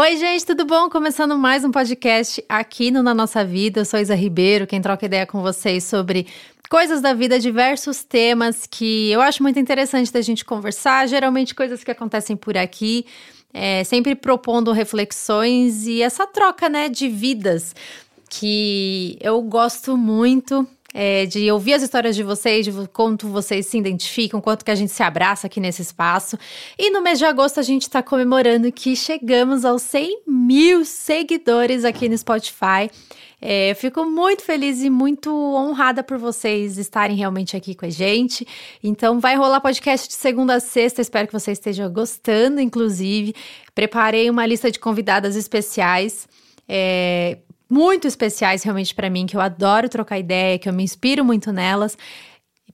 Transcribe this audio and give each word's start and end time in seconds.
Oi, 0.00 0.16
gente, 0.16 0.46
tudo 0.46 0.64
bom? 0.64 0.88
Começando 0.88 1.36
mais 1.36 1.64
um 1.64 1.72
podcast 1.72 2.40
aqui 2.48 2.88
no 2.88 3.02
Na 3.02 3.12
Nossa 3.12 3.44
Vida. 3.44 3.80
Eu 3.80 3.84
sou 3.84 3.98
Isa 3.98 4.14
Ribeiro, 4.14 4.64
quem 4.64 4.80
troca 4.80 5.04
ideia 5.04 5.26
com 5.26 5.42
vocês 5.42 5.82
sobre 5.82 6.28
coisas 6.70 7.00
da 7.02 7.12
vida, 7.12 7.36
diversos 7.40 8.04
temas 8.04 8.64
que 8.64 9.10
eu 9.10 9.20
acho 9.20 9.42
muito 9.42 9.58
interessante 9.58 10.12
da 10.12 10.22
gente 10.22 10.44
conversar, 10.44 11.08
geralmente 11.08 11.52
coisas 11.52 11.82
que 11.82 11.90
acontecem 11.90 12.36
por 12.36 12.56
aqui. 12.56 13.06
É, 13.52 13.82
sempre 13.82 14.14
propondo 14.14 14.70
reflexões 14.70 15.88
e 15.88 16.00
essa 16.00 16.28
troca, 16.28 16.68
né, 16.68 16.88
de 16.88 17.08
vidas 17.08 17.74
que 18.30 19.18
eu 19.20 19.42
gosto 19.42 19.96
muito 19.96 20.64
é, 21.00 21.26
de 21.26 21.48
ouvir 21.48 21.74
as 21.74 21.82
histórias 21.84 22.16
de 22.16 22.24
vocês, 22.24 22.66
de 22.66 22.72
quanto 22.88 23.28
vocês 23.28 23.66
se 23.66 23.78
identificam, 23.78 24.40
quanto 24.40 24.64
que 24.64 24.70
a 24.72 24.74
gente 24.74 24.90
se 24.90 25.00
abraça 25.00 25.46
aqui 25.46 25.60
nesse 25.60 25.80
espaço. 25.80 26.36
E 26.76 26.90
no 26.90 27.00
mês 27.00 27.20
de 27.20 27.24
agosto 27.24 27.60
a 27.60 27.62
gente 27.62 27.82
está 27.82 28.02
comemorando 28.02 28.72
que 28.72 28.96
chegamos 28.96 29.64
aos 29.64 29.82
100 29.82 30.22
mil 30.26 30.84
seguidores 30.84 31.84
aqui 31.84 32.08
no 32.08 32.18
Spotify. 32.18 32.90
É, 33.40 33.70
eu 33.70 33.76
fico 33.76 34.04
muito 34.06 34.42
feliz 34.42 34.82
e 34.82 34.90
muito 34.90 35.30
honrada 35.54 36.02
por 36.02 36.18
vocês 36.18 36.78
estarem 36.78 37.16
realmente 37.16 37.56
aqui 37.56 37.76
com 37.76 37.86
a 37.86 37.90
gente. 37.90 38.44
Então, 38.82 39.20
vai 39.20 39.36
rolar 39.36 39.60
podcast 39.60 40.08
de 40.08 40.14
segunda 40.14 40.54
a 40.54 40.60
sexta. 40.60 41.00
Espero 41.00 41.28
que 41.28 41.32
você 41.32 41.52
esteja 41.52 41.86
gostando, 41.86 42.60
inclusive. 42.60 43.36
Preparei 43.72 44.28
uma 44.28 44.44
lista 44.44 44.68
de 44.68 44.80
convidadas 44.80 45.36
especiais. 45.36 46.26
É, 46.68 47.38
muito 47.68 48.06
especiais 48.06 48.62
realmente 48.62 48.94
para 48.94 49.10
mim, 49.10 49.26
que 49.26 49.36
eu 49.36 49.40
adoro 49.40 49.88
trocar 49.88 50.18
ideia, 50.18 50.58
que 50.58 50.68
eu 50.68 50.72
me 50.72 50.82
inspiro 50.82 51.24
muito 51.24 51.52
nelas 51.52 51.96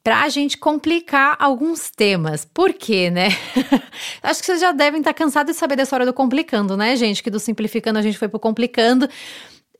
para 0.02 0.22
a 0.22 0.28
gente 0.28 0.58
complicar 0.58 1.34
alguns 1.38 1.90
temas. 1.90 2.44
Por 2.44 2.74
quê, 2.74 3.10
né? 3.10 3.28
Acho 4.22 4.40
que 4.40 4.46
vocês 4.46 4.60
já 4.60 4.70
devem 4.70 5.00
estar 5.00 5.14
cansados 5.14 5.54
de 5.54 5.58
saber 5.58 5.76
dessa 5.76 5.96
hora 5.96 6.04
do 6.04 6.12
complicando, 6.12 6.76
né, 6.76 6.94
gente? 6.94 7.22
Que 7.22 7.30
do 7.30 7.40
simplificando 7.40 7.98
a 7.98 8.02
gente 8.02 8.18
foi 8.18 8.28
pro 8.28 8.38
complicando. 8.38 9.08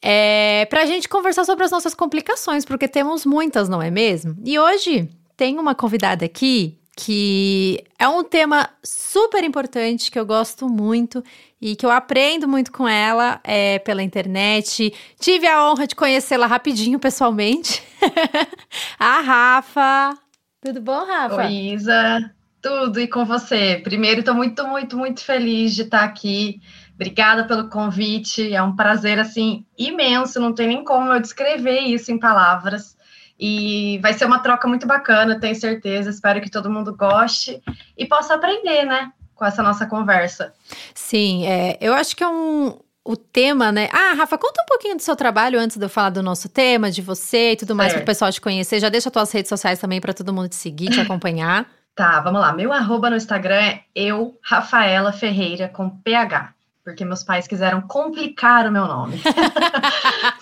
É, 0.01 0.67
para 0.71 0.83
a 0.83 0.87
gente 0.87 1.09
conversar 1.09 1.45
sobre 1.45 1.65
as 1.65 1.71
nossas 1.71 1.95
complicações, 1.95 2.65
porque 2.65 2.89
temos 2.89 3.27
muitas, 3.27 3.69
não 3.69 3.83
é 3.83 3.91
mesmo? 3.91 4.35
E 4.45 4.59
hoje 4.59 5.11
tem 5.37 5.59
uma 5.59 5.75
convidada 5.75 6.25
aqui 6.25 6.79
que 6.97 7.85
é 7.99 8.07
um 8.07 8.23
tema 8.23 8.69
super 8.83 9.43
importante 9.43 10.11
que 10.11 10.19
eu 10.19 10.25
gosto 10.25 10.69
muito 10.69 11.23
e 11.61 11.75
que 11.75 11.85
eu 11.85 11.91
aprendo 11.91 12.47
muito 12.47 12.71
com 12.71 12.87
ela 12.87 13.41
é, 13.43 13.79
pela 13.81 14.03
internet. 14.03 14.93
Tive 15.19 15.47
a 15.47 15.69
honra 15.69 15.87
de 15.87 15.97
conhecê-la 15.97 16.47
rapidinho 16.47 16.99
pessoalmente. 16.99 17.83
a 18.99 19.21
Rafa. 19.21 20.19
Tudo 20.61 20.81
bom, 20.81 21.05
Rafa? 21.05 21.47
Oi, 21.47 21.53
Isa. 21.73 22.31
Tudo 22.63 23.01
e 23.01 23.09
com 23.09 23.25
você. 23.25 23.81
Primeiro, 23.83 24.21
estou 24.21 24.35
muito, 24.35 24.67
muito, 24.67 24.97
muito 24.97 25.23
feliz 25.23 25.75
de 25.75 25.83
estar 25.83 26.05
aqui. 26.05 26.61
Obrigada 26.95 27.45
pelo 27.45 27.69
convite. 27.69 28.55
É 28.55 28.63
um 28.63 28.77
prazer 28.77 29.19
assim 29.19 29.67
imenso. 29.77 30.41
Não 30.41 30.55
tem 30.55 30.69
nem 30.69 30.85
como 30.85 31.13
eu 31.13 31.21
descrever 31.21 31.81
isso 31.81 32.13
em 32.13 32.19
palavras. 32.19 32.94
E 33.39 33.99
vai 33.99 34.13
ser 34.13 34.25
uma 34.25 34.39
troca 34.39 34.69
muito 34.69 34.87
bacana, 34.87 35.41
tenho 35.41 35.55
certeza. 35.55 36.11
Espero 36.11 36.41
que 36.41 36.51
todo 36.51 36.71
mundo 36.71 36.95
goste 36.95 37.61
e 37.97 38.07
possa 38.07 38.35
aprender, 38.35 38.85
né? 38.85 39.11
Com 39.35 39.45
essa 39.45 39.63
nossa 39.63 39.87
conversa. 39.87 40.53
Sim, 40.95 41.47
é, 41.47 41.77
eu 41.81 41.93
acho 41.93 42.15
que 42.15 42.23
é 42.23 42.29
um, 42.29 42.79
o 43.05 43.17
tema, 43.17 43.71
né? 43.71 43.89
Ah, 43.93 44.15
Rafa, 44.15 44.39
conta 44.39 44.63
um 44.63 44.67
pouquinho 44.67 44.97
do 44.97 45.03
seu 45.03 45.15
trabalho 45.15 45.59
antes 45.61 45.77
de 45.77 45.85
eu 45.85 45.89
falar 45.89 46.11
do 46.11 46.23
nosso 46.23 46.49
tema, 46.49 46.91
de 46.91 47.03
você 47.03 47.53
e 47.53 47.57
tudo 47.57 47.75
mais, 47.75 47.93
para 47.93 48.03
o 48.03 48.05
pessoal 48.05 48.33
te 48.33 48.41
conhecer. 48.41 48.81
Já 48.81 48.89
deixa 48.89 49.09
as 49.09 49.13
tuas 49.13 49.33
redes 49.33 49.49
sociais 49.49 49.79
também 49.79 50.01
para 50.01 50.15
todo 50.15 50.33
mundo 50.33 50.49
te 50.49 50.57
seguir, 50.57 50.91
te 50.91 51.01
acompanhar. 51.03 51.67
tá, 51.95 52.21
vamos 52.21 52.41
lá. 52.41 52.53
Meu 52.53 52.73
arroba 52.73 53.11
no 53.11 53.17
Instagram 53.17 53.61
é 53.61 53.81
eu, 53.95 54.39
Rafaela 54.43 55.13
Ferreira, 55.13 55.69
com 55.69 55.91
PH. 55.91 56.55
Porque 56.85 57.05
meus 57.05 57.25
pais 57.25 57.47
quiseram 57.47 57.81
complicar 57.83 58.67
o 58.67 58.73
meu 58.73 58.87
nome. 58.87 59.21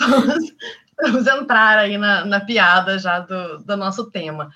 vamos, 1.02 1.26
entrar 1.26 1.78
aí 1.78 1.98
na, 1.98 2.24
na 2.24 2.40
piada 2.40 2.98
já 2.98 3.20
do, 3.20 3.58
do 3.58 3.76
nosso 3.76 4.10
tema. 4.10 4.50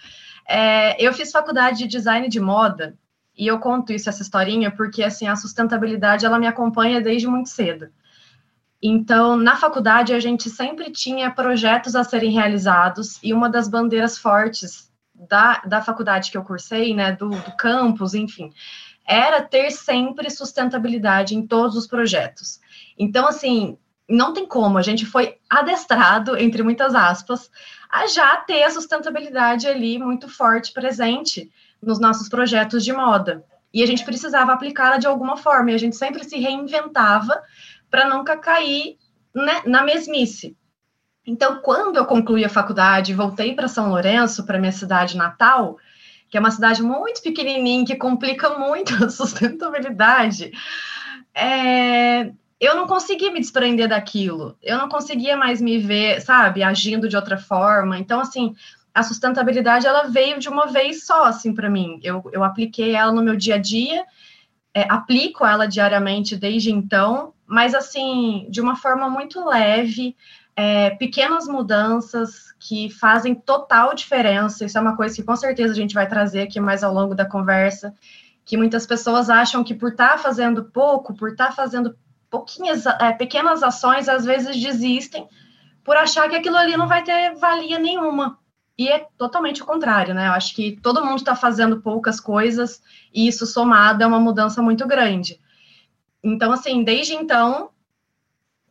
É, 0.49 1.01
eu 1.03 1.13
fiz 1.13 1.33
faculdade 1.33 1.79
de 1.79 1.87
design 1.87 2.29
de 2.29 2.41
moda 2.41 2.97
e 3.37 3.47
eu 3.47 3.59
conto 3.59 3.93
isso, 3.93 4.09
essa 4.09 4.23
historinha, 4.23 4.71
porque 4.71 5.03
assim, 5.03 5.27
a 5.27 5.37
sustentabilidade 5.37 6.25
ela 6.25 6.39
me 6.39 6.47
acompanha 6.47 7.01
desde 7.01 7.27
muito 7.27 7.49
cedo. 7.49 7.89
Então, 8.83 9.37
na 9.37 9.57
faculdade, 9.57 10.15
a 10.15 10.21
gente 10.21 10.49
sempre 10.49 10.91
tinha 10.91 11.31
projetos 11.31 11.97
a 11.97 12.05
serem 12.05 12.31
realizados, 12.31 13.19
e 13.23 13.33
uma 13.33 13.49
das 13.49 13.69
bandeiras 13.69 14.19
fortes 14.19 14.91
da, 15.15 15.63
da 15.67 15.81
faculdade 15.81 16.31
que 16.31 16.37
eu 16.37 16.45
cursei, 16.45 16.95
né, 16.95 17.13
do, 17.13 17.31
do 17.31 17.57
campus, 17.57 18.15
enfim, 18.15 18.53
era 19.07 19.41
ter 19.41 19.71
sempre 19.71 20.31
sustentabilidade 20.31 21.35
em 21.35 21.47
todos 21.47 21.77
os 21.77 21.87
projetos. 21.87 22.61
Então, 22.99 23.27
assim, 23.27 23.79
não 24.09 24.33
tem 24.33 24.47
como, 24.47 24.79
a 24.79 24.83
gente 24.83 25.05
foi 25.05 25.37
adestrado, 25.51 26.37
entre 26.37 26.63
muitas 26.63 26.95
aspas, 26.95 27.51
a 27.91 28.07
já 28.07 28.37
ter 28.37 28.63
a 28.63 28.71
sustentabilidade 28.71 29.67
ali 29.67 29.99
muito 29.99 30.29
forte 30.29 30.73
presente 30.73 31.51
nos 31.83 31.99
nossos 31.99 32.29
projetos 32.29 32.85
de 32.85 32.93
moda. 32.93 33.45
E 33.73 33.83
a 33.83 33.87
gente 33.87 34.05
precisava 34.05 34.53
aplicá-la 34.53 34.97
de 34.97 35.07
alguma 35.07 35.37
forma, 35.37 35.71
e 35.71 35.75
a 35.75 35.79
gente 35.79 35.97
sempre 35.97 36.25
se 36.25 36.39
reinventava 36.39 37.43
para 37.91 38.09
nunca 38.09 38.37
cair 38.37 38.97
né, 39.35 39.63
na 39.67 39.83
mesmice. 39.83 40.57
Então, 41.27 41.61
quando 41.61 41.97
eu 41.97 42.07
concluí 42.07 42.45
a 42.45 42.49
faculdade, 42.49 43.13
voltei 43.13 43.55
para 43.55 43.69
São 43.69 43.89
Lourenço, 43.89 44.47
para 44.47 44.59
minha 44.59 44.73
cidade 44.73 45.17
natal, 45.17 45.77
que 46.29 46.37
é 46.37 46.41
uma 46.41 46.51
cidade 46.51 46.83
muito 46.83 47.21
pequenininha, 47.21 47.85
que 47.85 47.97
complica 47.97 48.51
muito 48.51 48.95
a 49.05 49.09
sustentabilidade, 49.09 50.53
é, 51.35 52.33
eu 52.61 52.75
não 52.75 52.87
conseguia 52.87 53.31
me 53.31 53.41
desprender 53.41 53.89
daquilo, 53.89 54.57
eu 54.63 54.79
não 54.79 54.89
conseguia 54.89 55.37
mais 55.37 55.61
me 55.61 55.79
ver, 55.79 56.21
sabe, 56.21 56.63
agindo 56.63 57.09
de 57.09 57.17
outra 57.17 57.37
forma. 57.37 57.99
Então, 57.99 58.21
assim, 58.21 58.55
a 58.95 59.03
sustentabilidade 59.03 59.87
ela 59.87 60.05
veio 60.05 60.39
de 60.39 60.49
uma 60.49 60.67
vez 60.67 61.05
só, 61.05 61.25
assim, 61.25 61.55
para 61.55 61.69
mim. 61.69 62.01
Eu, 62.03 62.23
eu 62.33 62.43
apliquei 62.43 62.95
ela 62.95 63.13
no 63.13 63.23
meu 63.23 63.37
dia 63.37 63.57
a 63.57 63.59
dia, 63.59 64.05
é, 64.73 64.91
aplico 64.91 65.45
ela 65.45 65.67
diariamente 65.67 66.35
desde 66.35 66.73
então, 66.73 67.35
mas, 67.47 67.75
assim, 67.75 68.47
de 68.49 68.61
uma 68.61 68.75
forma 68.75 69.09
muito 69.09 69.45
leve, 69.45 70.17
é, 70.57 70.91
pequenas 70.91 71.47
mudanças 71.47 72.53
que 72.59 72.89
fazem 72.89 73.35
total 73.35 73.95
diferença. 73.95 74.65
Isso 74.65 74.79
é 74.79 74.81
uma 74.81 74.97
coisa 74.97 75.15
que 75.15 75.23
com 75.23 75.37
certeza 75.37 75.75
a 75.75 75.77
gente 75.77 75.95
vai 75.95 76.09
trazer 76.09 76.41
aqui 76.41 76.59
mais 76.59 76.83
ao 76.83 76.95
longo 76.95 77.15
da 77.15 77.27
conversa. 77.27 77.95
Que 78.47 78.57
muitas 78.57 78.87
pessoas 78.87 79.29
acham 79.29 79.63
que 79.63 79.75
por 79.75 79.91
estar 79.91 80.13
tá 80.13 80.19
fazendo 80.19 80.65
pouco, 80.65 81.15
por 81.15 81.31
estar 81.31 81.49
tá 81.49 81.53
fazendo 81.53 81.95
pouquinhas, 82.37 82.85
é, 82.85 83.13
pequenas 83.13 83.63
ações, 83.63 84.09
às 84.09 84.25
vezes 84.25 84.61
desistem 84.61 85.27
por 85.83 85.97
achar 85.97 86.29
que 86.29 86.37
aquilo 86.37 86.57
ali 86.57 86.77
não 86.77 86.87
vai 86.87 87.03
ter 87.03 87.35
valia 87.37 87.79
nenhuma. 87.79 88.39
E 88.79 88.89
é 88.89 89.07
totalmente 89.17 89.63
o 89.63 89.67
contrário, 89.67 90.15
né? 90.15 90.29
Eu 90.29 90.33
acho 90.33 90.55
que 90.55 90.79
todo 90.83 91.03
mundo 91.03 91.19
está 91.19 91.35
fazendo 91.35 91.81
poucas 91.81 92.21
coisas 92.21 92.83
e 93.15 93.27
isso 93.27 93.47
somado 93.47 94.03
é 94.03 94.07
uma 94.07 94.21
mudança 94.21 94.61
muito 94.61 94.87
grande. 94.87 95.41
Então, 96.23 96.53
assim, 96.53 96.85
desde 96.85 97.15
então, 97.15 97.71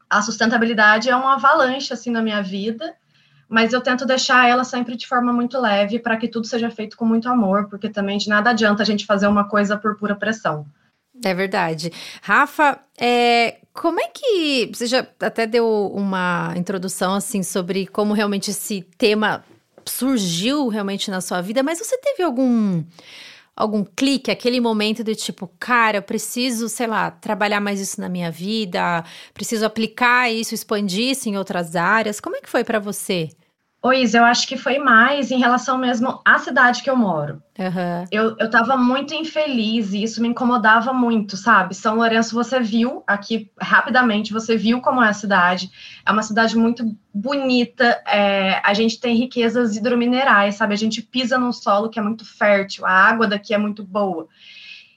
a 0.08 0.22
sustentabilidade 0.22 1.10
é 1.10 1.16
uma 1.16 1.34
avalanche, 1.34 1.92
assim, 1.92 2.12
na 2.12 2.22
minha 2.22 2.44
vida, 2.44 2.96
mas 3.50 3.74
eu 3.74 3.82
tento 3.82 4.06
deixar 4.06 4.48
ela 4.48 4.64
sempre 4.64 4.96
de 4.96 5.08
forma 5.08 5.34
muito 5.34 5.60
leve 5.60 5.98
para 5.98 6.18
que 6.18 6.28
tudo 6.28 6.46
seja 6.46 6.70
feito 6.70 6.96
com 6.96 7.06
muito 7.06 7.28
amor, 7.28 7.68
porque 7.68 7.90
também 7.90 8.20
de 8.20 8.30
nada 8.30 8.52
adianta 8.52 8.84
a 8.84 8.86
gente 8.86 9.08
fazer 9.08 9.28
uma 9.28 9.48
coisa 9.48 9.76
por 9.76 9.98
pura 9.98 10.16
pressão. 10.16 10.68
É 11.24 11.34
verdade. 11.34 11.92
Rafa, 12.22 12.80
é, 13.00 13.58
como 13.74 14.00
é 14.00 14.08
que. 14.08 14.70
Você 14.74 14.86
já 14.86 15.08
até 15.20 15.48
deu 15.48 15.92
uma 15.94 16.54
introdução 16.56 17.14
assim 17.14 17.44
sobre 17.44 17.88
como 17.88 18.14
realmente 18.14 18.52
esse 18.52 18.82
tema 18.98 19.44
surgiu 19.86 20.68
realmente 20.68 21.12
na 21.12 21.22
sua 21.22 21.42
vida, 21.42 21.62
mas 21.62 21.80
você 21.80 21.98
teve 21.98 22.24
algum 22.24 22.84
algum 23.56 23.86
clique, 23.86 24.30
aquele 24.30 24.60
momento 24.60 25.02
de 25.02 25.16
tipo, 25.16 25.50
cara, 25.58 26.00
eu 26.00 26.02
preciso, 26.02 26.68
sei 26.68 26.88
lá, 26.88 27.10
trabalhar 27.10 27.62
mais 27.62 27.80
isso 27.80 28.02
na 28.02 28.10
minha 28.10 28.30
vida, 28.30 29.04
preciso 29.34 29.66
aplicar 29.66 30.30
isso, 30.30 30.54
expandir 30.54 31.12
isso 31.12 31.30
em 31.30 31.38
outras 31.38 31.74
áreas. 31.76 32.20
Como 32.20 32.36
é 32.36 32.42
que 32.42 32.50
foi 32.50 32.66
para 32.66 32.80
você? 32.80 33.30
Oi, 33.86 34.02
Isa, 34.02 34.18
eu 34.18 34.26
acho 34.26 34.48
que 34.48 34.58
foi 34.58 34.80
mais 34.80 35.30
em 35.30 35.38
relação 35.38 35.78
mesmo 35.78 36.20
à 36.26 36.40
cidade 36.40 36.82
que 36.82 36.90
eu 36.90 36.96
moro. 36.96 37.40
Uhum. 37.60 38.06
Eu, 38.12 38.36
eu 38.40 38.50
tava 38.50 38.76
muito 38.76 39.14
infeliz 39.14 39.94
e 39.94 40.02
isso 40.02 40.24
me 40.24 40.28
incomodava 40.28 40.92
muito, 40.92 41.38
sabe? 41.38 41.76
São 41.76 41.98
Lourenço, 41.98 42.34
você 42.34 42.60
viu 42.60 43.04
aqui 43.06 43.52
rapidamente, 43.62 44.34
você 44.34 44.58
viu 44.58 44.82
como 44.82 45.04
é 45.04 45.10
a 45.10 45.14
cidade. 45.14 45.70
É 46.04 46.12
uma 46.12 46.24
cidade 46.24 46.58
muito 46.58 46.98
bonita, 47.14 48.02
é, 48.08 48.60
a 48.64 48.74
gente 48.74 49.00
tem 49.00 49.16
riquezas 49.16 49.78
hidrominerais, 49.78 50.56
sabe? 50.56 50.74
A 50.74 50.78
gente 50.78 51.04
pisa 51.04 51.38
num 51.38 51.54
solo 51.54 51.88
que 51.88 52.00
é 52.00 52.02
muito 52.02 52.26
fértil, 52.26 52.88
a 52.88 52.92
água 52.92 53.28
daqui 53.28 53.54
é 53.54 53.58
muito 53.60 53.84
boa. 53.84 54.28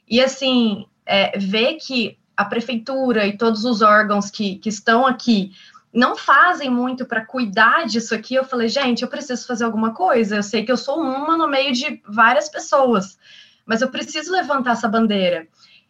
E 0.09 0.19
assim, 0.19 0.87
é, 1.05 1.39
ver 1.39 1.75
que 1.75 2.17
a 2.35 2.47
prefeitura 2.47 3.27
e 3.27 3.37
todos 3.37 3.67
os 3.67 3.83
órgãos 3.83 4.31
que, 4.31 4.57
que 4.57 4.71
estão 4.71 5.07
aqui 5.07 5.53
não 5.93 6.17
fazem 6.17 6.71
muito 6.71 7.07
para 7.07 7.25
cuidar 7.25 7.87
disso 7.87 8.15
aqui, 8.15 8.35
eu 8.35 8.45
falei, 8.45 8.69
gente, 8.69 9.03
eu 9.03 9.09
preciso 9.09 9.47
fazer 9.47 9.65
alguma 9.65 9.95
coisa. 9.95 10.37
Eu 10.37 10.43
sei 10.43 10.65
que 10.65 10.73
eu 10.73 10.77
sou 10.77 11.01
uma 11.01 11.37
no 11.37 11.49
meio 11.49 11.73
de 11.73 12.03
várias 12.07 12.49
pessoas, 12.49 13.19
mas 13.65 13.81
eu 13.81 13.89
preciso 13.89 14.33
levantar 14.33 14.73
essa 14.73 14.89
bandeira. 14.89 15.47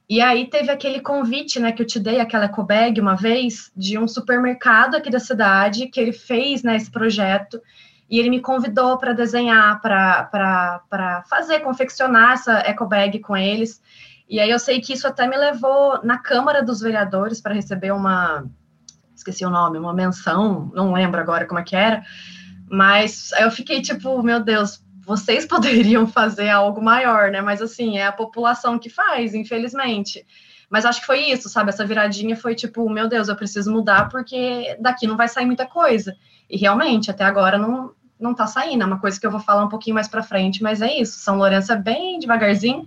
E 0.09 0.23
aí 0.23 0.49
teve 0.49 0.71
aquele 0.71 1.01
convite, 1.01 1.61
né, 1.61 1.71
que 1.71 1.83
eu 1.83 1.87
te 1.87 2.01
dei, 2.01 2.19
aquela 2.19 2.47
ecobag 2.47 2.99
uma 2.99 3.15
vez, 3.15 3.71
de 3.77 3.99
um 3.99 4.09
supermercado 4.09 4.95
aqui 4.95 5.11
da 5.11 5.21
cidade, 5.21 5.89
que 5.89 6.01
ele 6.01 6.13
fez, 6.13 6.63
né, 6.63 6.77
esse 6.77 6.91
projeto, 6.91 7.61
e 8.09 8.19
ele 8.19 8.31
me 8.31 8.41
convidou 8.41 8.97
para 8.97 9.13
desenhar, 9.13 9.83
para 9.83 11.25
fazer, 11.29 11.61
confeccionar 11.61 12.33
essa 12.33 12.61
ecobag 12.61 13.19
com 13.19 13.37
eles. 13.37 13.83
E 14.27 14.41
aí 14.41 14.49
eu 14.51 14.59
sei 14.59 14.81
que 14.81 14.95
isso 14.95 15.07
até 15.07 15.27
me 15.27 15.37
levou 15.37 16.03
na 16.03 16.17
Câmara 16.17 16.63
dos 16.63 16.81
Vereadores 16.81 17.41
para 17.41 17.53
receber 17.53 17.93
uma, 17.93 18.47
esqueci 19.19 19.45
o 19.45 19.51
nome, 19.51 19.79
uma 19.79 19.93
menção, 19.93 20.71
não 20.75 20.93
lembro 20.93 21.21
agora 21.21 21.47
como 21.47 21.61
é 21.61 21.63
que 21.63 21.77
era, 21.77 22.03
mas 22.71 23.31
eu 23.39 23.51
fiquei 23.51 23.83
tipo, 23.83 24.23
meu 24.23 24.41
Deus, 24.41 24.83
vocês 25.05 25.45
poderiam 25.47 26.07
fazer 26.07 26.49
algo 26.49 26.83
maior, 26.83 27.31
né? 27.31 27.41
Mas 27.41 27.61
assim, 27.61 27.99
é 27.99 28.07
a 28.07 28.13
população 28.13 28.79
que 28.79 28.91
faz, 28.91 29.35
infelizmente. 29.35 30.25
Mas 30.71 30.85
acho 30.85 31.01
que 31.01 31.07
foi 31.07 31.31
isso, 31.31 31.49
sabe? 31.49 31.71
Essa 31.71 31.87
viradinha 31.87 32.37
foi 32.37 32.55
tipo, 32.55 32.89
meu 32.91 33.09
Deus, 33.09 33.29
eu 33.29 33.37
preciso 33.37 33.73
mudar 33.73 34.09
porque 34.09 34.77
daqui 34.79 35.07
não 35.07 35.17
vai 35.17 35.27
sair 35.27 35.47
muita 35.47 35.67
coisa. 35.67 36.15
E 36.49 36.59
realmente, 36.59 37.11
até 37.11 37.25
agora 37.25 37.57
não, 37.57 37.93
não 38.21 38.35
tá 38.35 38.47
saindo. 38.47 38.83
É 38.83 38.87
uma 38.87 39.01
coisa 39.01 39.19
que 39.19 39.27
eu 39.27 39.31
vou 39.31 39.41
falar 39.41 39.65
um 39.65 39.69
pouquinho 39.69 39.95
mais 39.95 40.09
para 40.09 40.23
frente, 40.23 40.63
mas 40.63 40.83
é 40.83 41.01
isso. 41.01 41.19
São 41.21 41.39
Lourenço 41.39 41.73
é 41.73 41.77
bem 41.77 42.19
devagarzinho. 42.19 42.87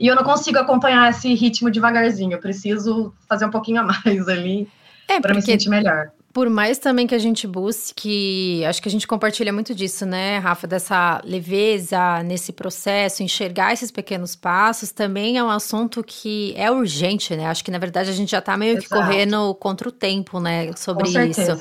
E 0.00 0.06
eu 0.08 0.16
não 0.16 0.24
consigo 0.24 0.58
acompanhar 0.58 1.08
esse 1.10 1.32
ritmo 1.32 1.70
devagarzinho. 1.70 2.32
Eu 2.32 2.40
preciso 2.40 3.14
fazer 3.28 3.44
um 3.44 3.50
pouquinho 3.50 3.82
a 3.82 3.84
mais 4.04 4.28
ali 4.28 4.68
é, 5.08 5.20
para 5.20 5.34
me 5.34 5.42
sentir 5.42 5.68
melhor. 5.68 6.10
Por 6.32 6.48
mais 6.48 6.78
também 6.78 7.06
que 7.06 7.14
a 7.14 7.18
gente 7.18 7.46
busque, 7.46 8.64
acho 8.64 8.80
que 8.80 8.88
a 8.88 8.90
gente 8.90 9.06
compartilha 9.06 9.52
muito 9.52 9.74
disso, 9.74 10.06
né, 10.06 10.38
Rafa, 10.38 10.66
dessa 10.66 11.20
leveza 11.24 12.22
nesse 12.22 12.52
processo, 12.52 13.22
enxergar 13.22 13.74
esses 13.74 13.90
pequenos 13.90 14.34
passos, 14.34 14.92
também 14.92 15.36
é 15.36 15.44
um 15.44 15.50
assunto 15.50 16.02
que 16.02 16.54
é 16.56 16.70
urgente, 16.70 17.36
né? 17.36 17.46
Acho 17.46 17.62
que 17.62 17.70
na 17.70 17.78
verdade 17.78 18.08
a 18.08 18.14
gente 18.14 18.30
já 18.30 18.40
tá 18.40 18.56
meio 18.56 18.78
Exato. 18.78 18.88
que 18.88 18.94
correndo 18.94 19.54
contra 19.56 19.88
o 19.88 19.92
tempo, 19.92 20.40
né, 20.40 20.72
sobre 20.74 21.08
isso. 21.28 21.58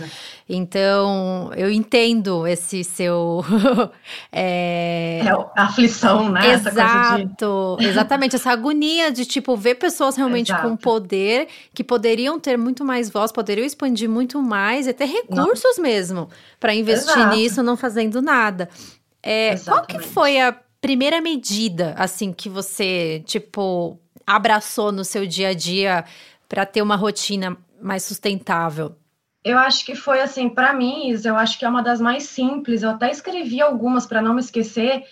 Então, 0.53 1.51
eu 1.56 1.71
entendo 1.71 2.45
esse 2.45 2.83
seu. 2.83 3.44
é... 4.31 5.21
é 5.25 5.29
a 5.29 5.63
aflição, 5.63 6.29
né? 6.29 6.53
Exato, 6.53 7.77
de... 7.79 7.85
exatamente. 7.85 8.35
Essa 8.35 8.51
agonia 8.51 9.12
de, 9.12 9.25
tipo, 9.25 9.56
ver 9.56 9.75
pessoas 9.75 10.18
realmente 10.18 10.51
Exato. 10.51 10.68
com 10.68 10.75
poder 10.75 11.47
que 11.73 11.85
poderiam 11.85 12.38
ter 12.38 12.57
muito 12.57 12.83
mais 12.83 13.09
voz, 13.09 13.31
poderiam 13.31 13.65
expandir 13.65 14.09
muito 14.09 14.41
mais 14.41 14.60
e 14.87 14.93
ter 14.93 15.05
recursos 15.05 15.77
não. 15.77 15.83
mesmo 15.83 16.29
para 16.59 16.73
investir 16.73 17.17
Exato. 17.17 17.35
nisso, 17.35 17.63
não 17.63 17.75
fazendo 17.75 18.21
nada. 18.21 18.69
É, 19.23 19.55
qual 19.59 19.85
que 19.85 19.99
foi 19.99 20.39
a 20.39 20.55
primeira 20.79 21.21
medida, 21.21 21.93
assim, 21.97 22.33
que 22.33 22.49
você, 22.49 23.21
tipo, 23.25 23.99
abraçou 24.25 24.91
no 24.91 25.05
seu 25.05 25.27
dia 25.27 25.49
a 25.49 25.53
dia 25.53 26.03
para 26.49 26.65
ter 26.65 26.81
uma 26.81 26.95
rotina 26.95 27.55
mais 27.81 28.03
sustentável? 28.03 28.95
Eu 29.43 29.57
acho 29.57 29.85
que 29.85 29.95
foi 29.95 30.21
assim, 30.21 30.49
para 30.49 30.73
mim, 30.73 31.15
eu 31.23 31.35
acho 31.35 31.57
que 31.57 31.65
é 31.65 31.69
uma 31.69 31.81
das 31.81 31.99
mais 31.99 32.23
simples. 32.23 32.83
Eu 32.83 32.91
até 32.91 33.09
escrevi 33.09 33.59
algumas 33.59 34.05
para 34.05 34.21
não 34.21 34.35
me 34.35 34.39
esquecer, 34.39 35.03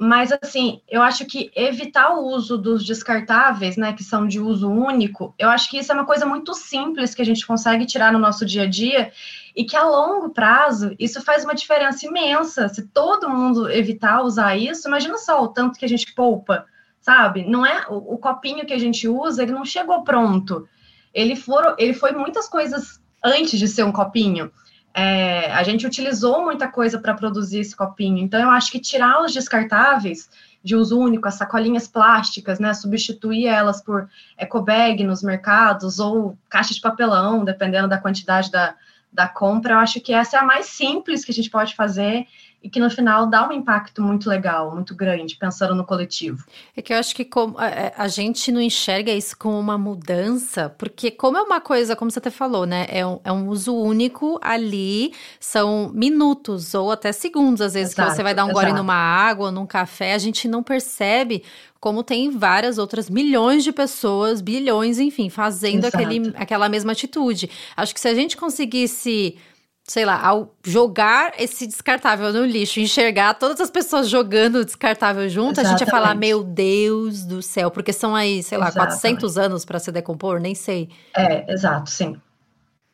mas 0.00 0.30
assim, 0.30 0.80
eu 0.88 1.02
acho 1.02 1.26
que 1.26 1.50
evitar 1.56 2.14
o 2.14 2.28
uso 2.28 2.56
dos 2.56 2.86
descartáveis, 2.86 3.76
né, 3.76 3.92
que 3.92 4.04
são 4.04 4.28
de 4.28 4.38
uso 4.38 4.70
único, 4.70 5.34
eu 5.36 5.50
acho 5.50 5.68
que 5.68 5.76
isso 5.76 5.90
é 5.90 5.94
uma 5.94 6.06
coisa 6.06 6.24
muito 6.24 6.54
simples 6.54 7.16
que 7.16 7.22
a 7.22 7.24
gente 7.24 7.44
consegue 7.44 7.84
tirar 7.84 8.12
no 8.12 8.18
nosso 8.20 8.46
dia 8.46 8.62
a 8.62 8.66
dia 8.66 9.10
e 9.56 9.64
que 9.64 9.76
a 9.76 9.82
longo 9.82 10.30
prazo 10.30 10.94
isso 11.00 11.20
faz 11.20 11.42
uma 11.42 11.52
diferença 11.52 12.06
imensa. 12.06 12.68
Se 12.68 12.86
todo 12.86 13.28
mundo 13.28 13.68
evitar 13.68 14.22
usar 14.22 14.56
isso, 14.56 14.86
imagina 14.86 15.18
só 15.18 15.42
o 15.42 15.48
tanto 15.48 15.76
que 15.76 15.84
a 15.84 15.88
gente 15.88 16.14
poupa, 16.14 16.64
sabe? 17.00 17.44
Não 17.44 17.66
é 17.66 17.84
o, 17.88 18.14
o 18.14 18.18
copinho 18.18 18.64
que 18.64 18.72
a 18.72 18.78
gente 18.78 19.08
usa, 19.08 19.42
ele 19.42 19.50
não 19.50 19.64
chegou 19.64 20.04
pronto. 20.04 20.68
Ele, 21.12 21.34
for, 21.34 21.74
ele 21.76 21.92
foi 21.92 22.12
muitas 22.12 22.48
coisas 22.48 23.02
antes 23.24 23.58
de 23.58 23.66
ser 23.66 23.82
um 23.82 23.90
copinho. 23.90 24.52
É, 24.94 25.52
a 25.52 25.62
gente 25.62 25.86
utilizou 25.86 26.44
muita 26.44 26.66
coisa 26.68 26.98
para 26.98 27.14
produzir 27.14 27.60
esse 27.60 27.76
copinho. 27.76 28.18
Então, 28.18 28.40
eu 28.40 28.50
acho 28.50 28.72
que 28.72 28.80
tirar 28.80 29.22
os 29.22 29.32
descartáveis 29.32 30.28
de 30.62 30.74
uso 30.74 30.98
único, 30.98 31.28
as 31.28 31.34
sacolinhas 31.34 31.86
plásticas, 31.86 32.58
né, 32.58 32.74
substituir 32.74 33.46
elas 33.46 33.80
por 33.80 34.08
ecobag 34.36 35.04
nos 35.04 35.22
mercados 35.22 35.98
ou 35.98 36.36
caixa 36.48 36.74
de 36.74 36.80
papelão, 36.80 37.44
dependendo 37.44 37.88
da 37.88 37.98
quantidade 37.98 38.50
da, 38.50 38.74
da 39.12 39.28
compra, 39.28 39.74
eu 39.74 39.78
acho 39.78 40.00
que 40.00 40.12
essa 40.12 40.36
é 40.36 40.40
a 40.40 40.44
mais 40.44 40.66
simples 40.66 41.24
que 41.24 41.30
a 41.30 41.34
gente 41.34 41.50
pode 41.50 41.74
fazer 41.74 42.26
e 42.62 42.68
que 42.68 42.80
no 42.80 42.90
final 42.90 43.26
dá 43.26 43.48
um 43.48 43.52
impacto 43.52 44.02
muito 44.02 44.28
legal, 44.28 44.74
muito 44.74 44.94
grande, 44.94 45.36
pensando 45.36 45.76
no 45.76 45.84
coletivo. 45.84 46.44
É 46.76 46.82
que 46.82 46.92
eu 46.92 46.96
acho 46.96 47.14
que 47.14 47.24
como, 47.24 47.56
a, 47.56 47.68
é, 47.68 47.94
a, 47.96 48.08
gente 48.08 48.50
não 48.50 48.60
enxerga 48.60 49.12
isso 49.12 49.38
como 49.38 49.58
uma 49.58 49.78
mudança, 49.78 50.68
porque 50.76 51.10
como 51.10 51.36
é 51.38 51.42
uma 51.42 51.60
coisa, 51.60 51.94
como 51.94 52.10
você 52.10 52.18
até 52.18 52.30
falou, 52.30 52.66
né? 52.66 52.86
É 52.88 53.06
um, 53.06 53.20
é 53.22 53.30
um 53.30 53.48
uso 53.48 53.74
único 53.74 54.40
ali, 54.42 55.12
são 55.38 55.92
minutos 55.94 56.74
ou 56.74 56.90
até 56.90 57.12
segundos, 57.12 57.60
às 57.60 57.74
vezes, 57.74 57.92
exato, 57.92 58.10
que 58.10 58.16
você 58.16 58.22
vai 58.24 58.34
dar 58.34 58.44
um 58.44 58.50
exato. 58.50 58.66
gole 58.66 58.76
numa 58.76 58.94
água, 58.94 59.52
num 59.52 59.66
café, 59.66 60.14
a 60.14 60.18
gente 60.18 60.48
não 60.48 60.62
percebe 60.62 61.44
como 61.80 62.02
tem 62.02 62.28
várias 62.30 62.76
outras 62.76 63.08
milhões 63.08 63.62
de 63.62 63.70
pessoas, 63.70 64.40
bilhões, 64.40 64.98
enfim, 64.98 65.30
fazendo 65.30 65.84
aquele, 65.84 66.32
aquela 66.34 66.68
mesma 66.68 66.90
atitude. 66.90 67.48
Acho 67.76 67.94
que 67.94 68.00
se 68.00 68.08
a 68.08 68.14
gente 68.14 68.36
conseguisse 68.36 69.38
sei 69.88 70.04
lá, 70.04 70.20
ao 70.22 70.54
jogar 70.62 71.32
esse 71.38 71.66
descartável 71.66 72.30
no 72.30 72.44
lixo, 72.44 72.78
enxergar 72.78 73.32
todas 73.34 73.58
as 73.58 73.70
pessoas 73.70 74.06
jogando 74.06 74.56
o 74.56 74.64
descartável 74.64 75.26
junto, 75.30 75.52
Exatamente. 75.52 75.66
a 75.66 75.78
gente 75.78 75.86
ia 75.86 75.90
falar, 75.90 76.14
meu 76.14 76.44
Deus 76.44 77.24
do 77.24 77.40
céu, 77.40 77.70
porque 77.70 77.90
são 77.90 78.14
aí, 78.14 78.42
sei 78.42 78.58
lá, 78.58 78.68
Exatamente. 78.68 79.00
400 79.00 79.38
anos 79.38 79.64
para 79.64 79.78
se 79.78 79.90
decompor, 79.90 80.38
nem 80.40 80.54
sei. 80.54 80.90
É, 81.16 81.50
exato, 81.50 81.88
sim. 81.88 82.20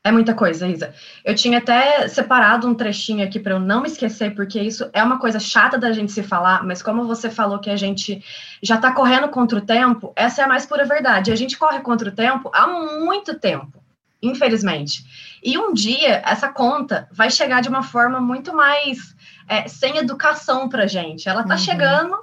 É 0.04 0.12
muita 0.12 0.34
coisa, 0.34 0.68
Isa. 0.68 0.94
Eu 1.24 1.34
tinha 1.34 1.58
até 1.58 2.06
separado 2.06 2.68
um 2.68 2.74
trechinho 2.74 3.24
aqui 3.24 3.40
para 3.40 3.54
eu 3.54 3.58
não 3.58 3.80
me 3.80 3.88
esquecer, 3.88 4.34
porque 4.34 4.60
isso 4.60 4.88
é 4.92 5.02
uma 5.02 5.18
coisa 5.18 5.40
chata 5.40 5.76
da 5.76 5.90
gente 5.92 6.12
se 6.12 6.22
falar, 6.22 6.62
mas 6.62 6.80
como 6.80 7.06
você 7.06 7.28
falou 7.28 7.58
que 7.58 7.70
a 7.70 7.76
gente 7.76 8.22
já 8.62 8.76
está 8.76 8.92
correndo 8.92 9.28
contra 9.30 9.58
o 9.58 9.62
tempo, 9.62 10.12
essa 10.14 10.42
é 10.42 10.44
a 10.44 10.48
mais 10.48 10.64
pura 10.64 10.84
verdade. 10.84 11.32
A 11.32 11.36
gente 11.36 11.58
corre 11.58 11.80
contra 11.80 12.10
o 12.10 12.12
tempo 12.12 12.50
há 12.54 12.68
muito 12.68 13.36
tempo 13.36 13.83
infelizmente. 14.26 15.04
E 15.42 15.58
um 15.58 15.72
dia 15.72 16.22
essa 16.24 16.48
conta 16.48 17.08
vai 17.12 17.30
chegar 17.30 17.60
de 17.60 17.68
uma 17.68 17.82
forma 17.82 18.20
muito 18.20 18.54
mais 18.54 19.14
é, 19.48 19.68
sem 19.68 19.96
educação 19.96 20.68
para 20.68 20.86
gente. 20.86 21.28
Ela 21.28 21.44
tá 21.44 21.54
uhum. 21.54 21.60
chegando 21.60 22.16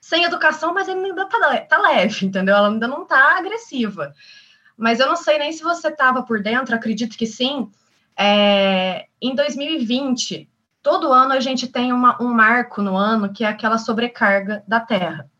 sem 0.00 0.24
educação, 0.24 0.74
mas 0.74 0.88
ainda 0.88 1.26
tá, 1.26 1.60
tá 1.60 1.78
leve, 1.78 2.26
entendeu? 2.26 2.54
Ela 2.54 2.68
ainda 2.68 2.88
não 2.88 3.06
tá 3.06 3.38
agressiva. 3.38 4.12
Mas 4.76 5.00
eu 5.00 5.06
não 5.06 5.16
sei 5.16 5.38
nem 5.38 5.52
se 5.52 5.62
você 5.62 5.88
estava 5.88 6.22
por 6.22 6.42
dentro, 6.42 6.74
acredito 6.74 7.16
que 7.16 7.26
sim. 7.26 7.70
É, 8.16 9.06
em 9.20 9.34
2020, 9.34 10.48
todo 10.82 11.12
ano 11.12 11.32
a 11.32 11.40
gente 11.40 11.66
tem 11.68 11.92
uma, 11.92 12.20
um 12.22 12.28
marco 12.28 12.82
no 12.82 12.96
ano 12.96 13.32
que 13.32 13.44
é 13.44 13.48
aquela 13.48 13.78
sobrecarga 13.78 14.62
da 14.68 14.80
Terra. 14.80 15.30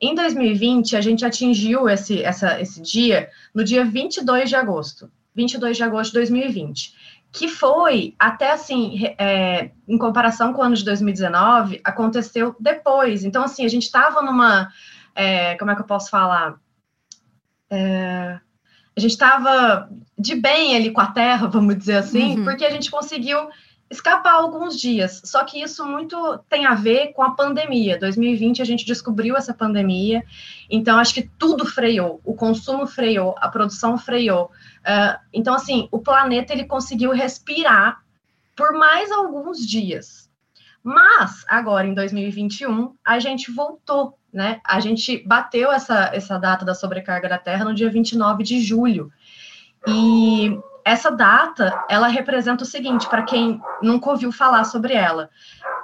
Em 0.00 0.14
2020, 0.14 0.96
a 0.96 1.00
gente 1.00 1.24
atingiu 1.24 1.88
esse, 1.88 2.22
essa, 2.22 2.60
esse 2.60 2.80
dia 2.80 3.28
no 3.54 3.62
dia 3.62 3.84
22 3.84 4.48
de 4.48 4.56
agosto. 4.56 5.10
22 5.34 5.76
de 5.76 5.82
agosto 5.82 6.12
de 6.12 6.18
2020, 6.18 6.94
que 7.32 7.48
foi 7.48 8.14
até 8.18 8.50
assim, 8.52 9.04
é, 9.18 9.70
em 9.86 9.96
comparação 9.96 10.52
com 10.52 10.60
o 10.60 10.64
ano 10.64 10.74
de 10.74 10.84
2019, 10.84 11.80
aconteceu 11.84 12.56
depois. 12.58 13.24
Então, 13.24 13.44
assim, 13.44 13.64
a 13.64 13.68
gente 13.68 13.84
estava 13.84 14.20
numa. 14.22 14.68
É, 15.14 15.54
como 15.56 15.70
é 15.70 15.74
que 15.74 15.82
eu 15.82 15.86
posso 15.86 16.10
falar? 16.10 16.56
É, 17.70 18.40
a 18.96 19.00
gente 19.00 19.12
estava 19.12 19.88
de 20.18 20.34
bem 20.34 20.74
ali 20.74 20.90
com 20.90 21.00
a 21.00 21.06
Terra, 21.06 21.46
vamos 21.48 21.78
dizer 21.78 21.98
assim, 21.98 22.38
uhum. 22.38 22.44
porque 22.44 22.64
a 22.64 22.70
gente 22.70 22.90
conseguiu 22.90 23.48
escapar 23.90 24.34
alguns 24.34 24.78
dias. 24.78 25.20
Só 25.24 25.44
que 25.44 25.60
isso 25.60 25.84
muito 25.84 26.38
tem 26.48 26.64
a 26.64 26.74
ver 26.74 27.12
com 27.12 27.22
a 27.22 27.32
pandemia. 27.32 27.98
2020 27.98 28.62
a 28.62 28.64
gente 28.64 28.86
descobriu 28.86 29.36
essa 29.36 29.52
pandemia, 29.52 30.22
então 30.70 30.98
acho 30.98 31.12
que 31.12 31.28
tudo 31.36 31.66
freou. 31.66 32.20
O 32.24 32.34
consumo 32.34 32.86
freou, 32.86 33.34
a 33.38 33.48
produção 33.48 33.98
freou. 33.98 34.44
Uh, 34.80 35.18
então, 35.32 35.54
assim, 35.54 35.88
o 35.90 35.98
planeta 35.98 36.52
ele 36.52 36.64
conseguiu 36.64 37.10
respirar 37.10 38.00
por 38.54 38.72
mais 38.74 39.10
alguns 39.10 39.66
dias. 39.66 40.30
Mas 40.82 41.44
agora 41.48 41.86
em 41.86 41.92
2021 41.92 42.94
a 43.04 43.18
gente 43.18 43.50
voltou, 43.50 44.16
né? 44.32 44.60
A 44.64 44.80
gente 44.80 45.18
bateu 45.26 45.70
essa, 45.70 46.10
essa 46.14 46.38
data 46.38 46.64
da 46.64 46.74
sobrecarga 46.74 47.28
da 47.28 47.38
Terra 47.38 47.64
no 47.64 47.74
dia 47.74 47.90
29 47.90 48.42
de 48.44 48.60
julho. 48.60 49.12
E 49.86 50.58
essa 50.84 51.10
data, 51.10 51.84
ela 51.88 52.08
representa 52.08 52.64
o 52.64 52.66
seguinte, 52.66 53.08
para 53.08 53.22
quem 53.22 53.60
nunca 53.82 54.10
ouviu 54.10 54.32
falar 54.32 54.64
sobre 54.64 54.94
ela. 54.94 55.30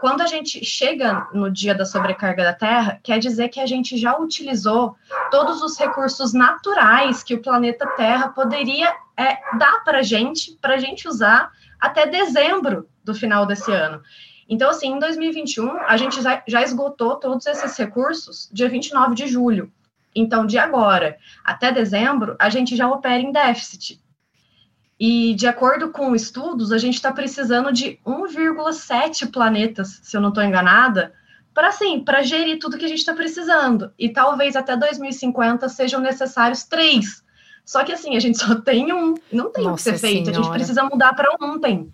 Quando 0.00 0.20
a 0.20 0.26
gente 0.26 0.64
chega 0.64 1.26
no 1.32 1.50
dia 1.50 1.74
da 1.74 1.84
sobrecarga 1.84 2.44
da 2.44 2.52
Terra, 2.52 3.00
quer 3.02 3.18
dizer 3.18 3.48
que 3.48 3.60
a 3.60 3.66
gente 3.66 3.96
já 3.96 4.16
utilizou 4.18 4.96
todos 5.30 5.62
os 5.62 5.78
recursos 5.78 6.32
naturais 6.32 7.22
que 7.22 7.34
o 7.34 7.42
planeta 7.42 7.86
Terra 7.96 8.28
poderia 8.28 8.94
é, 9.16 9.38
dar 9.58 9.82
para 9.84 9.98
a 9.98 10.02
gente, 10.02 10.52
para 10.60 10.74
a 10.74 10.78
gente 10.78 11.08
usar 11.08 11.50
até 11.80 12.06
dezembro 12.06 12.88
do 13.02 13.14
final 13.14 13.46
desse 13.46 13.72
ano. 13.72 14.02
Então, 14.48 14.70
assim, 14.70 14.88
em 14.88 14.98
2021, 14.98 15.80
a 15.80 15.96
gente 15.96 16.22
já, 16.22 16.42
já 16.46 16.62
esgotou 16.62 17.16
todos 17.16 17.46
esses 17.46 17.76
recursos 17.76 18.48
dia 18.52 18.68
29 18.68 19.14
de 19.14 19.26
julho. 19.26 19.72
Então, 20.14 20.46
de 20.46 20.56
agora 20.56 21.18
até 21.44 21.72
dezembro, 21.72 22.36
a 22.38 22.48
gente 22.48 22.76
já 22.76 22.88
opera 22.88 23.20
em 23.20 23.32
déficit. 23.32 24.00
E, 24.98 25.34
de 25.34 25.46
acordo 25.46 25.90
com 25.90 26.14
estudos, 26.14 26.72
a 26.72 26.78
gente 26.78 26.94
está 26.94 27.12
precisando 27.12 27.70
de 27.70 27.98
1,7 28.06 29.30
planetas, 29.30 30.00
se 30.02 30.16
eu 30.16 30.20
não 30.20 30.30
estou 30.30 30.42
enganada, 30.42 31.12
para 31.52 31.68
assim, 31.68 32.00
para 32.00 32.22
gerir 32.22 32.58
tudo 32.58 32.78
que 32.78 32.84
a 32.84 32.88
gente 32.88 32.98
está 32.98 33.14
precisando. 33.14 33.92
E 33.98 34.08
talvez 34.08 34.56
até 34.56 34.76
2050 34.76 35.68
sejam 35.68 36.00
necessários 36.00 36.64
três. 36.64 37.22
Só 37.64 37.84
que 37.84 37.92
assim, 37.92 38.16
a 38.16 38.20
gente 38.20 38.38
só 38.38 38.54
tem 38.54 38.92
um, 38.92 39.14
não 39.30 39.50
tem 39.50 39.66
o 39.66 39.74
que 39.74 39.82
ser 39.82 39.98
feito, 39.98 40.26
senhora. 40.26 40.40
a 40.40 40.42
gente 40.42 40.52
precisa 40.52 40.84
mudar 40.84 41.14
para 41.14 41.34
ontem. 41.42 41.92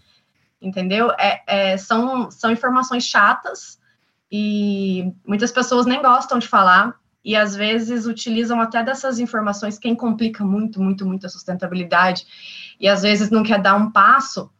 Entendeu? 0.60 1.10
É, 1.18 1.42
é, 1.46 1.76
são, 1.76 2.30
são 2.30 2.52
informações 2.52 3.04
chatas 3.04 3.80
e 4.30 5.12
muitas 5.26 5.50
pessoas 5.50 5.86
nem 5.86 6.00
gostam 6.00 6.38
de 6.38 6.48
falar, 6.48 6.94
e 7.24 7.36
às 7.36 7.54
vezes 7.54 8.06
utilizam 8.06 8.60
até 8.60 8.82
dessas 8.82 9.18
informações 9.18 9.78
quem 9.78 9.94
complica 9.94 10.44
muito, 10.44 10.80
muito, 10.80 11.06
muito 11.06 11.26
a 11.26 11.28
sustentabilidade 11.28 12.26
e 12.82 12.88
às 12.88 13.02
vezes 13.02 13.30
não 13.30 13.44
quer 13.44 13.62
dar 13.62 13.76
um 13.76 13.92
passo, 13.92 14.50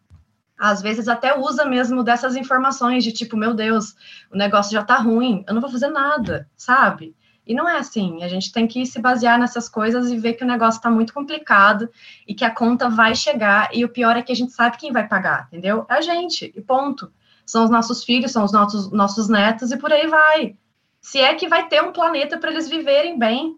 às 0.56 0.80
vezes 0.80 1.08
até 1.08 1.36
usa 1.36 1.64
mesmo 1.64 2.04
dessas 2.04 2.36
informações 2.36 3.02
de 3.02 3.10
tipo, 3.10 3.36
meu 3.36 3.52
Deus, 3.52 3.96
o 4.32 4.36
negócio 4.36 4.72
já 4.72 4.84
tá 4.84 4.96
ruim, 4.96 5.44
eu 5.48 5.52
não 5.52 5.60
vou 5.60 5.68
fazer 5.68 5.88
nada, 5.88 6.48
sabe? 6.56 7.16
E 7.44 7.52
não 7.52 7.68
é 7.68 7.78
assim, 7.78 8.22
a 8.22 8.28
gente 8.28 8.52
tem 8.52 8.68
que 8.68 8.86
se 8.86 9.00
basear 9.00 9.36
nessas 9.36 9.68
coisas 9.68 10.08
e 10.12 10.16
ver 10.16 10.34
que 10.34 10.44
o 10.44 10.46
negócio 10.46 10.78
está 10.78 10.88
muito 10.88 11.12
complicado 11.12 11.90
e 12.24 12.32
que 12.32 12.44
a 12.44 12.54
conta 12.54 12.88
vai 12.88 13.16
chegar, 13.16 13.70
e 13.74 13.84
o 13.84 13.88
pior 13.88 14.16
é 14.16 14.22
que 14.22 14.30
a 14.30 14.36
gente 14.36 14.52
sabe 14.52 14.78
quem 14.78 14.92
vai 14.92 15.08
pagar, 15.08 15.48
entendeu? 15.48 15.84
É 15.90 15.94
a 15.94 16.00
gente, 16.00 16.52
e 16.56 16.60
ponto. 16.62 17.12
São 17.44 17.64
os 17.64 17.70
nossos 17.70 18.04
filhos, 18.04 18.30
são 18.30 18.44
os 18.44 18.52
nossos, 18.52 18.92
nossos 18.92 19.28
netos, 19.28 19.72
e 19.72 19.76
por 19.76 19.92
aí 19.92 20.06
vai 20.06 20.56
se 21.00 21.18
é 21.18 21.34
que 21.34 21.48
vai 21.48 21.66
ter 21.66 21.82
um 21.82 21.92
planeta 21.92 22.38
para 22.38 22.52
eles 22.52 22.68
viverem 22.68 23.18
bem. 23.18 23.56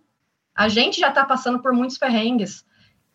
A 0.55 0.67
gente 0.69 0.99
já 0.99 1.11
está 1.11 1.23
passando 1.27 1.61
por 1.61 1.75
muitos 1.75 1.99
perrengues. 1.99 2.65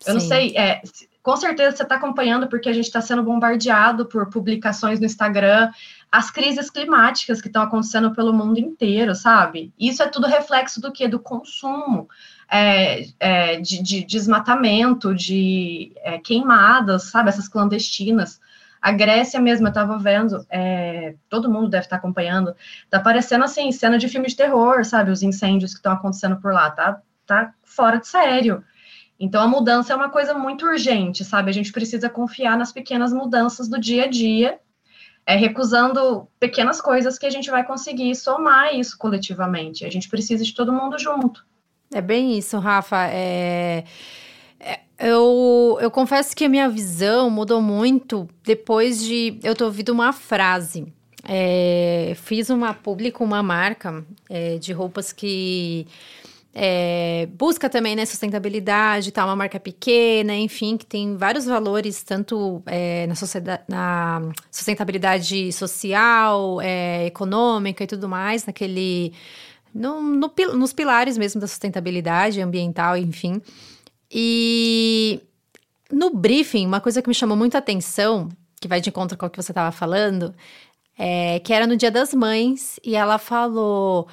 Eu 0.05 0.13
Sim. 0.13 0.13
não 0.13 0.19
sei, 0.19 0.55
é, 0.55 0.81
com 1.21 1.35
certeza 1.35 1.75
você 1.75 1.83
está 1.83 1.95
acompanhando, 1.95 2.47
porque 2.47 2.69
a 2.69 2.73
gente 2.73 2.85
está 2.85 3.01
sendo 3.01 3.23
bombardeado 3.23 4.05
por 4.05 4.29
publicações 4.29 4.99
no 4.99 5.05
Instagram, 5.05 5.69
as 6.11 6.31
crises 6.31 6.69
climáticas 6.69 7.41
que 7.41 7.47
estão 7.47 7.61
acontecendo 7.61 8.13
pelo 8.15 8.33
mundo 8.33 8.57
inteiro, 8.59 9.13
sabe? 9.13 9.73
Isso 9.77 10.01
é 10.01 10.07
tudo 10.07 10.27
reflexo 10.27 10.81
do 10.81 10.91
que? 10.91 11.07
Do 11.07 11.19
consumo, 11.19 12.07
é, 12.49 13.05
é, 13.19 13.59
de, 13.59 13.83
de, 13.83 14.03
desmatamento, 14.03 15.13
de 15.13 15.91
é, 15.97 16.17
queimadas, 16.17 17.03
sabe? 17.03 17.29
Essas 17.29 17.47
clandestinas. 17.47 18.39
A 18.81 18.93
Grécia 18.93 19.41
mesmo, 19.41 19.67
eu 19.67 19.69
estava 19.69 19.97
vendo, 19.97 20.45
é, 20.49 21.15
todo 21.27 21.51
mundo 21.51 21.67
deve 21.69 21.83
estar 21.83 21.97
tá 21.97 21.99
acompanhando, 21.99 22.55
tá 22.89 22.97
parecendo 22.97 23.43
assim, 23.43 23.71
cena 23.73 23.97
de 23.97 24.07
filme 24.07 24.27
de 24.27 24.37
terror, 24.37 24.85
sabe? 24.85 25.11
Os 25.11 25.21
incêndios 25.21 25.73
que 25.73 25.79
estão 25.79 25.91
acontecendo 25.91 26.37
por 26.37 26.53
lá, 26.53 26.71
tá, 26.71 27.01
tá 27.27 27.53
fora 27.65 27.97
de 27.97 28.07
sério. 28.07 28.63
Então 29.19 29.41
a 29.41 29.47
mudança 29.47 29.91
é 29.91 29.95
uma 29.95 30.09
coisa 30.09 30.33
muito 30.33 30.65
urgente, 30.65 31.25
sabe? 31.25 31.49
A 31.49 31.53
gente 31.53 31.71
precisa 31.71 32.09
confiar 32.09 32.57
nas 32.57 32.71
pequenas 32.71 33.11
mudanças 33.11 33.67
do 33.67 33.79
dia 33.79 34.05
a 34.05 34.07
dia, 34.07 34.59
é, 35.25 35.35
recusando 35.35 36.27
pequenas 36.39 36.79
coisas 36.79 37.17
que 37.19 37.25
a 37.25 37.29
gente 37.29 37.51
vai 37.51 37.65
conseguir 37.65 38.15
somar 38.15 38.73
isso 38.73 38.97
coletivamente. 38.97 39.85
A 39.85 39.89
gente 39.89 40.07
precisa 40.07 40.43
de 40.43 40.53
todo 40.53 40.71
mundo 40.71 40.97
junto. 40.97 41.45
É 41.93 42.01
bem 42.01 42.37
isso, 42.37 42.57
Rafa. 42.59 43.07
É 43.07 43.83
eu, 44.99 45.77
eu 45.81 45.89
confesso 45.89 46.35
que 46.35 46.43
a 46.43 46.49
minha 46.49 46.67
visão 46.67 47.29
mudou 47.29 47.61
muito 47.61 48.27
depois 48.43 49.01
de 49.01 49.39
eu 49.41 49.55
ter 49.55 49.63
ouvido 49.63 49.89
uma 49.89 50.11
frase. 50.11 50.91
É, 51.23 52.13
fiz 52.15 52.49
uma 52.49 52.73
publico 52.73 53.23
uma 53.23 53.41
marca 53.41 54.03
é, 54.29 54.57
de 54.57 54.73
roupas 54.73 55.13
que 55.13 55.87
é, 56.53 57.27
busca 57.33 57.69
também 57.69 57.95
né, 57.95 58.05
sustentabilidade, 58.05 59.11
tá, 59.11 59.23
uma 59.23 59.35
marca 59.35 59.59
pequena, 59.59 60.35
enfim, 60.35 60.77
que 60.77 60.85
tem 60.85 61.15
vários 61.15 61.45
valores, 61.45 62.01
tanto 62.03 62.61
é, 62.65 63.07
na, 63.07 63.13
na, 63.67 64.31
sustentabilidade 64.51 65.53
social, 65.53 66.59
é, 66.61 67.05
econômica 67.05 67.83
e 67.83 67.87
tudo 67.87 68.09
mais, 68.09 68.45
naquele. 68.45 69.13
No, 69.73 70.01
no, 70.01 70.33
nos 70.55 70.73
pilares 70.73 71.17
mesmo 71.17 71.39
da 71.39 71.47
sustentabilidade 71.47 72.41
ambiental, 72.41 72.97
enfim. 72.97 73.39
E 74.11 75.21
no 75.91 76.09
briefing, 76.09 76.65
uma 76.65 76.81
coisa 76.81 77.01
que 77.01 77.07
me 77.07 77.13
chamou 77.13 77.37
muita 77.37 77.59
atenção, 77.59 78.29
que 78.59 78.67
vai 78.67 78.81
de 78.81 78.89
encontro 78.89 79.15
com 79.15 79.27
o 79.27 79.29
que 79.29 79.41
você 79.41 79.51
estava 79.51 79.71
falando, 79.71 80.33
é 80.97 81.39
que 81.39 81.53
era 81.53 81.67
no 81.67 81.77
Dia 81.77 81.91
das 81.91 82.13
Mães, 82.13 82.79
e 82.83 82.95
ela 82.95 83.19
falou. 83.19 84.07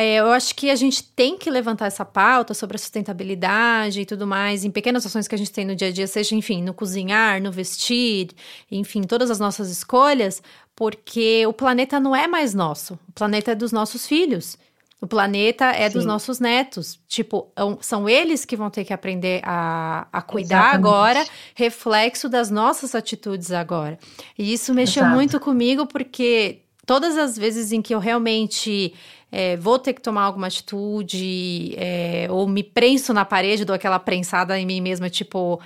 É, 0.00 0.14
eu 0.14 0.30
acho 0.30 0.54
que 0.54 0.70
a 0.70 0.76
gente 0.76 1.02
tem 1.02 1.36
que 1.36 1.50
levantar 1.50 1.86
essa 1.86 2.04
pauta 2.04 2.54
sobre 2.54 2.76
a 2.76 2.78
sustentabilidade 2.78 4.00
e 4.00 4.06
tudo 4.06 4.28
mais, 4.28 4.64
em 4.64 4.70
pequenas 4.70 5.04
ações 5.04 5.26
que 5.26 5.34
a 5.34 5.38
gente 5.38 5.50
tem 5.50 5.64
no 5.64 5.74
dia 5.74 5.88
a 5.88 5.90
dia, 5.90 6.06
seja, 6.06 6.36
enfim, 6.36 6.62
no 6.62 6.72
cozinhar, 6.72 7.42
no 7.42 7.50
vestir, 7.50 8.28
enfim, 8.70 9.02
todas 9.02 9.28
as 9.28 9.40
nossas 9.40 9.68
escolhas, 9.70 10.40
porque 10.76 11.44
o 11.48 11.52
planeta 11.52 11.98
não 11.98 12.14
é 12.14 12.28
mais 12.28 12.54
nosso, 12.54 12.96
o 13.08 13.12
planeta 13.12 13.50
é 13.50 13.54
dos 13.56 13.72
nossos 13.72 14.06
filhos. 14.06 14.56
O 15.00 15.06
planeta 15.06 15.66
é 15.66 15.88
Sim. 15.88 15.94
dos 15.94 16.04
nossos 16.04 16.40
netos. 16.40 16.98
Tipo, 17.06 17.52
são 17.80 18.08
eles 18.08 18.44
que 18.44 18.56
vão 18.56 18.68
ter 18.68 18.84
que 18.84 18.92
aprender 18.92 19.40
a, 19.44 20.08
a 20.12 20.20
cuidar 20.20 20.74
Exatamente. 20.74 20.86
agora, 20.88 21.26
reflexo 21.54 22.28
das 22.28 22.50
nossas 22.50 22.96
atitudes 22.96 23.52
agora. 23.52 23.96
E 24.36 24.52
isso 24.52 24.74
mexeu 24.74 25.04
Exato. 25.04 25.14
muito 25.14 25.38
comigo, 25.38 25.86
porque 25.86 26.62
todas 26.88 27.18
as 27.18 27.36
vezes 27.36 27.70
em 27.70 27.82
que 27.82 27.94
eu 27.94 27.98
realmente 27.98 28.94
é, 29.30 29.58
vou 29.58 29.78
ter 29.78 29.92
que 29.92 30.00
tomar 30.00 30.22
alguma 30.22 30.46
atitude, 30.46 31.74
é, 31.76 32.26
ou 32.30 32.48
me 32.48 32.62
prenso 32.62 33.12
na 33.12 33.26
parede, 33.26 33.62
dou 33.62 33.76
aquela 33.76 33.98
prensada 33.98 34.58
em 34.58 34.64
mim 34.64 34.80
mesma, 34.80 35.10
tipo, 35.10 35.60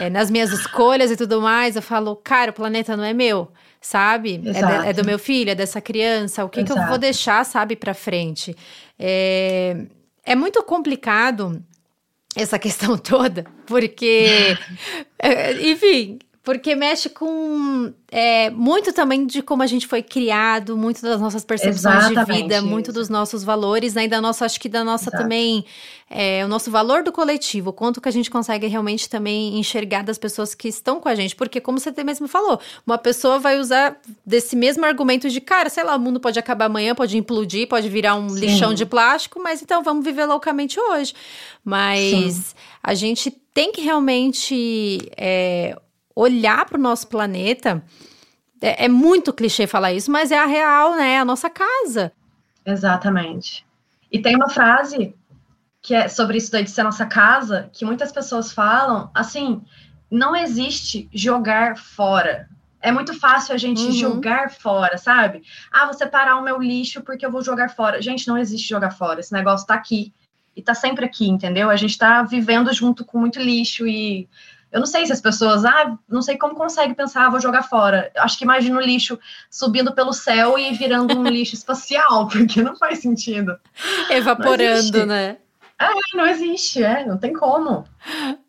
é, 0.00 0.10
nas 0.10 0.32
minhas 0.32 0.50
escolhas 0.50 1.12
e 1.12 1.16
tudo 1.16 1.40
mais, 1.40 1.76
eu 1.76 1.82
falo, 1.82 2.16
cara, 2.16 2.50
o 2.50 2.54
planeta 2.54 2.96
não 2.96 3.04
é 3.04 3.14
meu 3.14 3.52
sabe? 3.80 4.40
É, 4.46 4.88
é, 4.88 4.92
do 4.94 5.04
meu 5.04 5.18
filho, 5.18 5.50
é 5.50 5.54
dessa 5.54 5.78
criança, 5.78 6.42
o 6.42 6.48
que, 6.48 6.64
que 6.64 6.72
eu 6.72 6.86
vou 6.86 6.96
deixar, 6.96 7.44
sabe, 7.44 7.76
para 7.76 7.92
frente? 7.92 8.56
É, 8.98 9.76
é 10.24 10.34
muito 10.34 10.62
complicado 10.62 11.62
essa 12.34 12.58
questão 12.58 12.96
toda, 12.98 13.44
porque, 13.66 14.56
é, 15.18 15.52
enfim, 15.70 16.18
porque 16.44 16.74
mexe 16.74 17.08
com 17.08 17.90
é, 18.12 18.50
muito 18.50 18.92
também 18.92 19.26
de 19.26 19.40
como 19.40 19.62
a 19.62 19.66
gente 19.66 19.86
foi 19.86 20.02
criado, 20.02 20.76
muito 20.76 21.00
das 21.00 21.18
nossas 21.18 21.42
percepções 21.42 22.10
Exatamente 22.10 22.26
de 22.26 22.42
vida, 22.42 22.56
isso. 22.58 22.66
muito 22.66 22.92
dos 22.92 23.08
nossos 23.08 23.42
valores, 23.42 23.94
né? 23.94 24.04
E 24.04 24.08
da 24.08 24.20
nossa, 24.20 24.44
acho 24.44 24.60
que 24.60 24.68
da 24.68 24.84
nossa 24.84 25.08
Exato. 25.08 25.22
também, 25.22 25.64
é, 26.10 26.44
o 26.44 26.48
nosso 26.48 26.70
valor 26.70 27.02
do 27.02 27.10
coletivo, 27.10 27.72
quanto 27.72 27.98
que 27.98 28.10
a 28.10 28.12
gente 28.12 28.30
consegue 28.30 28.66
realmente 28.66 29.08
também 29.08 29.58
enxergar 29.58 30.04
das 30.04 30.18
pessoas 30.18 30.54
que 30.54 30.68
estão 30.68 31.00
com 31.00 31.08
a 31.08 31.14
gente. 31.14 31.34
Porque, 31.34 31.62
como 31.62 31.78
você 31.78 31.90
mesmo 32.04 32.28
falou, 32.28 32.60
uma 32.86 32.98
pessoa 32.98 33.38
vai 33.38 33.58
usar 33.58 33.96
desse 34.24 34.54
mesmo 34.54 34.84
argumento 34.84 35.30
de, 35.30 35.40
cara, 35.40 35.70
sei 35.70 35.82
lá, 35.82 35.96
o 35.96 35.98
mundo 35.98 36.20
pode 36.20 36.38
acabar 36.38 36.66
amanhã, 36.66 36.94
pode 36.94 37.16
implodir, 37.16 37.66
pode 37.66 37.88
virar 37.88 38.16
um 38.16 38.28
Sim. 38.28 38.40
lixão 38.40 38.74
de 38.74 38.84
plástico, 38.84 39.40
mas 39.42 39.62
então 39.62 39.82
vamos 39.82 40.04
viver 40.04 40.26
loucamente 40.26 40.78
hoje. 40.78 41.14
Mas 41.64 42.34
Sim. 42.34 42.44
a 42.82 42.92
gente 42.92 43.30
tem 43.54 43.72
que 43.72 43.80
realmente 43.80 45.08
é, 45.16 45.78
olhar 46.14 46.64
para 46.66 46.78
o 46.78 46.82
nosso 46.82 47.08
planeta. 47.08 47.82
É, 48.60 48.86
é, 48.86 48.88
muito 48.88 49.32
clichê 49.32 49.66
falar 49.66 49.92
isso, 49.92 50.10
mas 50.10 50.30
é 50.30 50.38
a 50.38 50.46
real, 50.46 50.96
né? 50.96 51.14
É 51.14 51.18
a 51.18 51.24
nossa 51.24 51.50
casa. 51.50 52.12
Exatamente. 52.64 53.66
E 54.10 54.18
tem 54.20 54.36
uma 54.36 54.48
frase 54.48 55.14
que 55.82 55.94
é 55.94 56.08
sobre 56.08 56.38
isso 56.38 56.50
daí 56.50 56.64
de 56.64 56.70
ser 56.70 56.82
nossa 56.82 57.04
casa, 57.04 57.68
que 57.72 57.84
muitas 57.84 58.10
pessoas 58.10 58.52
falam, 58.52 59.10
assim, 59.14 59.60
não 60.10 60.34
existe 60.34 61.08
jogar 61.12 61.76
fora. 61.76 62.48
É 62.80 62.90
muito 62.90 63.12
fácil 63.18 63.54
a 63.54 63.58
gente 63.58 63.82
uhum. 63.82 63.92
jogar 63.92 64.50
fora, 64.50 64.96
sabe? 64.96 65.42
Ah, 65.70 65.84
vou 65.84 65.94
separar 65.94 66.36
o 66.36 66.42
meu 66.42 66.58
lixo 66.58 67.02
porque 67.02 67.24
eu 67.26 67.30
vou 67.30 67.42
jogar 67.42 67.68
fora. 67.68 68.00
Gente, 68.00 68.28
não 68.28 68.38
existe 68.38 68.68
jogar 68.68 68.92
fora. 68.92 69.20
Esse 69.20 69.32
negócio 69.32 69.66
tá 69.66 69.74
aqui 69.74 70.12
e 70.56 70.62
tá 70.62 70.74
sempre 70.74 71.04
aqui, 71.04 71.28
entendeu? 71.28 71.68
A 71.68 71.76
gente 71.76 71.98
tá 71.98 72.22
vivendo 72.22 72.72
junto 72.72 73.04
com 73.04 73.18
muito 73.18 73.38
lixo 73.38 73.86
e 73.86 74.28
eu 74.74 74.80
não 74.80 74.86
sei 74.86 75.06
se 75.06 75.12
as 75.12 75.20
pessoas, 75.20 75.64
ah, 75.64 75.96
não 76.08 76.20
sei 76.20 76.36
como 76.36 76.56
consegue 76.56 76.94
pensar, 76.94 77.26
ah, 77.26 77.30
vou 77.30 77.40
jogar 77.40 77.62
fora. 77.62 78.10
Acho 78.16 78.36
que 78.36 78.42
imagino 78.42 78.76
o 78.76 78.82
lixo 78.82 79.16
subindo 79.48 79.94
pelo 79.94 80.12
céu 80.12 80.58
e 80.58 80.72
virando 80.72 81.16
um 81.16 81.22
lixo 81.30 81.54
espacial, 81.54 82.26
porque 82.26 82.60
não 82.60 82.74
faz 82.74 82.98
sentido. 82.98 83.56
Evaporando, 84.10 85.06
né? 85.06 85.36
É, 85.80 86.16
não 86.16 86.26
existe, 86.26 86.82
é, 86.82 87.06
não 87.06 87.16
tem 87.16 87.32
como. 87.32 87.84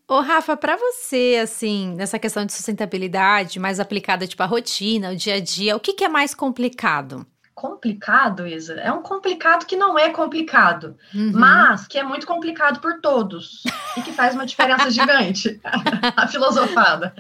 Ô, 0.08 0.20
Rafa, 0.20 0.58
para 0.58 0.75
você, 0.75 1.39
assim, 1.44 1.94
nessa 1.96 2.17
questão 2.17 2.44
de 2.44 2.53
sustentabilidade, 2.53 3.60
mais 3.60 3.79
aplicada, 3.79 4.25
tipo, 4.25 4.41
a 4.41 4.48
rotina, 4.48 5.12
o 5.12 5.15
dia 5.15 5.36
a 5.36 5.39
dia, 5.39 5.75
o 5.75 5.79
que, 5.79 5.94
que 5.94 6.05
é 6.05 6.10
mais 6.10 6.34
complicado? 6.34 7.24
Complicado, 7.56 8.46
Isa, 8.46 8.74
é 8.74 8.92
um 8.92 9.02
complicado 9.02 9.66
que 9.66 9.78
não 9.78 9.98
é 9.98 10.10
complicado, 10.10 10.98
uhum. 11.14 11.32
mas 11.34 11.88
que 11.88 11.98
é 11.98 12.04
muito 12.04 12.28
complicado 12.28 12.82
por 12.82 13.00
todos 13.00 13.64
e 13.96 14.02
que 14.02 14.12
faz 14.12 14.36
uma 14.36 14.46
diferença 14.46 14.92
gigante. 14.92 15.60
a 16.18 16.28
filosofada. 16.28 17.16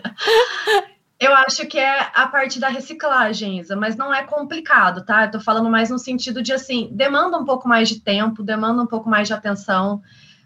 Eu 1.17 1.33
acho 1.33 1.65
que 1.67 1.79
é 1.79 2.11
a 2.13 2.27
parte 2.27 2.59
da 2.59 2.67
reciclagem, 2.67 3.59
Isa, 3.59 3.77
mas 3.77 3.95
não 3.95 4.13
é 4.13 4.23
complicado, 4.23 5.05
tá? 5.05 5.23
Eu 5.23 5.31
tô 5.31 5.39
falando 5.39 5.69
mais 5.69 5.89
no 5.89 5.97
sentido 5.97 6.43
de 6.43 6.51
assim, 6.51 6.89
demanda 6.91 7.37
um 7.37 7.45
pouco 7.45 7.69
mais 7.69 7.87
de 7.87 8.01
tempo, 8.01 8.43
demanda 8.43 8.81
um 8.81 8.87
pouco 8.87 9.09
mais 9.09 9.29
de 9.29 9.33
atenção. 9.33 10.01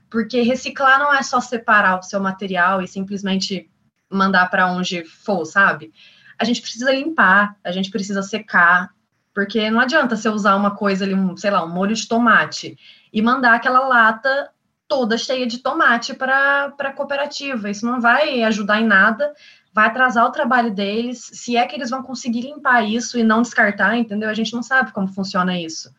Porque 0.07 0.41
reciclar 0.41 0.99
não 0.99 1.11
é 1.11 1.23
só 1.23 1.41
separar 1.41 1.99
o 1.99 2.03
seu 2.03 2.19
material 2.19 2.81
e 2.81 2.87
simplesmente 2.87 3.69
mandar 4.11 4.49
para 4.51 4.71
onde 4.71 5.03
for, 5.03 5.45
sabe? 5.45 5.91
A 6.37 6.43
gente 6.43 6.61
precisa 6.61 6.91
limpar, 6.91 7.55
a 7.63 7.71
gente 7.71 7.89
precisa 7.89 8.21
secar, 8.21 8.91
porque 9.39 9.71
não 9.71 9.79
adianta 9.79 10.17
você 10.17 10.27
usar 10.27 10.57
uma 10.57 10.71
coisa 10.71 11.05
ali, 11.05 11.13
um, 11.13 11.37
sei 11.37 11.49
lá, 11.49 11.63
um 11.63 11.69
molho 11.69 11.95
de 11.95 12.05
tomate 12.09 12.77
e 13.13 13.21
mandar 13.21 13.53
aquela 13.53 13.87
lata 13.87 14.49
toda 14.85 15.17
cheia 15.17 15.47
de 15.47 15.59
tomate 15.59 16.13
para 16.13 16.73
a 16.77 16.91
cooperativa. 16.91 17.69
Isso 17.69 17.85
não 17.85 18.01
vai 18.01 18.43
ajudar 18.43 18.81
em 18.81 18.85
nada, 18.85 19.33
vai 19.73 19.87
atrasar 19.87 20.25
o 20.25 20.31
trabalho 20.33 20.75
deles. 20.75 21.29
Se 21.31 21.55
é 21.55 21.65
que 21.65 21.73
eles 21.73 21.89
vão 21.89 22.03
conseguir 22.03 22.41
limpar 22.41 22.83
isso 22.83 23.17
e 23.17 23.23
não 23.23 23.41
descartar, 23.41 23.95
entendeu? 23.95 24.29
A 24.29 24.33
gente 24.33 24.51
não 24.51 24.61
sabe 24.61 24.91
como 24.91 25.07
funciona 25.07 25.57
isso. 25.57 25.89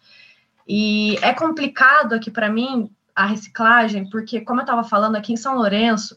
E 0.68 1.16
é 1.22 1.32
complicado 1.32 2.12
aqui 2.12 2.30
para 2.30 2.50
mim 2.50 2.90
a 3.16 3.24
reciclagem, 3.24 4.10
porque, 4.10 4.42
como 4.42 4.60
eu 4.60 4.64
estava 4.64 4.84
falando, 4.84 5.16
aqui 5.16 5.32
em 5.32 5.38
São 5.38 5.54
Lourenço, 5.54 6.14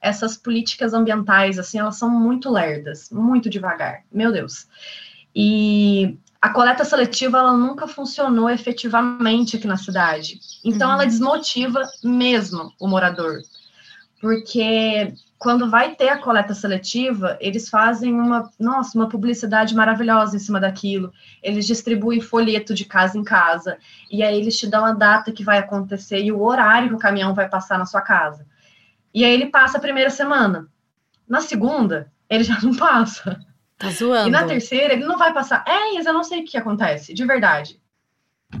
essas 0.00 0.38
políticas 0.38 0.94
ambientais, 0.94 1.58
assim, 1.58 1.78
elas 1.78 1.96
são 1.96 2.08
muito 2.08 2.48
lerdas, 2.48 3.10
muito 3.10 3.50
devagar, 3.50 4.04
meu 4.10 4.32
Deus. 4.32 4.66
E 5.36 6.16
a 6.42 6.50
coleta 6.50 6.84
seletiva 6.84 7.38
ela 7.38 7.56
nunca 7.56 7.86
funcionou 7.86 8.50
efetivamente 8.50 9.56
aqui 9.56 9.68
na 9.68 9.76
cidade. 9.76 10.40
Então 10.64 10.88
uhum. 10.88 10.94
ela 10.94 11.06
desmotiva 11.06 11.80
mesmo 12.02 12.72
o 12.80 12.88
morador. 12.88 13.38
Porque 14.20 15.14
quando 15.38 15.70
vai 15.70 15.94
ter 15.94 16.08
a 16.08 16.18
coleta 16.18 16.52
seletiva, 16.52 17.38
eles 17.40 17.68
fazem 17.68 18.12
uma, 18.12 18.50
nossa, 18.58 18.98
uma 18.98 19.08
publicidade 19.08 19.72
maravilhosa 19.72 20.34
em 20.34 20.40
cima 20.40 20.58
daquilo. 20.58 21.12
Eles 21.40 21.64
distribuem 21.64 22.20
folheto 22.20 22.74
de 22.74 22.86
casa 22.86 23.16
em 23.16 23.22
casa. 23.22 23.78
E 24.10 24.20
aí 24.20 24.36
eles 24.36 24.58
te 24.58 24.66
dão 24.66 24.84
a 24.84 24.92
data 24.92 25.30
que 25.30 25.44
vai 25.44 25.58
acontecer 25.58 26.20
e 26.24 26.32
o 26.32 26.42
horário 26.42 26.88
que 26.88 26.94
o 26.96 26.98
caminhão 26.98 27.34
vai 27.34 27.48
passar 27.48 27.78
na 27.78 27.86
sua 27.86 28.00
casa. 28.00 28.44
E 29.14 29.24
aí 29.24 29.32
ele 29.32 29.46
passa 29.46 29.78
a 29.78 29.80
primeira 29.80 30.10
semana. 30.10 30.66
Na 31.28 31.40
segunda, 31.40 32.10
ele 32.28 32.42
já 32.42 32.60
não 32.60 32.74
passa. 32.74 33.38
Tá 33.82 33.90
zoando. 33.90 34.28
E 34.28 34.30
na 34.30 34.44
terceira, 34.44 34.94
ele 34.94 35.04
não 35.04 35.18
vai 35.18 35.32
passar. 35.32 35.64
É, 35.66 35.94
mas 35.94 36.06
eu 36.06 36.12
não 36.12 36.22
sei 36.22 36.40
o 36.40 36.44
que 36.44 36.56
acontece, 36.56 37.12
de 37.12 37.26
verdade. 37.26 37.80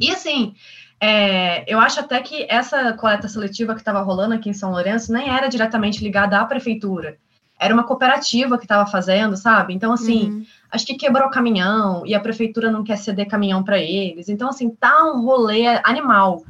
E 0.00 0.10
assim, 0.10 0.54
é, 1.00 1.64
eu 1.72 1.78
acho 1.78 2.00
até 2.00 2.20
que 2.20 2.44
essa 2.48 2.92
coleta 2.94 3.28
seletiva 3.28 3.74
que 3.74 3.80
estava 3.80 4.02
rolando 4.02 4.34
aqui 4.34 4.50
em 4.50 4.52
São 4.52 4.72
Lourenço 4.72 5.12
nem 5.12 5.30
era 5.30 5.46
diretamente 5.48 6.02
ligada 6.02 6.40
à 6.40 6.44
prefeitura. 6.44 7.18
Era 7.56 7.72
uma 7.72 7.84
cooperativa 7.84 8.58
que 8.58 8.64
estava 8.64 8.90
fazendo, 8.90 9.36
sabe? 9.36 9.72
Então, 9.72 9.92
assim, 9.92 10.30
uhum. 10.30 10.46
acho 10.72 10.84
que 10.84 10.94
quebrou 10.94 11.28
o 11.28 11.30
caminhão 11.30 12.04
e 12.04 12.16
a 12.16 12.20
prefeitura 12.20 12.72
não 12.72 12.82
quer 12.82 12.96
ceder 12.96 13.28
caminhão 13.28 13.62
para 13.62 13.78
eles. 13.78 14.28
Então, 14.28 14.48
assim, 14.48 14.70
tá 14.70 15.04
um 15.04 15.22
rolê 15.22 15.66
animal. 15.84 16.42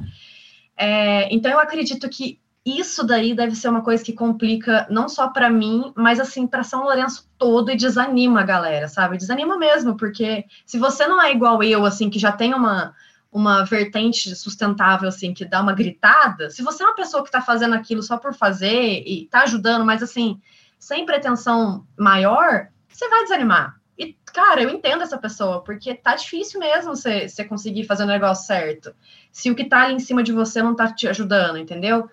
É, 0.75 1.31
então, 1.31 1.51
eu 1.51 1.59
acredito 1.59 2.09
que 2.09 2.39
isso 2.65 3.03
daí 3.03 3.35
deve 3.35 3.55
ser 3.55 3.67
uma 3.67 3.81
coisa 3.81 4.03
que 4.03 4.13
complica 4.13 4.87
não 4.89 5.09
só 5.09 5.27
para 5.27 5.49
mim, 5.49 5.91
mas 5.95 6.19
assim 6.19 6.47
para 6.47 6.63
São 6.63 6.83
Lourenço 6.83 7.29
todo 7.37 7.69
e 7.71 7.75
desanima 7.75 8.41
a 8.41 8.45
galera, 8.45 8.87
sabe? 8.87 9.17
Desanima 9.17 9.57
mesmo, 9.57 9.97
porque 9.97 10.45
se 10.65 10.79
você 10.79 11.05
não 11.05 11.21
é 11.21 11.31
igual 11.31 11.61
eu, 11.61 11.85
assim, 11.85 12.09
que 12.09 12.19
já 12.19 12.31
tem 12.31 12.53
uma 12.53 12.93
uma 13.33 13.65
vertente 13.65 14.35
sustentável, 14.35 15.09
assim, 15.09 15.33
que 15.33 15.43
dá 15.43 15.59
uma 15.59 15.73
gritada, 15.73 16.51
se 16.51 16.61
você 16.61 16.83
é 16.83 16.85
uma 16.85 16.95
pessoa 16.95 17.23
que 17.23 17.29
está 17.29 17.41
fazendo 17.41 17.73
aquilo 17.73 18.03
só 18.03 18.15
por 18.15 18.35
fazer 18.35 19.03
e 19.07 19.23
está 19.23 19.41
ajudando, 19.41 19.83
mas 19.83 20.03
assim, 20.03 20.39
sem 20.77 21.03
pretensão 21.03 21.83
maior, 21.97 22.67
você 22.87 23.09
vai 23.09 23.23
desanimar. 23.23 23.75
E, 23.97 24.15
cara, 24.25 24.61
eu 24.61 24.69
entendo 24.69 25.01
essa 25.01 25.17
pessoa, 25.17 25.63
porque 25.63 25.95
tá 25.95 26.15
difícil 26.15 26.59
mesmo 26.59 26.95
você, 26.95 27.27
você 27.27 27.43
conseguir 27.43 27.85
fazer 27.85 28.03
o 28.03 28.07
negócio 28.07 28.45
certo. 28.45 28.93
Se 29.31 29.49
o 29.49 29.55
que 29.55 29.65
tá 29.65 29.81
ali 29.81 29.95
em 29.95 29.99
cima 29.99 30.21
de 30.21 30.31
você 30.31 30.61
não 30.61 30.75
tá 30.75 30.93
te 30.93 31.07
ajudando, 31.07 31.57
entendeu? 31.57 32.09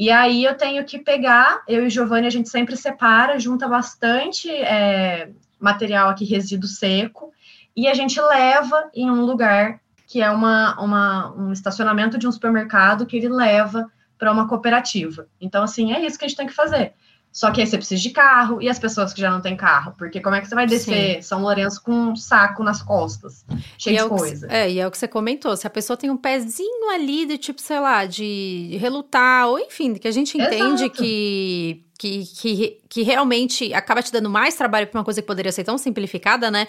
E 0.00 0.10
aí 0.10 0.44
eu 0.46 0.56
tenho 0.56 0.82
que 0.82 0.98
pegar, 0.98 1.62
eu 1.68 1.86
e 1.86 1.90
Giovanni, 1.90 2.26
a 2.26 2.30
gente 2.30 2.48
sempre 2.48 2.74
separa, 2.74 3.38
junta 3.38 3.68
bastante 3.68 4.50
é, 4.50 5.28
material 5.60 6.08
aqui, 6.08 6.24
resíduo 6.24 6.66
seco, 6.66 7.30
e 7.76 7.86
a 7.86 7.92
gente 7.92 8.18
leva 8.18 8.88
em 8.94 9.10
um 9.10 9.26
lugar 9.26 9.78
que 10.06 10.22
é 10.22 10.30
uma, 10.30 10.80
uma, 10.80 11.34
um 11.36 11.52
estacionamento 11.52 12.16
de 12.16 12.26
um 12.26 12.32
supermercado 12.32 13.04
que 13.04 13.14
ele 13.14 13.28
leva 13.28 13.92
para 14.16 14.32
uma 14.32 14.48
cooperativa. 14.48 15.28
Então, 15.38 15.62
assim, 15.62 15.92
é 15.92 16.00
isso 16.00 16.18
que 16.18 16.24
a 16.24 16.28
gente 16.28 16.36
tem 16.38 16.46
que 16.46 16.54
fazer. 16.54 16.94
Só 17.32 17.50
que 17.52 17.60
aí 17.60 17.66
você 17.66 17.76
precisa 17.76 18.00
de 18.00 18.10
carro 18.10 18.60
e 18.60 18.68
as 18.68 18.78
pessoas 18.78 19.12
que 19.12 19.20
já 19.20 19.30
não 19.30 19.40
têm 19.40 19.56
carro, 19.56 19.94
porque 19.96 20.20
como 20.20 20.34
é 20.34 20.40
que 20.40 20.48
você 20.48 20.54
vai 20.54 20.66
descer 20.66 21.16
Sim. 21.16 21.22
São 21.22 21.42
Lourenço 21.42 21.80
com 21.80 21.92
um 21.92 22.16
saco 22.16 22.64
nas 22.64 22.82
costas, 22.82 23.44
cheio 23.78 23.98
de 23.98 24.04
é 24.04 24.08
coisa? 24.08 24.48
Que, 24.48 24.54
é, 24.54 24.70
e 24.70 24.80
é 24.80 24.86
o 24.86 24.90
que 24.90 24.98
você 24.98 25.06
comentou, 25.06 25.56
se 25.56 25.66
a 25.66 25.70
pessoa 25.70 25.96
tem 25.96 26.10
um 26.10 26.16
pezinho 26.16 26.90
ali 26.90 27.26
de 27.26 27.38
tipo, 27.38 27.60
sei 27.60 27.78
lá, 27.78 28.04
de 28.04 28.76
relutar, 28.80 29.46
ou 29.46 29.60
enfim, 29.60 29.94
que 29.94 30.08
a 30.08 30.10
gente 30.10 30.36
entende 30.36 30.90
que, 30.90 31.84
que, 31.96 32.24
que, 32.24 32.80
que 32.88 33.02
realmente 33.02 33.72
acaba 33.74 34.02
te 34.02 34.12
dando 34.12 34.28
mais 34.28 34.56
trabalho 34.56 34.88
para 34.88 34.98
uma 34.98 35.04
coisa 35.04 35.22
que 35.22 35.26
poderia 35.26 35.52
ser 35.52 35.62
tão 35.62 35.78
simplificada, 35.78 36.50
né? 36.50 36.66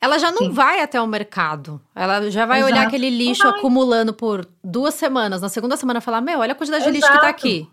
Ela 0.00 0.18
já 0.18 0.32
não 0.32 0.46
Sim. 0.46 0.50
vai 0.50 0.80
até 0.80 1.00
o 1.00 1.06
mercado. 1.06 1.80
Ela 1.94 2.28
já 2.28 2.44
vai 2.44 2.58
Exato. 2.58 2.72
olhar 2.72 2.86
aquele 2.88 3.08
lixo 3.08 3.46
acumulando 3.46 4.12
por 4.12 4.48
duas 4.64 4.94
semanas. 4.94 5.40
Na 5.40 5.48
segunda 5.48 5.76
semana 5.76 6.00
falar: 6.00 6.20
Meu, 6.20 6.40
olha 6.40 6.50
a 6.50 6.54
quantidade 6.56 6.82
Exato. 6.82 6.92
de 6.92 6.98
lixo 6.98 7.12
que 7.12 7.20
tá 7.20 7.28
aqui. 7.28 7.68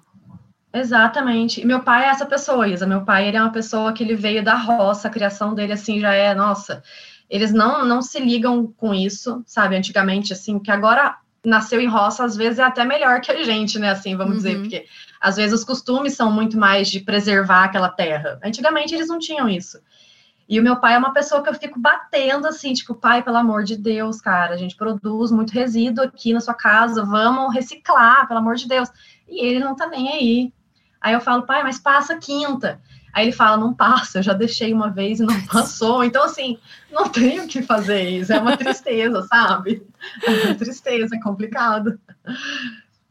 Exatamente. 0.74 1.62
E 1.62 1.66
meu 1.66 1.82
pai 1.82 2.06
é 2.06 2.10
essa 2.10 2.26
pessoa, 2.26 2.68
Isa. 2.68 2.86
Meu 2.86 3.04
pai, 3.04 3.28
ele 3.28 3.38
é 3.38 3.42
uma 3.42 3.52
pessoa 3.52 3.92
que 3.92 4.04
ele 4.04 4.16
veio 4.16 4.44
da 4.44 4.56
roça, 4.56 5.08
a 5.08 5.12
criação 5.12 5.56
dele, 5.56 5.74
assim, 5.74 6.00
já 6.00 6.14
é, 6.14 6.34
nossa, 6.36 6.84
eles 7.30 7.52
não, 7.52 7.86
não 7.86 8.02
se 8.02 8.20
ligam 8.20 8.68
com 8.78 8.94
isso, 8.94 9.44
sabe? 9.46 9.76
Antigamente, 9.76 10.34
assim, 10.34 10.60
que 10.60 10.72
agora 10.72 11.18
nasceu 11.44 11.80
em 11.80 11.88
roça, 11.88 12.24
às 12.24 12.36
vezes 12.36 12.60
é 12.60 12.64
até 12.64 12.84
melhor 12.84 13.22
que 13.22 13.32
a 13.32 13.44
gente, 13.44 13.80
né? 13.80 13.90
Assim, 13.90 14.16
vamos 14.16 14.34
uhum. 14.34 14.38
dizer, 14.38 14.60
porque 14.60 14.86
às 15.20 15.38
vezes 15.38 15.60
os 15.60 15.66
costumes 15.66 16.14
são 16.16 16.32
muito 16.32 16.58
mais 16.58 16.90
de 16.90 17.00
preservar 17.00 17.66
aquela 17.66 17.90
terra. 17.90 18.40
Antigamente 18.44 18.94
eles 18.94 19.08
não 19.08 19.20
tinham 19.20 19.50
isso. 19.50 19.80
E 20.48 20.60
o 20.60 20.64
meu 20.64 20.78
pai 20.78 20.96
é 20.96 20.98
uma 20.98 21.14
pessoa 21.14 21.44
que 21.44 21.50
eu 21.50 21.54
fico 21.54 21.80
batendo 21.80 22.48
assim, 22.48 22.74
tipo, 22.74 22.96
pai, 22.96 23.22
pelo 23.22 23.38
amor 23.38 23.64
de 23.64 23.78
Deus, 23.78 24.20
cara, 24.20 24.56
a 24.56 24.58
gente 24.58 24.76
produz 24.76 25.32
muito 25.32 25.52
resíduo 25.52 26.04
aqui 26.04 26.34
na 26.34 26.42
sua 26.42 26.56
casa, 26.56 27.06
vamos 27.06 27.54
reciclar, 27.54 28.28
pelo 28.28 28.40
amor 28.40 28.56
de 28.56 28.68
Deus. 28.68 28.90
E 29.28 29.46
ele 29.46 29.60
não 29.60 29.76
tá 29.76 29.88
nem 29.88 30.10
aí. 30.10 30.54
Aí 31.02 31.14
eu 31.14 31.22
falo, 31.22 31.44
pai, 31.44 31.64
mas 31.64 31.80
passa 31.80 32.18
quinta. 32.18 32.80
Aí 33.14 33.26
ele 33.26 33.32
fala, 33.32 33.58
não 33.58 33.74
passa, 33.74 34.20
eu 34.20 34.24
já 34.24 34.34
deixei 34.34 34.74
uma 34.74 34.90
vez 34.90 35.20
e 35.20 35.24
não 35.24 35.42
passou. 35.48 36.04
Então, 36.04 36.24
assim, 36.24 36.58
não 36.92 37.10
tenho 37.10 37.44
o 37.44 37.48
que 37.48 37.62
fazer 37.62 38.02
isso. 38.04 38.32
É 38.32 38.40
uma 38.40 38.56
tristeza, 38.56 39.22
sabe? 39.24 39.86
É 40.24 40.30
uma 40.30 40.56
tristeza, 40.56 41.16
é 41.16 41.20
complicado. 41.20 42.00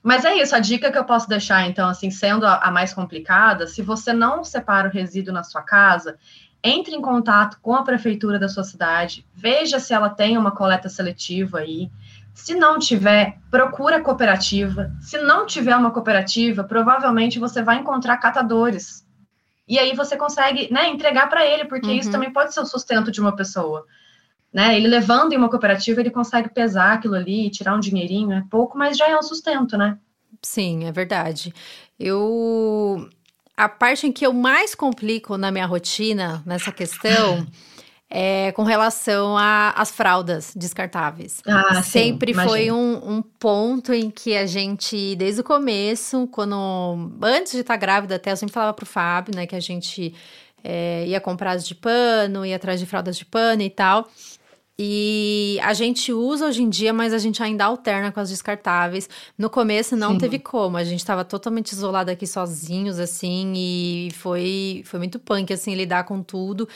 Mas 0.03 0.24
é 0.24 0.35
isso, 0.37 0.55
a 0.55 0.61
dica 0.61 0.92
que 0.92 0.98
eu 0.98 1.05
posso 1.05 1.29
deixar, 1.29 1.66
então, 1.66 1.88
assim, 1.88 2.11
sendo 2.11 2.46
a, 2.46 2.57
a 2.59 2.70
mais 2.70 2.94
complicada, 2.94 3.66
se 3.66 3.83
você 3.83 4.12
não 4.12 4.44
separa 4.44 4.88
o 4.88 4.92
resíduo 4.92 5.35
na 5.35 5.42
sua 5.42 5.61
casa, 5.61 6.16
entre 6.62 6.94
em 6.94 7.03
contato 7.03 7.59
com 7.61 7.74
a 7.74 7.83
prefeitura 7.83 8.38
da 8.38 8.48
sua 8.48 8.64
cidade, 8.64 9.27
veja 9.35 9.79
se 9.79 9.92
ela 9.92 10.09
tem 10.09 10.38
uma 10.38 10.51
coleta 10.51 10.88
seletiva 10.88 11.59
aí, 11.59 11.90
se 12.38 12.55
não 12.55 12.79
tiver, 12.79 13.37
procura 13.51 14.01
cooperativa. 14.01 14.92
Se 15.01 15.18
não 15.18 15.44
tiver 15.44 15.77
uma 15.77 15.90
cooperativa, 15.90 16.62
provavelmente 16.62 17.37
você 17.37 17.64
vai 17.64 17.79
encontrar 17.79 18.16
catadores. 18.18 19.05
E 19.66 19.77
aí 19.77 19.92
você 19.94 20.16
consegue 20.16 20.72
né, 20.72 20.88
entregar 20.88 21.29
para 21.29 21.44
ele, 21.44 21.64
porque 21.64 21.88
uhum. 21.88 21.94
isso 21.94 22.12
também 22.12 22.33
pode 22.33 22.55
ser 22.55 22.61
o 22.61 22.64
sustento 22.64 23.11
de 23.11 23.20
uma 23.20 23.35
pessoa. 23.35 23.85
Né? 24.53 24.77
Ele 24.77 24.87
levando 24.87 25.33
em 25.33 25.37
uma 25.37 25.51
cooperativa, 25.51 26.01
ele 26.01 26.12
consegue 26.12 26.48
pesar 26.48 26.92
aquilo 26.92 27.16
ali, 27.16 27.51
tirar 27.51 27.74
um 27.74 27.81
dinheirinho, 27.81 28.33
é 28.33 28.44
pouco, 28.48 28.79
mas 28.79 28.96
já 28.96 29.09
é 29.09 29.18
um 29.18 29.22
sustento, 29.22 29.77
né? 29.77 29.98
Sim, 30.40 30.85
é 30.85 30.92
verdade. 30.92 31.53
Eu 31.98 33.11
a 33.57 33.68
parte 33.68 34.07
em 34.07 34.12
que 34.12 34.24
eu 34.24 34.33
mais 34.33 34.77
complico 34.77 35.37
na 35.37 35.51
minha 35.51 35.66
rotina 35.66 36.40
nessa 36.46 36.70
questão 36.70 37.44
é, 38.10 38.52
com 38.52 38.62
relação 38.62 39.36
às 39.36 39.90
fraldas 39.90 40.52
descartáveis. 40.56 41.42
Ah, 41.46 41.82
Sempre 41.82 42.32
sim, 42.32 42.40
foi 42.40 42.70
um, 42.70 43.16
um, 43.16 43.22
ponto 43.22 43.92
em 43.92 44.10
que 44.10 44.36
a 44.36 44.46
gente, 44.46 45.14
desde 45.16 45.40
o 45.40 45.44
começo, 45.44 46.26
quando 46.28 46.56
antes 47.22 47.52
de 47.52 47.60
estar 47.60 47.76
grávida, 47.76 48.16
até 48.16 48.32
eu 48.32 48.36
sempre 48.36 48.54
falava 48.54 48.72
pro 48.72 48.86
Fábio, 48.86 49.34
né, 49.34 49.46
que 49.46 49.54
a 49.54 49.60
gente 49.60 50.14
é, 50.64 51.04
ia 51.06 51.20
comprar 51.20 51.52
as 51.52 51.66
de 51.66 51.74
pano, 51.74 52.46
ia 52.46 52.56
atrás 52.56 52.80
de 52.80 52.86
fraldas 52.86 53.16
de 53.16 53.26
pano 53.26 53.62
e 53.62 53.70
tal. 53.70 54.08
E 54.80 55.58
a 55.62 55.72
gente 55.74 56.12
usa 56.12 56.46
hoje 56.46 56.62
em 56.62 56.68
dia, 56.68 56.92
mas 56.92 57.12
a 57.12 57.18
gente 57.18 57.42
ainda 57.42 57.64
alterna 57.64 58.12
com 58.12 58.20
as 58.20 58.28
descartáveis. 58.28 59.08
No 59.36 59.50
começo 59.50 59.96
não 59.96 60.12
Sim. 60.12 60.18
teve 60.18 60.38
como, 60.38 60.76
a 60.76 60.84
gente 60.84 61.00
estava 61.00 61.24
totalmente 61.24 61.72
isolado 61.72 62.12
aqui 62.12 62.28
sozinhos, 62.28 62.98
assim, 63.00 63.52
e 63.56 64.10
foi, 64.12 64.82
foi 64.84 64.98
muito 65.00 65.18
punk, 65.18 65.52
assim, 65.52 65.74
lidar 65.74 66.04
com 66.04 66.22
tudo 66.22 66.68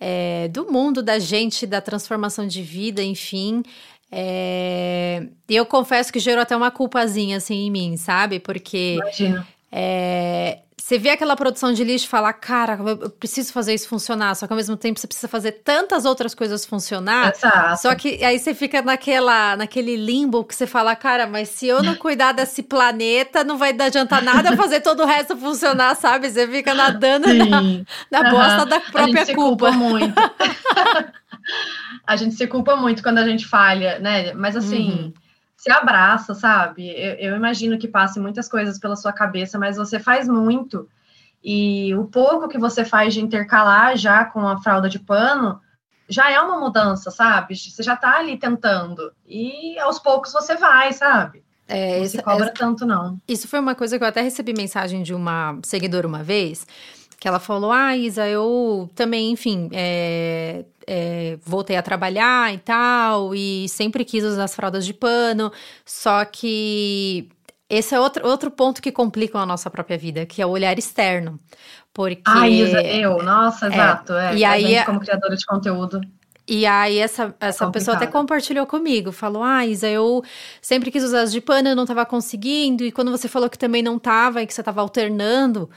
é, 0.00 0.48
do 0.48 0.70
mundo, 0.70 1.02
da 1.02 1.18
gente, 1.18 1.66
da 1.66 1.80
transformação 1.80 2.46
de 2.46 2.62
vida, 2.62 3.02
enfim. 3.02 3.62
É, 4.10 5.26
e 5.48 5.56
eu 5.56 5.66
confesso 5.66 6.12
que 6.12 6.18
gerou 6.18 6.42
até 6.42 6.56
uma 6.56 6.70
culpazinha 6.70 7.36
assim 7.36 7.66
em 7.66 7.70
mim, 7.70 7.96
sabe? 7.96 8.38
Porque 8.38 8.94
Imagina. 8.94 9.46
É, 9.70 10.58
você 10.88 10.98
vê 10.98 11.10
aquela 11.10 11.36
produção 11.36 11.70
de 11.70 11.84
lixo 11.84 12.06
e 12.06 12.08
fala, 12.08 12.32
cara, 12.32 12.78
eu 12.82 13.10
preciso 13.10 13.52
fazer 13.52 13.74
isso 13.74 13.86
funcionar, 13.86 14.34
só 14.34 14.46
que 14.46 14.54
ao 14.54 14.56
mesmo 14.56 14.74
tempo 14.74 14.98
você 14.98 15.06
precisa 15.06 15.28
fazer 15.28 15.52
tantas 15.52 16.06
outras 16.06 16.34
coisas 16.34 16.64
funcionar. 16.64 17.34
Exato. 17.36 17.82
Só 17.82 17.94
que 17.94 18.24
aí 18.24 18.38
você 18.38 18.54
fica 18.54 18.80
naquela, 18.80 19.54
naquele 19.54 19.96
limbo 19.96 20.42
que 20.42 20.54
você 20.54 20.66
fala, 20.66 20.96
cara, 20.96 21.26
mas 21.26 21.50
se 21.50 21.66
eu 21.66 21.82
não 21.82 21.94
cuidar 22.00 22.32
desse 22.32 22.62
planeta, 22.62 23.44
não 23.44 23.58
vai 23.58 23.78
adiantar 23.78 24.22
nada 24.22 24.56
fazer 24.56 24.80
todo 24.80 25.02
o 25.02 25.06
resto 25.06 25.36
funcionar, 25.36 25.94
sabe? 25.94 26.30
Você 26.30 26.48
fica 26.48 26.72
nadando 26.72 27.34
na, 27.34 27.60
na 28.10 28.30
bosta 28.30 28.62
uhum. 28.62 28.68
da 28.68 28.80
própria 28.80 29.20
a 29.20 29.24
gente 29.26 29.34
culpa. 29.34 29.70
Se 29.70 29.76
culpa 29.76 29.90
muito. 29.90 30.14
a 32.06 32.16
gente 32.16 32.34
se 32.34 32.46
culpa 32.46 32.76
muito 32.76 33.02
quando 33.02 33.18
a 33.18 33.28
gente 33.28 33.46
falha, 33.46 33.98
né? 33.98 34.32
Mas 34.32 34.56
assim. 34.56 34.90
Uhum 34.90 35.27
se 35.58 35.72
abraça, 35.72 36.34
sabe? 36.34 36.88
Eu, 36.88 37.14
eu, 37.14 37.36
imagino 37.36 37.76
que 37.76 37.88
passe 37.88 38.20
muitas 38.20 38.48
coisas 38.48 38.78
pela 38.78 38.94
sua 38.94 39.12
cabeça, 39.12 39.58
mas 39.58 39.76
você 39.76 39.98
faz 39.98 40.28
muito. 40.28 40.88
E 41.42 41.92
o 41.96 42.04
pouco 42.04 42.48
que 42.48 42.56
você 42.56 42.84
faz 42.84 43.12
de 43.12 43.20
intercalar 43.20 43.96
já 43.96 44.24
com 44.24 44.46
a 44.46 44.62
fralda 44.62 44.88
de 44.88 45.00
pano 45.00 45.60
já 46.08 46.30
é 46.30 46.40
uma 46.40 46.60
mudança, 46.60 47.10
sabe? 47.10 47.56
Você 47.56 47.82
já 47.82 47.96
tá 47.96 48.18
ali 48.18 48.38
tentando. 48.38 49.12
E 49.26 49.76
aos 49.80 49.98
poucos 49.98 50.32
você 50.32 50.56
vai, 50.56 50.92
sabe? 50.92 51.42
É, 51.66 51.98
não 51.98 52.06
se 52.06 52.22
cobra 52.22 52.46
essa, 52.46 52.54
tanto, 52.54 52.86
não. 52.86 53.20
Isso 53.26 53.48
foi 53.48 53.58
uma 53.58 53.74
coisa 53.74 53.98
que 53.98 54.04
eu 54.04 54.08
até 54.08 54.22
recebi 54.22 54.54
mensagem 54.56 55.02
de 55.02 55.12
uma 55.12 55.58
seguidora 55.64 56.06
uma 56.06 56.22
vez, 56.22 56.66
que 57.18 57.26
ela 57.26 57.40
falou: 57.40 57.72
Ah, 57.72 57.96
Isa, 57.96 58.26
eu 58.28 58.88
também, 58.94 59.32
enfim, 59.32 59.68
é, 59.72 60.64
é, 60.90 61.38
voltei 61.44 61.76
a 61.76 61.82
trabalhar 61.82 62.52
e 62.54 62.58
tal, 62.58 63.34
e 63.34 63.68
sempre 63.68 64.06
quis 64.06 64.24
usar 64.24 64.44
as 64.44 64.54
fraldas 64.54 64.86
de 64.86 64.94
pano, 64.94 65.52
só 65.84 66.24
que 66.24 67.28
esse 67.68 67.94
é 67.94 68.00
outro, 68.00 68.26
outro 68.26 68.50
ponto 68.50 68.80
que 68.80 68.90
complica 68.90 69.38
a 69.38 69.44
nossa 69.44 69.68
própria 69.68 69.98
vida, 69.98 70.24
que 70.24 70.40
é 70.40 70.46
o 70.46 70.48
olhar 70.48 70.78
externo. 70.78 71.38
Porque. 71.92 72.22
Ah, 72.26 72.48
Isa, 72.48 72.80
eu, 72.82 73.22
nossa, 73.22 73.66
é, 73.66 73.68
exato. 73.68 74.12
É, 74.14 74.36
e 74.36 74.44
aí, 74.44 74.62
gente, 74.62 74.86
como 74.86 75.00
criadora 75.00 75.36
de 75.36 75.44
conteúdo. 75.44 76.00
E 76.50 76.64
aí, 76.64 76.96
essa, 76.96 77.34
essa 77.38 77.66
é 77.66 77.70
pessoa 77.70 77.94
até 77.94 78.06
compartilhou 78.06 78.66
comigo, 78.66 79.12
falou: 79.12 79.42
Ah, 79.42 79.66
Isa, 79.66 79.86
eu 79.86 80.24
sempre 80.62 80.90
quis 80.90 81.04
usar 81.04 81.20
as 81.20 81.32
de 81.32 81.42
pano, 81.42 81.68
eu 81.68 81.76
não 81.76 81.82
estava 81.82 82.06
conseguindo, 82.06 82.84
e 82.84 82.90
quando 82.90 83.10
você 83.10 83.28
falou 83.28 83.50
que 83.50 83.58
também 83.58 83.82
não 83.82 83.98
estava 83.98 84.42
e 84.42 84.46
que 84.46 84.54
você 84.54 84.62
estava 84.62 84.80
alternando, 84.80 85.68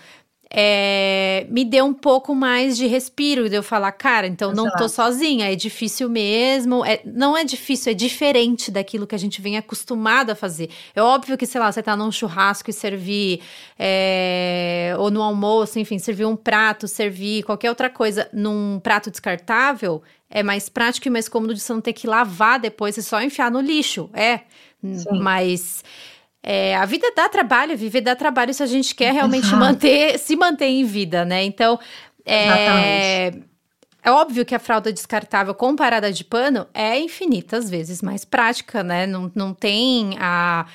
é, 0.54 1.48
me 1.50 1.64
deu 1.64 1.86
um 1.86 1.94
pouco 1.94 2.36
mais 2.36 2.76
de 2.76 2.86
respiro 2.86 3.48
de 3.48 3.56
eu 3.56 3.64
falar, 3.64 3.94
cara, 3.94 4.28
então 4.28 4.52
não 4.52 4.70
tô 4.72 4.90
sozinha, 4.90 5.50
é 5.50 5.56
difícil 5.56 6.10
mesmo. 6.10 6.84
É, 6.84 7.00
não 7.06 7.38
é 7.38 7.46
difícil, 7.46 7.94
é 7.94 7.96
diferente 7.96 8.70
daquilo 8.70 9.08
que 9.08 9.16
a 9.16 9.18
gente 9.18 9.42
vem 9.42 9.58
acostumado 9.58 10.30
a 10.30 10.36
fazer. 10.36 10.70
É 10.94 11.02
óbvio 11.02 11.38
que, 11.38 11.46
sei 11.46 11.62
lá, 11.62 11.72
você 11.72 11.82
tá 11.82 11.96
num 11.96 12.12
churrasco 12.12 12.70
e 12.70 12.74
servir, 12.74 13.40
é, 13.80 14.94
ou 15.00 15.10
no 15.10 15.22
almoço, 15.22 15.80
enfim, 15.80 15.98
servir 15.98 16.26
um 16.26 16.36
prato, 16.36 16.86
servir 16.86 17.44
qualquer 17.44 17.70
outra 17.70 17.90
coisa 17.90 18.28
num 18.34 18.78
prato 18.84 19.10
descartável, 19.10 20.04
é 20.30 20.44
mais 20.44 20.68
prático 20.68 21.08
e 21.08 21.12
mais 21.12 21.30
cômodo 21.30 21.54
de 21.54 21.62
você 21.62 21.72
não 21.72 21.82
ter 21.82 21.94
que 21.94 22.06
lavar 22.06 22.60
depois 22.60 22.98
e 22.98 23.04
só 23.04 23.22
enfiar 23.22 23.50
no 23.50 23.62
lixo. 23.62 24.10
É. 24.14 24.42
Sim. 24.84 25.20
Mas 25.22 25.84
é, 26.44 26.76
a 26.76 26.86
vida 26.86 27.12
dá 27.16 27.30
trabalho, 27.30 27.78
viver 27.78 28.02
dá 28.02 28.16
trabalho 28.16 28.54
se 28.54 28.64
a 28.64 28.66
gente 28.66 28.96
quer 28.96 29.14
realmente 29.14 29.46
Exato. 29.46 29.58
manter, 29.58 30.18
se 30.18 30.36
manter 30.36 30.66
em 30.66 30.84
vida, 30.84 31.24
né? 31.24 31.44
Então, 31.44 31.80
é, 32.26 33.32
é 34.04 34.12
óbvio 34.12 34.44
que 34.44 34.56
a 34.56 34.60
fralda 34.60 34.92
descartável 34.92 35.54
comparada 35.54 36.12
de 36.12 36.24
pano 36.24 36.68
é 36.74 37.00
infinitas 37.00 37.70
vezes 37.70 38.02
mais 38.02 38.26
prática, 38.26 38.84
né? 38.84 39.06
Não, 39.06 39.32
não 39.36 39.54
tem 39.54 40.16
a 40.20 40.66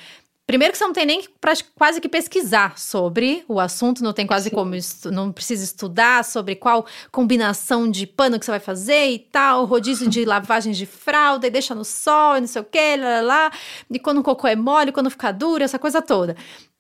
Primeiro 0.47 0.71
que 0.71 0.79
você 0.79 0.85
não 0.85 0.93
tem 0.93 1.05
nem 1.05 1.21
que, 1.23 1.29
quase 1.75 2.01
que 2.01 2.09
pesquisar 2.09 2.79
sobre 2.79 3.45
o 3.49 3.59
assunto, 3.59 4.05
não 4.05 4.13
tem 4.13 4.25
quase 4.25 4.49
Sim. 4.49 4.55
como, 4.55 4.75
não 5.07 5.33
precisa 5.33 5.65
estudar 5.65 6.25
sobre 6.25 6.55
qual 6.55 6.87
combinação 7.11 7.91
de 7.91 8.07
pano 8.07 8.39
que 8.39 8.45
você 8.45 8.53
vai 8.53 8.61
fazer 8.61 9.11
e 9.11 9.19
tal, 9.19 9.65
rodízio 9.65 10.09
de 10.09 10.23
lavagem 10.25 10.73
de 10.73 10.87
fralda 10.87 11.49
e 11.49 11.51
deixa 11.51 11.75
no 11.75 11.85
sol 11.85 12.37
e 12.37 12.41
não 12.43 12.47
sei 12.47 12.63
o 12.63 12.65
que, 12.65 12.97
lá, 12.97 13.09
lá, 13.09 13.21
lá, 13.23 13.53
e 13.91 13.99
quando 13.99 14.19
o 14.19 14.23
cocô 14.23 14.47
é 14.47 14.55
mole, 14.55 14.93
quando 14.93 15.11
fica 15.11 15.33
duro, 15.33 15.65
essa 15.65 15.81
coisa 15.81 16.01
toda. 16.01 16.37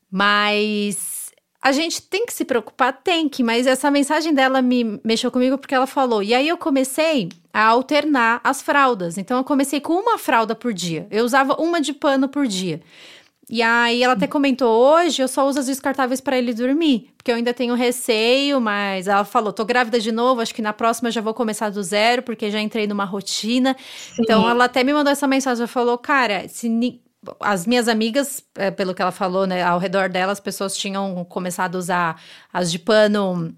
Mas 0.08 1.32
a 1.60 1.72
gente 1.72 2.00
tem 2.02 2.24
que 2.24 2.32
se 2.32 2.44
preocupar, 2.44 2.92
tem 3.02 3.28
que, 3.28 3.42
mas 3.42 3.66
essa 3.66 3.90
mensagem 3.90 4.32
dela 4.32 4.62
me 4.62 5.00
mexeu 5.02 5.28
comigo 5.32 5.58
porque 5.58 5.74
ela 5.74 5.88
falou, 5.88 6.22
e 6.22 6.32
aí 6.32 6.46
eu 6.46 6.56
comecei 6.56 7.30
a 7.52 7.64
alternar 7.64 8.40
as 8.44 8.62
fraldas, 8.62 9.18
então 9.18 9.38
eu 9.38 9.42
comecei 9.42 9.80
com 9.80 9.94
uma 9.94 10.18
fralda 10.18 10.54
por 10.54 10.72
dia, 10.72 11.08
eu 11.10 11.24
usava 11.24 11.60
uma 11.60 11.80
de 11.80 11.92
pano 11.92 12.28
por 12.28 12.46
dia. 12.46 12.80
E 13.48 13.62
aí 13.62 14.02
ela 14.02 14.14
até 14.14 14.26
comentou 14.26 14.68
hoje, 14.68 15.22
eu 15.22 15.28
só 15.28 15.46
uso 15.46 15.60
as 15.60 15.66
descartáveis 15.66 16.20
para 16.20 16.36
ele 16.36 16.52
dormir, 16.52 17.12
porque 17.16 17.30
eu 17.30 17.36
ainda 17.36 17.54
tenho 17.54 17.74
receio, 17.74 18.60
mas 18.60 19.06
ela 19.06 19.24
falou, 19.24 19.52
tô 19.52 19.64
grávida 19.64 20.00
de 20.00 20.10
novo, 20.10 20.40
acho 20.40 20.52
que 20.52 20.60
na 20.60 20.72
próxima 20.72 21.12
já 21.12 21.20
vou 21.20 21.32
começar 21.32 21.70
do 21.70 21.80
zero, 21.80 22.22
porque 22.24 22.50
já 22.50 22.60
entrei 22.60 22.88
numa 22.88 23.04
rotina. 23.04 23.76
Sim. 23.78 24.22
Então 24.22 24.48
ela 24.48 24.64
até 24.64 24.82
me 24.82 24.92
mandou 24.92 25.12
essa 25.12 25.28
mensagem, 25.28 25.60
ela 25.60 25.68
falou, 25.68 25.96
cara, 25.96 26.48
se 26.48 27.00
as 27.38 27.66
minhas 27.66 27.86
amigas, 27.86 28.42
é, 28.56 28.72
pelo 28.72 28.92
que 28.94 29.02
ela 29.02 29.12
falou, 29.12 29.46
né, 29.46 29.62
ao 29.62 29.78
redor 29.78 30.08
dela, 30.08 30.32
as 30.32 30.40
pessoas 30.40 30.76
tinham 30.76 31.24
começado 31.24 31.76
a 31.76 31.78
usar 31.78 32.22
as 32.52 32.70
de 32.70 32.80
pano 32.80 33.54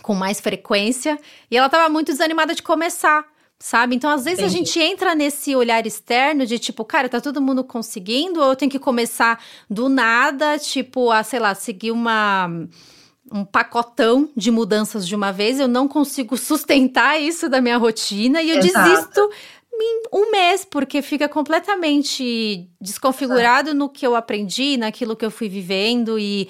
com 0.00 0.14
mais 0.14 0.40
frequência, 0.40 1.18
e 1.50 1.56
ela 1.56 1.68
tava 1.68 1.90
muito 1.90 2.12
desanimada 2.12 2.54
de 2.54 2.62
começar 2.62 3.26
sabe? 3.58 3.96
Então, 3.96 4.10
às 4.10 4.24
vezes 4.24 4.40
Entendi. 4.40 4.54
a 4.54 4.58
gente 4.58 4.80
entra 4.80 5.14
nesse 5.14 5.56
olhar 5.56 5.84
externo 5.86 6.46
de 6.46 6.58
tipo, 6.58 6.84
cara, 6.84 7.08
tá 7.08 7.20
todo 7.20 7.40
mundo 7.40 7.64
conseguindo, 7.64 8.40
ou 8.40 8.50
eu 8.50 8.56
tenho 8.56 8.70
que 8.70 8.78
começar 8.78 9.42
do 9.68 9.88
nada, 9.88 10.58
tipo, 10.58 11.10
a, 11.10 11.22
sei 11.22 11.40
lá, 11.40 11.54
seguir 11.54 11.90
uma 11.90 12.48
um 13.30 13.44
pacotão 13.44 14.30
de 14.34 14.50
mudanças 14.50 15.06
de 15.06 15.14
uma 15.14 15.30
vez, 15.30 15.60
eu 15.60 15.68
não 15.68 15.86
consigo 15.86 16.34
sustentar 16.38 17.20
isso 17.20 17.48
da 17.48 17.60
minha 17.60 17.76
rotina 17.76 18.40
e 18.40 18.50
eu 18.50 18.58
Exato. 18.58 18.88
desisto 18.88 19.30
em 19.80 20.02
um 20.12 20.30
mês, 20.30 20.64
porque 20.64 21.02
fica 21.02 21.28
completamente 21.28 22.68
desconfigurado 22.80 23.68
Exato. 23.68 23.78
no 23.78 23.88
que 23.88 24.06
eu 24.06 24.16
aprendi, 24.16 24.76
naquilo 24.76 25.14
que 25.14 25.24
eu 25.24 25.30
fui 25.30 25.48
vivendo 25.48 26.18
e 26.18 26.48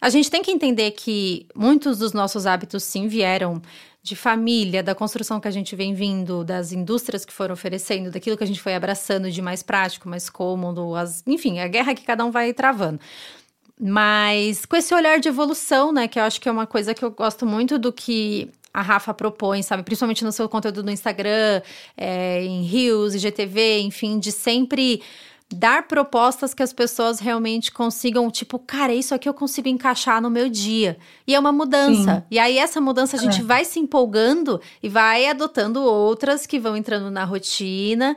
a 0.00 0.08
gente 0.08 0.30
tem 0.30 0.42
que 0.42 0.50
entender 0.50 0.92
que 0.92 1.46
muitos 1.54 1.98
dos 1.98 2.12
nossos 2.12 2.46
hábitos 2.46 2.82
sim 2.84 3.06
vieram 3.06 3.60
de 4.02 4.16
família, 4.16 4.82
da 4.82 4.94
construção 4.94 5.38
que 5.38 5.48
a 5.48 5.50
gente 5.50 5.76
vem 5.76 5.92
vindo, 5.92 6.42
das 6.42 6.72
indústrias 6.72 7.24
que 7.24 7.32
foram 7.32 7.52
oferecendo, 7.52 8.10
daquilo 8.10 8.36
que 8.36 8.44
a 8.44 8.46
gente 8.46 8.60
foi 8.60 8.74
abraçando 8.74 9.30
de 9.30 9.42
mais 9.42 9.62
prático, 9.62 10.08
mais 10.08 10.30
cômodo, 10.30 10.94
as, 10.94 11.22
enfim, 11.26 11.58
a 11.58 11.68
guerra 11.68 11.94
que 11.94 12.02
cada 12.02 12.24
um 12.24 12.30
vai 12.30 12.52
travando. 12.54 12.98
Mas 13.78 14.66
com 14.66 14.76
esse 14.76 14.94
olhar 14.94 15.20
de 15.20 15.28
evolução, 15.28 15.92
né, 15.92 16.08
que 16.08 16.18
eu 16.18 16.22
acho 16.22 16.40
que 16.40 16.48
é 16.48 16.52
uma 16.52 16.66
coisa 16.66 16.94
que 16.94 17.04
eu 17.04 17.10
gosto 17.10 17.46
muito 17.46 17.78
do 17.78 17.92
que 17.92 18.50
a 18.72 18.82
Rafa 18.82 19.12
propõe, 19.12 19.62
sabe? 19.62 19.82
Principalmente 19.82 20.24
no 20.24 20.30
seu 20.30 20.48
conteúdo 20.48 20.82
no 20.82 20.90
Instagram, 20.90 21.60
é, 21.96 22.42
em 22.44 22.62
Rios, 22.62 23.14
IGTV, 23.14 23.80
enfim, 23.80 24.18
de 24.18 24.30
sempre 24.30 25.02
dar 25.52 25.88
propostas 25.88 26.54
que 26.54 26.62
as 26.62 26.72
pessoas 26.72 27.18
realmente 27.18 27.72
consigam, 27.72 28.30
tipo, 28.30 28.58
cara, 28.58 28.94
isso 28.94 29.14
aqui 29.14 29.28
eu 29.28 29.34
consigo 29.34 29.68
encaixar 29.68 30.22
no 30.22 30.30
meu 30.30 30.48
dia. 30.48 30.96
E 31.26 31.34
é 31.34 31.38
uma 31.38 31.50
mudança. 31.50 32.16
Sim. 32.16 32.22
E 32.30 32.38
aí, 32.38 32.56
essa 32.56 32.80
mudança 32.80 33.16
a 33.16 33.20
gente 33.20 33.40
é. 33.40 33.44
vai 33.44 33.64
se 33.64 33.80
empolgando 33.80 34.60
e 34.82 34.88
vai 34.88 35.26
adotando 35.26 35.82
outras 35.82 36.46
que 36.46 36.58
vão 36.58 36.76
entrando 36.76 37.10
na 37.10 37.24
rotina. 37.24 38.16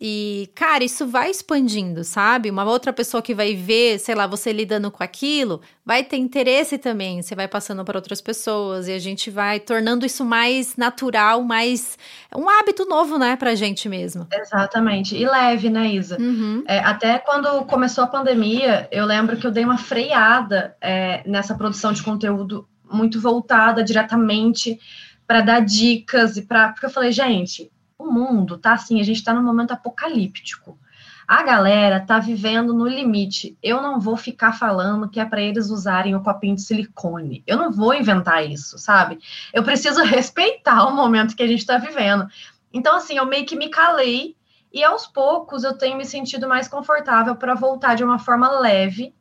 E, 0.00 0.48
cara, 0.54 0.84
isso 0.84 1.08
vai 1.08 1.28
expandindo, 1.28 2.04
sabe? 2.04 2.48
Uma 2.48 2.62
outra 2.62 2.92
pessoa 2.92 3.20
que 3.20 3.34
vai 3.34 3.56
ver, 3.56 3.98
sei 3.98 4.14
lá, 4.14 4.28
você 4.28 4.52
lidando 4.52 4.92
com 4.92 5.02
aquilo, 5.02 5.60
vai 5.84 6.04
ter 6.04 6.18
interesse 6.18 6.78
também. 6.78 7.20
Você 7.20 7.34
vai 7.34 7.48
passando 7.48 7.84
para 7.84 7.98
outras 7.98 8.20
pessoas 8.20 8.86
e 8.86 8.92
a 8.92 8.98
gente 9.00 9.28
vai 9.28 9.58
tornando 9.58 10.06
isso 10.06 10.24
mais 10.24 10.76
natural, 10.76 11.42
mais. 11.42 11.98
um 12.32 12.48
hábito 12.48 12.84
novo, 12.84 13.18
né, 13.18 13.34
pra 13.34 13.56
gente 13.56 13.88
mesmo. 13.88 14.28
Exatamente. 14.32 15.16
E 15.16 15.26
leve, 15.26 15.68
né, 15.68 15.88
Isa? 15.88 16.16
Uhum. 16.20 16.62
É, 16.68 16.78
até 16.78 17.18
quando 17.18 17.64
começou 17.64 18.04
a 18.04 18.06
pandemia, 18.06 18.86
eu 18.92 19.04
lembro 19.04 19.36
que 19.36 19.48
eu 19.48 19.50
dei 19.50 19.64
uma 19.64 19.78
freada 19.78 20.76
é, 20.80 21.28
nessa 21.28 21.56
produção 21.56 21.92
de 21.92 22.04
conteúdo 22.04 22.68
muito 22.88 23.20
voltada 23.20 23.82
diretamente 23.82 24.78
para 25.26 25.40
dar 25.40 25.58
dicas 25.58 26.36
e 26.36 26.42
para. 26.42 26.68
Porque 26.68 26.86
eu 26.86 26.90
falei, 26.90 27.10
gente 27.10 27.68
o 27.98 28.06
mundo 28.06 28.56
tá 28.56 28.74
assim, 28.74 29.00
a 29.00 29.04
gente 29.04 29.24
tá 29.24 29.34
num 29.34 29.42
momento 29.42 29.72
apocalíptico. 29.72 30.78
A 31.26 31.42
galera 31.42 32.00
tá 32.00 32.18
vivendo 32.18 32.72
no 32.72 32.86
limite. 32.86 33.58
Eu 33.62 33.82
não 33.82 34.00
vou 34.00 34.16
ficar 34.16 34.52
falando 34.52 35.10
que 35.10 35.20
é 35.20 35.24
para 35.26 35.42
eles 35.42 35.68
usarem 35.68 36.14
o 36.14 36.22
copinho 36.22 36.54
de 36.54 36.62
silicone. 36.62 37.42
Eu 37.46 37.58
não 37.58 37.70
vou 37.70 37.92
inventar 37.92 38.48
isso, 38.48 38.78
sabe? 38.78 39.18
Eu 39.52 39.62
preciso 39.62 40.00
respeitar 40.04 40.86
o 40.86 40.94
momento 40.94 41.36
que 41.36 41.42
a 41.42 41.46
gente 41.46 41.66
tá 41.66 41.76
vivendo. 41.76 42.26
Então, 42.72 42.96
assim, 42.96 43.18
eu 43.18 43.26
meio 43.26 43.44
que 43.44 43.56
me 43.56 43.68
calei 43.68 44.36
e 44.72 44.82
aos 44.84 45.06
poucos 45.06 45.64
eu 45.64 45.76
tenho 45.76 45.98
me 45.98 46.04
sentido 46.04 46.48
mais 46.48 46.68
confortável 46.68 47.36
para 47.36 47.54
voltar 47.54 47.94
de 47.94 48.04
uma 48.04 48.18
forma 48.18 48.48
leve 48.60 49.14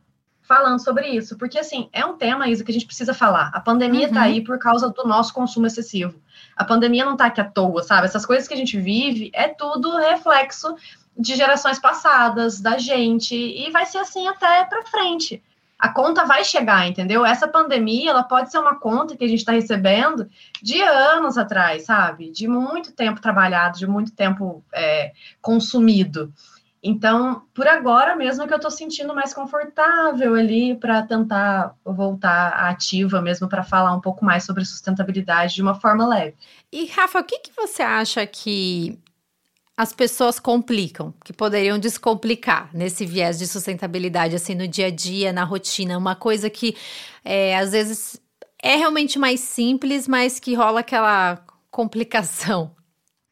falando 0.47 0.81
sobre 0.81 1.07
isso, 1.09 1.37
porque 1.37 1.59
assim, 1.59 1.89
é 1.91 2.05
um 2.05 2.15
tema, 2.15 2.47
Isa, 2.47 2.63
que 2.63 2.71
a 2.71 2.73
gente 2.73 2.85
precisa 2.85 3.13
falar. 3.13 3.51
A 3.53 3.59
pandemia 3.59 4.07
tá 4.07 4.21
uhum. 4.21 4.25
aí 4.25 4.41
por 4.41 4.57
causa 4.57 4.89
do 4.89 5.03
nosso 5.03 5.33
consumo 5.33 5.67
excessivo. 5.67 6.21
A 6.55 6.63
pandemia 6.63 7.05
não 7.05 7.17
tá 7.17 7.25
aqui 7.25 7.41
à 7.41 7.43
toa, 7.43 7.83
sabe? 7.83 8.05
Essas 8.05 8.25
coisas 8.25 8.47
que 8.47 8.53
a 8.53 8.57
gente 8.57 8.79
vive 8.79 9.29
é 9.33 9.49
tudo 9.49 9.97
reflexo 9.97 10.75
de 11.17 11.35
gerações 11.35 11.79
passadas, 11.79 12.61
da 12.61 12.77
gente, 12.77 13.35
e 13.35 13.69
vai 13.71 13.85
ser 13.85 13.97
assim 13.97 14.27
até 14.27 14.63
para 14.63 14.85
frente. 14.85 15.43
a 15.79 15.89
conta 15.89 16.25
vai 16.25 16.43
chegar, 16.43 16.87
entendeu? 16.87 17.23
Essa 17.23 17.47
pandemia, 17.47 18.09
ela 18.09 18.23
pode 18.23 18.49
ser 18.49 18.57
uma 18.57 18.79
conta 18.79 19.15
que 19.15 19.23
a 19.23 19.27
gente 19.27 19.39
está 19.39 19.51
recebendo 19.51 20.27
de 20.61 20.81
anos 20.81 21.37
atrás, 21.37 21.85
sabe? 21.85 22.31
De 22.31 22.47
muito 22.47 22.91
tempo 22.93 23.21
trabalhado, 23.21 23.77
de 23.77 23.85
muito 23.85 24.11
tempo 24.11 24.63
é, 24.73 25.11
consumido. 25.39 26.33
Então, 26.81 27.43
por 27.53 27.67
agora 27.67 28.15
mesmo 28.15 28.43
é 28.43 28.47
que 28.47 28.53
eu 28.53 28.57
estou 28.57 28.71
sentindo 28.71 29.13
mais 29.13 29.33
confortável 29.33 30.35
ali 30.35 30.75
para 30.75 31.01
tentar 31.01 31.75
voltar 31.83 32.49
ativa 32.69 33.21
mesmo 33.21 33.49
para 33.49 33.63
falar 33.63 33.93
um 33.93 34.01
pouco 34.01 34.23
mais 34.23 34.43
sobre 34.43 34.63
sustentabilidade 34.63 35.55
de 35.55 35.61
uma 35.61 35.75
forma 35.75 36.07
leve. 36.07 36.35
E 36.71 36.85
Rafa, 36.85 37.19
o 37.19 37.23
que, 37.23 37.39
que 37.39 37.51
você 37.55 37.81
acha 37.81 38.25
que 38.27 38.97
as 39.75 39.93
pessoas 39.93 40.39
complicam, 40.39 41.13
que 41.23 41.33
poderiam 41.33 41.77
descomplicar 41.77 42.69
nesse 42.73 43.05
viés 43.05 43.37
de 43.37 43.47
sustentabilidade, 43.47 44.35
assim, 44.35 44.55
no 44.55 44.67
dia 44.67 44.87
a 44.87 44.91
dia, 44.91 45.33
na 45.33 45.43
rotina? 45.43 45.97
Uma 45.97 46.15
coisa 46.15 46.49
que 46.49 46.75
é, 47.23 47.57
às 47.57 47.71
vezes 47.71 48.19
é 48.61 48.75
realmente 48.75 49.19
mais 49.19 49.39
simples, 49.39 50.07
mas 50.07 50.39
que 50.39 50.53
rola 50.53 50.79
aquela 50.79 51.43
complicação. 51.69 52.71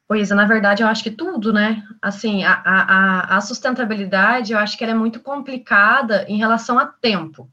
Pois, 0.07 0.29
na 0.29 0.45
verdade, 0.45 0.83
eu 0.83 0.87
acho 0.87 1.03
que 1.03 1.09
tudo, 1.09 1.51
né? 1.51 1.83
Assim, 1.99 2.43
a, 2.43 2.61
a, 2.63 3.37
a 3.37 3.41
sustentabilidade, 3.41 4.53
eu 4.53 4.59
acho 4.59 4.77
que 4.77 4.83
ela 4.83 4.93
é 4.93 4.95
muito 4.95 5.19
complicada 5.19 6.25
em 6.27 6.37
relação 6.37 6.77
a 6.77 6.85
tempo. 6.85 7.49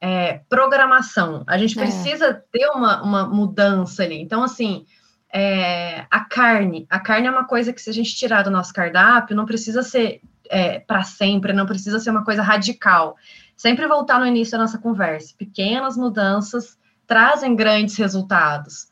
É, 0.00 0.40
programação. 0.48 1.44
A 1.46 1.58
gente 1.58 1.78
é. 1.78 1.82
precisa 1.82 2.32
ter 2.50 2.66
uma, 2.68 3.02
uma 3.02 3.26
mudança 3.26 4.02
ali. 4.02 4.18
Então, 4.18 4.42
assim, 4.42 4.86
é, 5.30 6.06
a 6.10 6.20
carne. 6.20 6.86
A 6.88 6.98
carne 6.98 7.26
é 7.26 7.30
uma 7.30 7.44
coisa 7.44 7.72
que, 7.72 7.82
se 7.82 7.90
a 7.90 7.92
gente 7.92 8.16
tirar 8.16 8.42
do 8.42 8.50
nosso 8.50 8.72
cardápio, 8.72 9.36
não 9.36 9.44
precisa 9.44 9.82
ser 9.82 10.22
é, 10.48 10.78
para 10.78 11.02
sempre, 11.02 11.52
não 11.52 11.66
precisa 11.66 12.00
ser 12.00 12.10
uma 12.10 12.24
coisa 12.24 12.42
radical. 12.42 13.16
Sempre 13.54 13.86
voltar 13.86 14.18
no 14.18 14.26
início 14.26 14.52
da 14.52 14.58
nossa 14.58 14.78
conversa. 14.78 15.34
Pequenas 15.36 15.98
mudanças 15.98 16.78
trazem 17.06 17.54
grandes 17.54 17.96
resultados. 17.96 18.88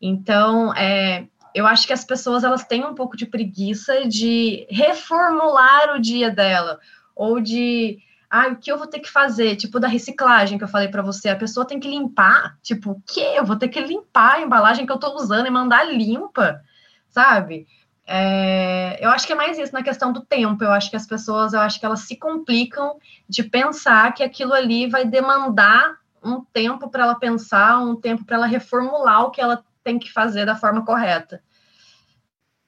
Então, 0.00 0.72
é, 0.74 1.26
eu 1.54 1.66
acho 1.66 1.86
que 1.86 1.92
as 1.92 2.04
pessoas 2.04 2.44
elas 2.44 2.64
têm 2.64 2.84
um 2.84 2.94
pouco 2.94 3.16
de 3.16 3.26
preguiça 3.26 4.06
de 4.06 4.66
reformular 4.70 5.94
o 5.94 6.00
dia 6.00 6.30
dela, 6.30 6.78
ou 7.14 7.40
de 7.40 7.98
ah, 8.30 8.48
o 8.48 8.56
que 8.56 8.70
eu 8.70 8.78
vou 8.78 8.86
ter 8.86 9.00
que 9.00 9.10
fazer? 9.10 9.56
Tipo 9.56 9.80
da 9.80 9.88
reciclagem 9.88 10.56
que 10.56 10.62
eu 10.62 10.68
falei 10.68 10.88
para 10.88 11.02
você, 11.02 11.28
a 11.28 11.36
pessoa 11.36 11.66
tem 11.66 11.80
que 11.80 11.88
limpar, 11.88 12.56
tipo, 12.62 12.92
o 12.92 13.02
quê? 13.04 13.32
Eu 13.34 13.44
vou 13.44 13.56
ter 13.56 13.68
que 13.68 13.80
limpar 13.80 14.34
a 14.34 14.40
embalagem 14.40 14.86
que 14.86 14.92
eu 14.92 14.96
estou 14.96 15.16
usando 15.16 15.46
e 15.46 15.50
mandar 15.50 15.84
limpa, 15.84 16.62
sabe? 17.08 17.66
É, 18.06 18.98
eu 19.04 19.10
acho 19.10 19.26
que 19.26 19.32
é 19.32 19.36
mais 19.36 19.58
isso 19.58 19.72
na 19.72 19.82
questão 19.82 20.12
do 20.12 20.20
tempo. 20.20 20.62
Eu 20.62 20.72
acho 20.72 20.90
que 20.90 20.96
as 20.96 21.06
pessoas, 21.06 21.52
eu 21.52 21.60
acho 21.60 21.78
que 21.78 21.86
elas 21.86 22.00
se 22.00 22.16
complicam 22.16 22.98
de 23.28 23.42
pensar 23.42 24.12
que 24.14 24.22
aquilo 24.22 24.52
ali 24.52 24.88
vai 24.88 25.04
demandar 25.04 25.96
um 26.22 26.40
tempo 26.52 26.88
para 26.88 27.04
ela 27.04 27.14
pensar, 27.14 27.78
um 27.78 27.96
tempo 27.96 28.24
para 28.24 28.36
ela 28.36 28.46
reformular 28.46 29.24
o 29.24 29.30
que 29.30 29.40
ela 29.40 29.64
tem 29.82 29.98
que 29.98 30.12
fazer 30.12 30.46
da 30.46 30.56
forma 30.56 30.84
correta. 30.84 31.42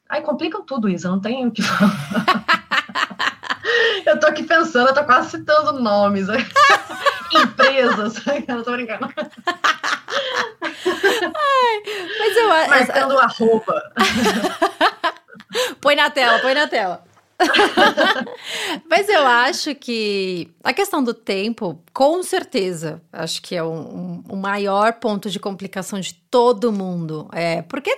Aí 0.08 0.22
complicam 0.22 0.64
tudo 0.64 0.88
isso, 0.88 1.08
não 1.08 1.20
tem 1.20 1.46
o 1.46 1.50
que 1.50 1.62
falar. 1.62 2.44
Eu 4.04 4.18
tô 4.18 4.26
aqui 4.26 4.42
pensando, 4.42 4.88
eu 4.88 4.94
tô 4.94 5.04
quase 5.04 5.30
citando 5.30 5.80
nomes. 5.80 6.26
Empresas. 7.32 8.16
Eu 8.48 8.62
tô 8.62 8.72
brincando. 8.72 9.08
Ai, 11.34 11.82
mas 12.18 12.36
eu 12.36 12.50
acho. 12.50 12.70
Marcando 12.70 13.14
essa... 13.14 13.24
arroba. 13.24 13.92
põe 15.80 15.94
na 15.94 16.10
tela, 16.10 16.38
põe 16.40 16.54
na 16.54 16.68
tela. 16.68 17.04
Mas 18.88 19.08
eu 19.08 19.26
acho 19.26 19.74
que 19.74 20.50
a 20.62 20.72
questão 20.72 21.02
do 21.02 21.14
tempo, 21.14 21.82
com 21.92 22.22
certeza, 22.22 23.02
acho 23.12 23.40
que 23.42 23.56
é 23.56 23.62
o 23.62 23.70
um, 23.70 23.80
um, 23.80 24.24
um, 24.34 24.36
maior 24.36 24.94
ponto 24.94 25.30
de 25.30 25.40
complicação 25.40 25.98
de 25.98 26.21
todo 26.32 26.72
mundo. 26.72 27.28
É, 27.30 27.60
porque 27.60 27.94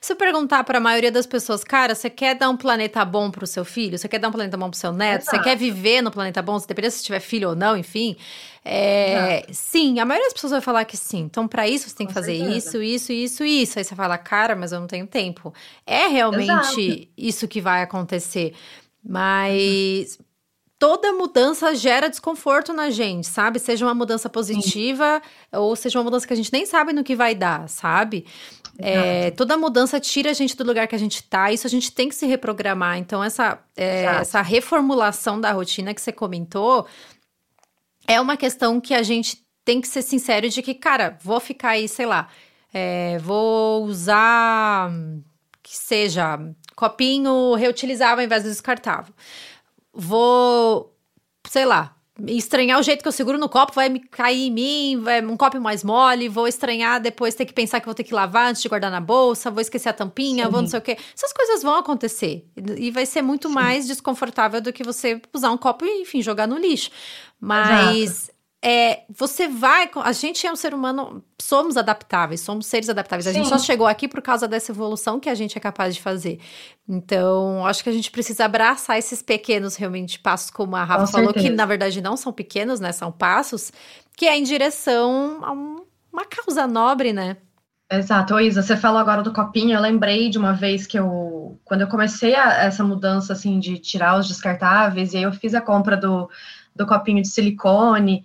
se 0.00 0.12
eu 0.12 0.16
perguntar 0.16 0.64
para 0.64 0.78
a 0.78 0.80
maioria 0.80 1.12
das 1.12 1.28
pessoas, 1.28 1.62
cara, 1.62 1.94
você 1.94 2.10
quer 2.10 2.34
dar 2.34 2.50
um 2.50 2.56
planeta 2.56 3.04
bom 3.04 3.30
para 3.30 3.44
o 3.44 3.46
seu 3.46 3.64
filho? 3.64 3.96
Você 3.96 4.08
quer 4.08 4.18
dar 4.18 4.28
um 4.28 4.32
planeta 4.32 4.56
bom 4.56 4.68
para 4.68 4.76
o 4.76 4.78
seu 4.78 4.92
neto? 4.92 5.22
Exato. 5.22 5.36
Você 5.36 5.42
quer 5.44 5.56
viver 5.56 6.02
no 6.02 6.10
planeta 6.10 6.42
bom? 6.42 6.58
Dependendo 6.58 6.92
se 6.92 7.04
tiver 7.04 7.20
filho 7.20 7.50
ou 7.50 7.54
não, 7.54 7.76
enfim. 7.76 8.16
É, 8.64 9.46
sim, 9.52 10.00
a 10.00 10.04
maioria 10.04 10.26
das 10.26 10.34
pessoas 10.34 10.50
vai 10.50 10.60
falar 10.60 10.84
que 10.84 10.96
sim. 10.96 11.20
Então, 11.20 11.46
para 11.46 11.68
isso, 11.68 11.88
você 11.88 11.94
tem 11.94 12.06
Com 12.06 12.08
que 12.08 12.14
fazer 12.14 12.36
certeza. 12.36 12.56
isso, 12.58 12.82
isso, 12.82 13.12
isso, 13.12 13.44
isso. 13.44 13.78
Aí 13.78 13.84
você 13.84 13.94
fala, 13.94 14.18
cara, 14.18 14.56
mas 14.56 14.72
eu 14.72 14.80
não 14.80 14.88
tenho 14.88 15.06
tempo. 15.06 15.54
É 15.86 16.08
realmente 16.08 16.50
Exato. 16.50 17.08
isso 17.16 17.46
que 17.46 17.60
vai 17.60 17.82
acontecer. 17.82 18.54
Mas 19.04 20.18
uhum. 20.18 20.27
Toda 20.78 21.12
mudança 21.12 21.74
gera 21.74 22.08
desconforto 22.08 22.72
na 22.72 22.88
gente, 22.90 23.26
sabe? 23.26 23.58
Seja 23.58 23.84
uma 23.84 23.94
mudança 23.94 24.30
positiva 24.30 25.20
Sim. 25.22 25.58
ou 25.58 25.74
seja 25.74 25.98
uma 25.98 26.04
mudança 26.04 26.26
que 26.26 26.32
a 26.32 26.36
gente 26.36 26.52
nem 26.52 26.64
sabe 26.64 26.92
no 26.92 27.02
que 27.02 27.16
vai 27.16 27.34
dar, 27.34 27.68
sabe? 27.68 28.24
É, 28.80 29.32
toda 29.32 29.56
mudança 29.56 29.98
tira 29.98 30.30
a 30.30 30.32
gente 30.32 30.56
do 30.56 30.62
lugar 30.62 30.86
que 30.86 30.94
a 30.94 30.98
gente 30.98 31.20
tá, 31.24 31.50
isso 31.50 31.66
a 31.66 31.70
gente 31.70 31.90
tem 31.90 32.08
que 32.08 32.14
se 32.14 32.26
reprogramar. 32.26 32.96
Então, 32.96 33.24
essa, 33.24 33.58
é, 33.76 34.04
essa 34.04 34.40
reformulação 34.40 35.40
da 35.40 35.50
rotina 35.50 35.92
que 35.92 36.00
você 36.00 36.12
comentou 36.12 36.86
é 38.06 38.20
uma 38.20 38.36
questão 38.36 38.80
que 38.80 38.94
a 38.94 39.02
gente 39.02 39.44
tem 39.64 39.80
que 39.80 39.88
ser 39.88 40.02
sincero 40.02 40.48
de 40.48 40.62
que, 40.62 40.74
cara, 40.74 41.18
vou 41.20 41.40
ficar 41.40 41.70
aí, 41.70 41.88
sei 41.88 42.06
lá, 42.06 42.28
é, 42.72 43.18
vou 43.18 43.84
usar 43.84 44.92
que 45.60 45.76
seja 45.76 46.38
copinho 46.76 47.54
reutilizável 47.54 48.18
ao 48.18 48.24
invés 48.24 48.44
do 48.44 48.48
descartável. 48.48 49.12
Vou, 50.00 50.96
sei 51.48 51.64
lá, 51.64 51.96
estranhar 52.26 52.78
o 52.78 52.82
jeito 52.82 53.02
que 53.02 53.08
eu 53.08 53.12
seguro 53.12 53.38
no 53.38 53.48
copo, 53.48 53.72
vai 53.72 53.88
me 53.88 54.00
cair 54.00 54.46
em 54.46 54.50
mim, 54.50 55.00
vai 55.02 55.24
um 55.24 55.36
copo 55.36 55.60
mais 55.60 55.84
mole, 55.84 56.28
vou 56.28 56.48
estranhar 56.48 57.00
depois 57.00 57.34
ter 57.34 57.44
que 57.44 57.52
pensar 57.52 57.80
que 57.80 57.86
vou 57.86 57.94
ter 57.94 58.04
que 58.04 58.14
lavar 58.14 58.50
antes 58.50 58.62
de 58.62 58.68
guardar 58.68 58.90
na 58.90 59.00
bolsa, 59.00 59.50
vou 59.50 59.60
esquecer 59.60 59.88
a 59.88 59.92
tampinha, 59.92 60.46
Sim. 60.46 60.50
vou 60.50 60.62
não 60.62 60.68
sei 60.68 60.78
o 60.78 60.82
quê. 60.82 60.96
Essas 61.14 61.32
coisas 61.32 61.62
vão 61.62 61.76
acontecer 61.76 62.46
e 62.76 62.90
vai 62.90 63.06
ser 63.06 63.22
muito 63.22 63.48
Sim. 63.48 63.54
mais 63.54 63.86
desconfortável 63.86 64.60
do 64.60 64.72
que 64.72 64.82
você 64.82 65.20
usar 65.32 65.50
um 65.50 65.58
copo 65.58 65.84
e, 65.84 66.02
enfim, 66.02 66.22
jogar 66.22 66.46
no 66.46 66.58
lixo. 66.58 66.90
Mas 67.40 68.02
Exato 68.02 68.37
é, 68.62 69.04
você 69.08 69.46
vai. 69.46 69.88
A 70.02 70.12
gente 70.12 70.46
é 70.46 70.52
um 70.52 70.56
ser 70.56 70.74
humano, 70.74 71.22
somos 71.40 71.76
adaptáveis, 71.76 72.40
somos 72.40 72.66
seres 72.66 72.88
adaptáveis. 72.88 73.26
A 73.26 73.30
Sim. 73.30 73.38
gente 73.38 73.48
só 73.48 73.58
chegou 73.58 73.86
aqui 73.86 74.08
por 74.08 74.20
causa 74.20 74.48
dessa 74.48 74.72
evolução 74.72 75.20
que 75.20 75.28
a 75.28 75.34
gente 75.34 75.56
é 75.56 75.60
capaz 75.60 75.94
de 75.94 76.02
fazer. 76.02 76.40
Então, 76.88 77.64
acho 77.66 77.84
que 77.84 77.88
a 77.88 77.92
gente 77.92 78.10
precisa 78.10 78.46
abraçar 78.46 78.98
esses 78.98 79.22
pequenos, 79.22 79.76
realmente, 79.76 80.18
passos, 80.18 80.50
como 80.50 80.74
a 80.74 80.82
Rafa 80.82 81.06
Com 81.06 81.12
falou, 81.12 81.26
certeza. 81.28 81.48
que 81.48 81.54
na 81.54 81.66
verdade 81.66 82.00
não 82.00 82.16
são 82.16 82.32
pequenos, 82.32 82.80
né? 82.80 82.90
São 82.90 83.12
passos, 83.12 83.72
que 84.16 84.26
é 84.26 84.36
em 84.36 84.42
direção 84.42 85.38
a 85.42 85.52
um, 85.52 85.84
uma 86.12 86.24
causa 86.24 86.66
nobre, 86.66 87.12
né? 87.12 87.36
Exato. 87.90 88.34
Ô, 88.34 88.40
Isa, 88.40 88.60
você 88.60 88.76
falou 88.76 88.98
agora 88.98 89.22
do 89.22 89.32
copinho. 89.32 89.74
Eu 89.74 89.80
lembrei 89.80 90.28
de 90.28 90.36
uma 90.36 90.52
vez 90.52 90.86
que 90.86 90.98
eu, 90.98 91.58
quando 91.64 91.82
eu 91.82 91.88
comecei 91.88 92.34
a, 92.34 92.64
essa 92.64 92.82
mudança, 92.84 93.32
assim, 93.32 93.58
de 93.60 93.78
tirar 93.78 94.18
os 94.18 94.26
descartáveis, 94.26 95.14
e 95.14 95.18
aí 95.18 95.22
eu 95.22 95.32
fiz 95.32 95.54
a 95.54 95.60
compra 95.60 95.96
do, 95.96 96.28
do 96.74 96.86
copinho 96.86 97.22
de 97.22 97.28
silicone. 97.28 98.24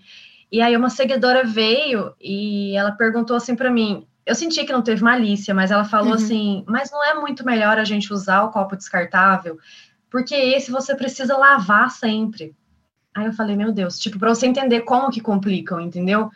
E 0.53 0.61
aí 0.61 0.77
uma 0.77 0.91
seguidora 0.91 1.43
veio 1.43 2.13
e 2.21 2.77
ela 2.77 2.91
perguntou 2.91 3.35
assim 3.35 3.55
para 3.55 3.71
mim, 3.71 4.05
eu 4.23 4.35
senti 4.35 4.63
que 4.63 4.71
não 4.71 4.83
teve 4.83 5.03
malícia, 5.03 5.51
mas 5.51 5.71
ela 5.71 5.83
falou 5.83 6.09
uhum. 6.09 6.13
assim, 6.13 6.63
mas 6.67 6.91
não 6.91 7.03
é 7.03 7.15
muito 7.15 7.43
melhor 7.43 7.79
a 7.79 7.83
gente 7.83 8.13
usar 8.13 8.43
o 8.43 8.51
copo 8.51 8.75
descartável, 8.75 9.57
porque 10.11 10.35
esse 10.35 10.69
você 10.69 10.93
precisa 10.93 11.35
lavar 11.35 11.89
sempre. 11.89 12.55
Aí 13.15 13.25
eu 13.25 13.33
falei, 13.33 13.55
meu 13.55 13.71
Deus, 13.71 13.97
tipo, 13.97 14.19
para 14.19 14.29
você 14.29 14.45
entender 14.45 14.81
como 14.81 15.09
que 15.09 15.19
complicam, 15.19 15.81
entendeu? 15.81 16.29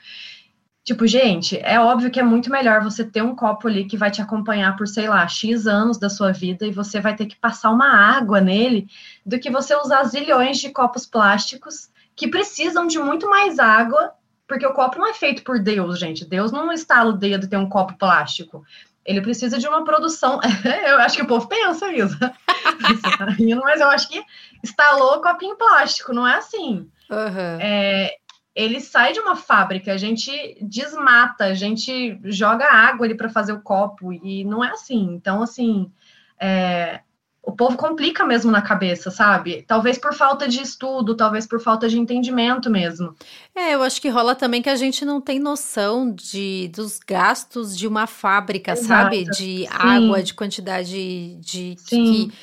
Tipo, 0.83 1.05
gente, 1.05 1.59
é 1.59 1.79
óbvio 1.79 2.09
que 2.09 2.19
é 2.19 2.23
muito 2.23 2.49
melhor 2.49 2.81
você 2.81 3.03
ter 3.03 3.21
um 3.21 3.35
copo 3.35 3.67
ali 3.67 3.85
que 3.85 3.97
vai 3.97 4.09
te 4.09 4.19
acompanhar 4.19 4.75
por, 4.75 4.87
sei 4.87 5.07
lá, 5.07 5.27
X 5.27 5.67
anos 5.67 5.99
da 5.99 6.09
sua 6.09 6.31
vida 6.31 6.65
e 6.65 6.71
você 6.71 6.99
vai 6.99 7.15
ter 7.15 7.27
que 7.27 7.35
passar 7.35 7.69
uma 7.69 7.95
água 7.95 8.41
nele 8.41 8.87
do 9.23 9.39
que 9.39 9.51
você 9.51 9.75
usar 9.75 10.05
zilhões 10.05 10.57
de 10.57 10.71
copos 10.71 11.05
plásticos 11.05 11.91
que 12.17 12.27
precisam 12.27 12.87
de 12.87 12.97
muito 12.97 13.29
mais 13.29 13.59
água, 13.59 14.11
porque 14.47 14.65
o 14.65 14.73
copo 14.73 14.97
não 14.97 15.07
é 15.07 15.13
feito 15.13 15.43
por 15.43 15.59
Deus, 15.59 15.99
gente. 15.99 16.25
Deus 16.25 16.51
não 16.51 16.71
estala 16.71 17.11
o 17.11 17.17
dedo 17.17 17.45
e 17.45 17.49
tem 17.49 17.59
um 17.59 17.69
copo 17.69 17.95
plástico. 17.95 18.65
Ele 19.05 19.21
precisa 19.21 19.59
de 19.59 19.67
uma 19.67 19.83
produção. 19.85 20.39
eu 20.87 20.97
acho 20.97 21.15
que 21.15 21.21
o 21.21 21.27
povo 21.27 21.47
pensa 21.47 21.93
isso. 21.93 22.17
Você 22.17 23.17
tá 23.17 23.25
rindo, 23.25 23.61
mas 23.61 23.79
eu 23.79 23.89
acho 23.89 24.09
que 24.09 24.21
instalou 24.63 25.17
o 25.17 25.21
copinho 25.21 25.55
plástico, 25.55 26.11
não 26.11 26.27
é 26.27 26.37
assim. 26.37 26.89
Uhum. 27.09 27.59
É, 27.61 28.15
ele 28.55 28.81
sai 28.81 29.13
de 29.13 29.19
uma 29.19 29.35
fábrica, 29.35 29.93
a 29.93 29.97
gente 29.97 30.57
desmata, 30.59 31.45
a 31.45 31.53
gente 31.53 32.19
joga 32.23 32.65
água 32.65 33.05
ali 33.05 33.15
para 33.15 33.29
fazer 33.29 33.53
o 33.53 33.61
copo, 33.61 34.11
e 34.11 34.43
não 34.43 34.63
é 34.63 34.71
assim. 34.71 35.03
Então, 35.13 35.43
assim, 35.43 35.91
é, 36.39 37.01
o 37.47 37.53
povo 37.53 37.77
complica 37.77 38.25
mesmo 38.25 38.51
na 38.51 38.61
cabeça, 38.61 39.09
sabe? 39.09 39.63
Talvez 39.65 39.97
por 39.97 40.13
falta 40.13 40.49
de 40.49 40.61
estudo, 40.61 41.15
talvez 41.15 41.47
por 41.47 41.61
falta 41.61 41.87
de 41.87 41.97
entendimento 41.97 42.69
mesmo. 42.69 43.15
É, 43.55 43.73
eu 43.73 43.81
acho 43.81 44.01
que 44.01 44.09
rola 44.09 44.35
também 44.35 44.61
que 44.61 44.69
a 44.69 44.75
gente 44.75 45.05
não 45.05 45.21
tem 45.21 45.39
noção 45.39 46.11
de 46.11 46.69
dos 46.75 46.99
gastos 46.99 47.75
de 47.77 47.87
uma 47.87 48.05
fábrica, 48.05 48.73
Exato. 48.73 48.87
sabe? 48.87 49.23
De 49.23 49.65
Sim. 49.65 49.67
água, 49.71 50.21
de 50.21 50.33
quantidade 50.33 51.35
de 51.35 51.77
Sim. 51.79 52.29
que 52.29 52.33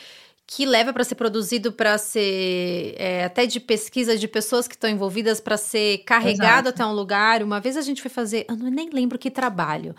que 0.46 0.64
leva 0.66 0.92
para 0.92 1.04
ser 1.04 1.16
produzido 1.16 1.72
para 1.72 1.98
ser 1.98 2.94
é, 2.96 3.24
até 3.24 3.44
de 3.44 3.58
pesquisa 3.58 4.16
de 4.16 4.28
pessoas 4.28 4.68
que 4.68 4.74
estão 4.74 4.88
envolvidas 4.88 5.40
para 5.40 5.56
ser 5.56 5.98
carregado 5.98 6.68
Exato. 6.68 6.82
até 6.82 6.86
um 6.86 6.92
lugar. 6.92 7.42
Uma 7.42 7.60
vez 7.60 7.76
a 7.76 7.82
gente 7.82 8.00
foi 8.00 8.10
fazer, 8.10 8.46
eu 8.48 8.56
nem 8.56 8.88
lembro 8.88 9.18
que 9.18 9.30
trabalho, 9.30 9.94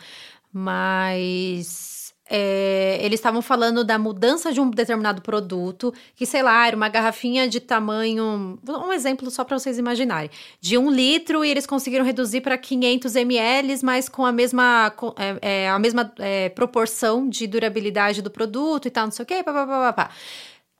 mas 0.52 1.95
é, 2.28 2.98
eles 3.02 3.20
estavam 3.20 3.42
falando 3.42 3.84
da 3.84 4.00
mudança 4.00 4.52
de 4.52 4.60
um 4.60 4.70
determinado 4.70 5.22
produto, 5.22 5.94
que 6.16 6.26
sei 6.26 6.42
lá, 6.42 6.66
era 6.66 6.76
uma 6.76 6.90
garrafinha 6.90 7.48
de 7.48 7.60
tamanho. 7.60 8.60
Um 8.68 8.92
exemplo 8.92 9.30
só 9.30 9.44
para 9.44 9.60
vocês 9.60 9.78
imaginarem: 9.78 10.30
de 10.60 10.78
um 10.78 10.90
litro 10.90 11.46
e 11.46 11.50
eles 11.50 11.68
conseguiram 11.68 12.04
reduzir 12.04 12.42
para 12.42 12.58
500 12.58 13.16
ml, 13.16 13.80
mas 13.84 14.10
com 14.10 14.26
a 14.26 14.32
mesma, 14.32 14.92
é, 15.18 15.66
é, 15.66 15.70
a 15.70 15.78
mesma 15.78 16.12
é, 16.18 16.50
proporção 16.50 17.30
de 17.30 17.46
durabilidade 17.46 18.22
do 18.22 18.32
produto 18.32 18.88
e 18.88 18.92
tal, 18.92 19.06
não 19.06 19.12
sei 19.12 19.24
o 19.24 19.26
quê. 19.26 19.44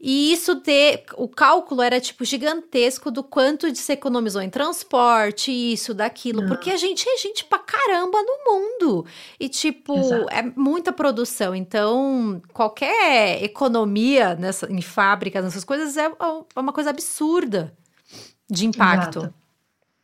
E 0.08 0.32
isso 0.32 0.58
ter. 0.58 1.04
O 1.18 1.28
cálculo 1.28 1.82
era, 1.82 2.00
tipo, 2.00 2.24
gigantesco 2.24 3.10
do 3.10 3.24
quanto 3.24 3.76
se 3.76 3.92
economizou 3.92 4.40
em 4.40 4.52
transporte, 4.52 5.52
isso, 5.52 5.96
daquilo. 5.96 6.42
Não. 6.42 6.48
Porque 6.48 6.70
a 6.70 6.78
gente 6.78 7.10
é 7.10 7.18
gente 7.18 7.44
pra 7.44 7.58
caramba 7.58 8.20
no 8.22 8.54
mundo. 8.54 9.06
E, 9.40 9.50
tipo, 9.50 9.98
Exato. 9.98 10.28
é 10.30 10.44
muita 10.56 10.94
produção. 10.94 11.56
Então, 11.56 12.40
qualquer 12.54 13.44
economia 13.44 14.36
nessa, 14.36 14.72
em 14.72 14.80
fábricas, 14.80 15.44
nessas 15.44 15.64
coisas, 15.64 15.98
é, 15.98 16.06
é 16.06 16.60
uma 16.60 16.72
coisa 16.72 16.92
absurda 16.92 17.74
de 18.48 18.68
impacto. 18.68 19.18
Exato. 19.18 19.45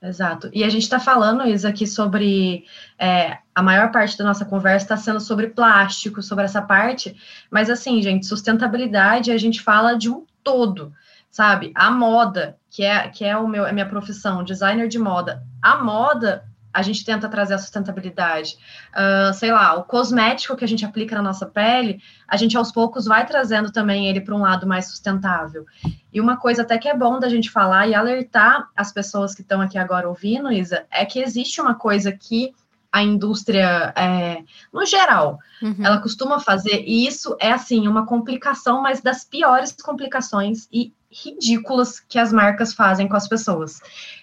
Exato. 0.02 0.50
E 0.52 0.64
a 0.64 0.70
gente 0.70 0.82
está 0.82 1.00
falando, 1.00 1.46
Isa, 1.46 1.70
aqui 1.70 1.86
sobre. 1.86 2.66
É, 2.98 3.38
a 3.54 3.62
maior 3.62 3.92
parte 3.92 4.18
da 4.18 4.24
nossa 4.24 4.44
conversa 4.44 4.86
está 4.86 4.98
sendo 4.98 5.20
sobre 5.20 5.48
plástico, 5.50 6.24
sobre 6.24 6.46
essa 6.46 6.62
parte. 6.62 7.16
Mas, 7.52 7.70
assim, 7.70 8.02
gente, 8.02 8.26
sustentabilidade 8.26 9.32
a 9.32 9.38
gente 9.38 9.62
fala 9.62 9.96
de 9.96 10.10
um 10.10 10.26
todo, 10.44 10.92
sabe? 11.30 11.72
A 11.76 11.92
moda, 11.92 12.58
que 12.70 12.84
é, 12.84 13.10
que 13.10 13.24
é 13.24 13.38
o 13.38 13.48
meu, 13.48 13.64
a 13.64 13.72
minha 13.72 13.88
profissão, 13.88 14.44
designer 14.44 14.88
de 14.88 14.98
moda. 14.98 15.44
A 15.62 15.78
moda 15.78 16.46
a 16.74 16.82
gente 16.82 17.04
tenta 17.04 17.28
trazer 17.28 17.54
a 17.54 17.58
sustentabilidade. 17.58 18.58
Uh, 18.92 19.34
sei 19.34 19.52
lá, 19.52 19.76
o 19.76 19.84
cosmético 19.84 20.56
que 20.56 20.64
a 20.64 20.68
gente 20.68 20.86
aplica 20.86 21.16
na 21.16 21.22
nossa 21.22 21.46
pele, 21.46 22.02
a 22.28 22.38
gente 22.38 22.58
aos 22.58 22.72
poucos 22.72 23.06
vai 23.06 23.26
trazendo 23.26 23.72
também 23.72 24.08
ele 24.08 24.22
para 24.22 24.36
um 24.36 24.42
lado 24.42 24.68
mais 24.68 24.88
sustentável. 24.88 25.66
E 26.14 26.20
uma 26.20 26.38
coisa 26.38 26.62
até 26.62 26.78
que 26.78 26.90
é 26.90 26.96
bom 26.96 27.20
da 27.20 27.30
gente 27.30 27.50
falar 27.50 27.88
e 27.88 27.96
alertar 27.96 28.70
as 28.76 28.92
pessoas 28.92 29.36
que 29.36 29.42
estão 29.42 29.62
aqui 29.62 29.78
agora 29.78 30.08
ouvindo, 30.08 30.52
Isa, 30.52 30.86
é 30.92 31.06
que 31.06 31.20
existe 31.20 31.60
uma 31.60 31.76
coisa 31.76 32.12
que 32.12 32.54
a 32.92 33.02
indústria, 33.02 33.94
é, 33.96 34.44
no 34.72 34.86
geral, 34.86 35.40
uhum. 35.62 35.78
ela 35.82 36.00
costuma 36.00 36.42
fazer, 36.42 36.84
e 36.86 37.08
isso 37.08 37.38
é, 37.40 37.52
assim, 37.52 37.88
uma 37.88 38.06
complicação, 38.06 38.82
mas 38.82 39.02
das 39.02 39.24
piores 39.24 39.72
complicações 39.82 40.68
e 40.72 40.94
ridículas 41.10 42.02
que 42.02 42.20
as 42.20 42.34
marcas 42.34 42.74
fazem 42.74 43.08
com 43.08 43.16
as 43.16 43.28
pessoas 43.28 43.82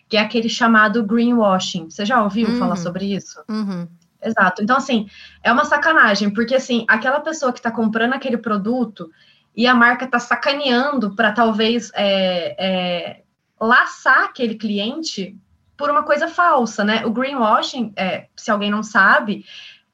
que 0.08 0.16
é 0.16 0.20
aquele 0.20 0.48
chamado 0.48 1.02
greenwashing. 1.02 1.90
Você 1.90 2.04
já 2.04 2.22
ouviu 2.22 2.48
uhum. 2.48 2.58
falar 2.58 2.76
sobre 2.76 3.14
isso? 3.14 3.40
Uhum. 3.48 3.86
Exato. 4.22 4.62
Então, 4.62 4.76
assim, 4.76 5.08
é 5.42 5.52
uma 5.52 5.64
sacanagem, 5.64 6.30
porque, 6.30 6.54
assim, 6.54 6.84
aquela 6.88 7.20
pessoa 7.20 7.52
que 7.52 7.58
está 7.58 7.70
comprando 7.70 8.14
aquele 8.14 8.38
produto 8.38 9.10
e 9.56 9.66
a 9.66 9.74
marca 9.74 10.04
está 10.04 10.18
sacaneando 10.18 11.14
para 11.14 11.32
talvez 11.32 11.90
é, 11.94 12.54
é, 12.58 13.22
laçar 13.60 14.24
aquele 14.24 14.54
cliente 14.54 15.36
por 15.76 15.90
uma 15.90 16.02
coisa 16.02 16.26
falsa, 16.26 16.84
né? 16.84 17.06
O 17.06 17.10
greenwashing, 17.10 17.92
é, 17.96 18.26
se 18.36 18.50
alguém 18.50 18.70
não 18.70 18.82
sabe, 18.82 19.44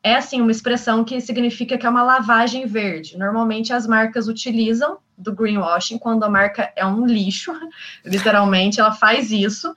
é 0.03 0.17
assim 0.17 0.41
uma 0.41 0.51
expressão 0.51 1.05
que 1.05 1.21
significa 1.21 1.77
que 1.77 1.87
é 1.87 1.89
uma 1.89 2.03
lavagem 2.03 2.67
verde. 2.67 3.19
Normalmente 3.19 3.73
as 3.73 3.87
marcas 3.87 4.29
utilizam 4.29 4.99
do 5.17 5.33
greenwashing 5.33 5.99
quando 5.99 6.25
a 6.25 6.29
marca 6.29 6.73
é 6.77 6.85
um 6.85 7.07
lixo, 7.07 7.53
literalmente 8.05 8.81
ela 8.81 8.93
faz 8.93 9.31
isso 9.31 9.75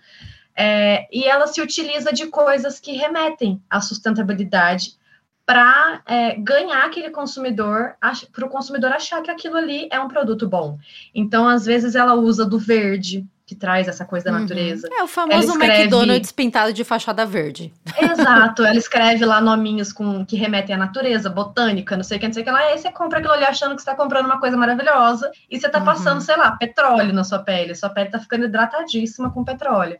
é, 0.55 1.07
e 1.15 1.25
ela 1.25 1.45
se 1.45 1.61
utiliza 1.61 2.11
de 2.11 2.25
coisas 2.27 2.79
que 2.79 2.93
remetem 2.93 3.61
à 3.69 3.79
sustentabilidade 3.79 4.97
para 5.45 6.01
é, 6.05 6.35
ganhar 6.35 6.85
aquele 6.85 7.09
consumidor, 7.09 7.95
para 8.33 8.45
o 8.45 8.49
consumidor 8.49 8.91
achar 8.91 9.21
que 9.21 9.31
aquilo 9.31 9.55
ali 9.55 9.87
é 9.91 9.99
um 9.99 10.09
produto 10.09 10.49
bom. 10.49 10.77
Então, 11.15 11.47
às 11.47 11.65
vezes, 11.65 11.95
ela 11.95 12.15
usa 12.15 12.43
do 12.43 12.59
verde, 12.59 13.25
que 13.47 13.55
traz 13.55 13.87
essa 13.87 14.03
coisa 14.03 14.25
da 14.25 14.33
uhum. 14.33 14.41
natureza. 14.41 14.89
É 14.91 15.01
o 15.01 15.07
famoso 15.07 15.53
escreve... 15.53 15.83
McDonald's 15.83 16.33
pintado 16.33 16.73
de 16.73 16.83
fachada 16.83 17.25
verde. 17.25 17.73
Exato, 17.97 18.65
ela 18.65 18.77
escreve 18.77 19.25
lá 19.25 19.39
nominhos 19.39 19.93
com 19.93 20.25
que 20.25 20.35
remetem 20.35 20.75
à 20.75 20.77
natureza, 20.77 21.29
botânica, 21.29 21.95
não 21.95 22.03
sei 22.03 22.17
o 22.17 22.19
que, 22.19 22.27
não 22.27 22.33
sei 22.33 22.43
o 22.43 22.45
que 22.45 22.51
lá. 22.51 22.59
Aí 22.59 22.77
você 22.77 22.91
compra 22.91 23.19
aquilo 23.19 23.33
ali 23.33 23.45
achando 23.45 23.73
que 23.73 23.81
você 23.81 23.89
está 23.89 23.95
comprando 23.95 24.25
uma 24.25 24.37
coisa 24.37 24.57
maravilhosa 24.57 25.31
e 25.49 25.57
você 25.57 25.67
está 25.67 25.79
uhum. 25.79 25.85
passando, 25.85 26.19
sei 26.19 26.35
lá, 26.35 26.51
petróleo 26.51 27.13
na 27.13 27.23
sua 27.23 27.39
pele. 27.39 27.73
Sua 27.73 27.89
pele 27.89 28.07
está 28.07 28.19
ficando 28.19 28.43
hidratadíssima 28.43 29.31
com 29.31 29.45
petróleo. 29.45 29.97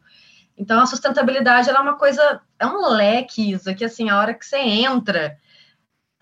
Então, 0.58 0.82
a 0.82 0.86
sustentabilidade 0.86 1.70
é 1.70 1.80
uma 1.80 1.94
coisa, 1.94 2.42
é 2.60 2.66
um 2.66 2.90
leque, 2.90 3.52
Isa, 3.52 3.74
que 3.74 3.86
assim, 3.86 4.10
a 4.10 4.20
hora 4.20 4.34
que 4.34 4.46
você 4.46 4.58
entra, 4.58 5.38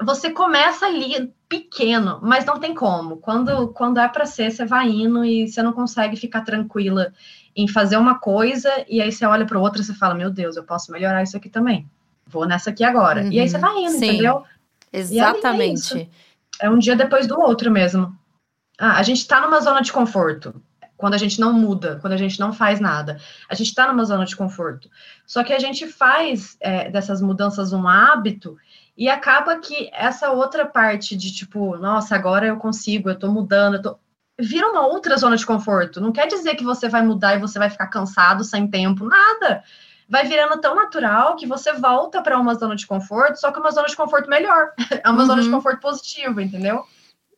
você 0.01 0.29
começa 0.29 0.85
ali 0.85 1.33
pequeno, 1.47 2.19
mas 2.21 2.45
não 2.45 2.59
tem 2.59 2.73
como. 2.73 3.17
Quando, 3.17 3.69
quando 3.69 3.99
é 3.99 4.07
para 4.07 4.25
ser, 4.25 4.51
você 4.51 4.65
vai 4.65 4.89
indo 4.89 5.23
e 5.23 5.47
você 5.47 5.63
não 5.63 5.71
consegue 5.71 6.17
ficar 6.17 6.41
tranquila 6.41 7.13
em 7.55 7.67
fazer 7.67 7.97
uma 7.97 8.19
coisa 8.19 8.69
e 8.89 9.01
aí 9.01 9.11
você 9.11 9.25
olha 9.25 9.45
para 9.45 9.59
outra 9.59 9.81
e 9.81 9.85
você 9.85 9.93
fala: 9.93 10.13
Meu 10.13 10.29
Deus, 10.29 10.57
eu 10.57 10.63
posso 10.63 10.91
melhorar 10.91 11.23
isso 11.23 11.37
aqui 11.37 11.49
também. 11.49 11.89
Vou 12.27 12.45
nessa 12.45 12.71
aqui 12.71 12.83
agora. 12.83 13.21
Uhum, 13.21 13.31
e 13.31 13.39
aí 13.39 13.47
você 13.47 13.55
uhum. 13.55 13.61
vai 13.61 13.77
indo, 13.77 13.91
sim, 13.91 14.05
entendeu? 14.07 14.43
Exatamente. 14.91 16.09
É, 16.59 16.65
é, 16.65 16.69
um 16.69 16.77
dia 16.77 16.95
depois 16.95 17.27
do 17.27 17.39
outro 17.39 17.71
mesmo. 17.71 18.17
Ah, 18.77 18.97
a 18.97 19.03
gente 19.03 19.19
está 19.19 19.39
numa 19.39 19.61
zona 19.61 19.81
de 19.81 19.93
conforto 19.93 20.61
quando 20.97 21.13
a 21.13 21.17
gente 21.17 21.39
não 21.39 21.53
muda, 21.53 21.97
quando 22.01 22.13
a 22.13 22.17
gente 22.17 22.39
não 22.39 22.53
faz 22.53 22.79
nada. 22.79 23.19
A 23.49 23.55
gente 23.55 23.67
está 23.67 23.87
numa 23.87 24.03
zona 24.05 24.25
de 24.25 24.35
conforto. 24.35 24.89
Só 25.25 25.43
que 25.43 25.53
a 25.53 25.59
gente 25.59 25.87
faz 25.87 26.57
é, 26.59 26.89
dessas 26.89 27.21
mudanças 27.21 27.73
um 27.73 27.87
hábito 27.87 28.57
e 28.97 29.09
acaba 29.09 29.59
que 29.59 29.89
essa 29.93 30.31
outra 30.31 30.65
parte 30.65 31.15
de 31.15 31.33
tipo, 31.33 31.75
nossa, 31.77 32.15
agora 32.15 32.47
eu 32.47 32.57
consigo, 32.57 33.09
eu 33.09 33.19
tô 33.19 33.29
mudando, 33.29 33.75
eu 33.75 33.81
tô. 33.81 33.99
Vira 34.39 34.69
uma 34.69 34.85
outra 34.85 35.15
zona 35.17 35.37
de 35.37 35.45
conforto. 35.45 36.01
Não 36.01 36.11
quer 36.11 36.27
dizer 36.27 36.55
que 36.55 36.63
você 36.63 36.89
vai 36.89 37.01
mudar 37.01 37.35
e 37.35 37.39
você 37.39 37.57
vai 37.57 37.69
ficar 37.69 37.87
cansado, 37.87 38.43
sem 38.43 38.67
tempo, 38.67 39.05
nada. 39.05 39.63
Vai 40.09 40.25
virando 40.25 40.59
tão 40.59 40.75
natural 40.75 41.35
que 41.35 41.47
você 41.47 41.73
volta 41.73 42.21
para 42.21 42.37
uma 42.37 42.53
zona 42.53 42.75
de 42.75 42.85
conforto, 42.85 43.39
só 43.39 43.51
que 43.51 43.59
uma 43.59 43.71
zona 43.71 43.87
de 43.87 43.95
conforto 43.95 44.29
melhor. 44.29 44.71
É 45.03 45.09
uma 45.09 45.21
uhum. 45.21 45.27
zona 45.27 45.41
de 45.41 45.47
uhum. 45.47 45.55
conforto 45.55 45.79
positiva, 45.79 46.41
entendeu? 46.41 46.85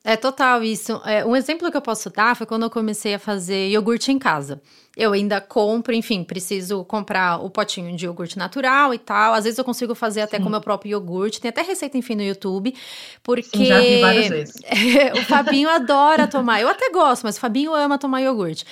É 0.08 0.16
total 0.16 0.64
isso. 0.64 1.02
É, 1.04 1.26
um 1.26 1.36
exemplo 1.36 1.70
que 1.70 1.76
eu 1.76 1.82
posso 1.82 2.10
dar 2.10 2.34
foi 2.34 2.48
quando 2.48 2.64
eu 2.64 2.70
comecei 2.70 3.16
a 3.16 3.20
fazer 3.20 3.68
iogurte 3.68 4.10
em 4.10 4.18
casa. 4.18 4.62
Eu 4.96 5.12
ainda 5.12 5.42
compro, 5.42 5.94
enfim, 5.94 6.24
preciso 6.24 6.86
comprar 6.86 7.44
o 7.44 7.50
potinho 7.50 7.94
de 7.94 8.06
iogurte 8.06 8.38
natural 8.38 8.94
e 8.94 8.98
tal. 8.98 9.34
Às 9.34 9.44
vezes 9.44 9.60
eu 9.60 9.66
consigo 9.66 9.94
fazer 9.94 10.22
até 10.22 10.38
Sim. 10.38 10.44
com 10.44 10.48
o 10.48 10.52
meu 10.54 10.62
próprio 10.62 10.92
iogurte. 10.92 11.42
Tem 11.42 11.50
até 11.50 11.62
receita, 11.62 11.98
enfim, 11.98 12.16
no 12.16 12.24
YouTube. 12.24 12.74
Porque. 13.22 13.58
Sim, 13.58 13.66
já 13.66 13.82
vi 13.82 14.00
várias 14.00 14.30
vezes. 14.30 14.56
o 15.20 15.26
Fabinho 15.26 15.68
adora 15.70 16.26
tomar. 16.26 16.62
Eu 16.62 16.70
até 16.70 16.90
gosto, 16.90 17.24
mas 17.24 17.36
o 17.36 17.42
Fabinho 17.42 17.74
ama 17.74 17.98
tomar 17.98 18.22
iogurte. 18.22 18.66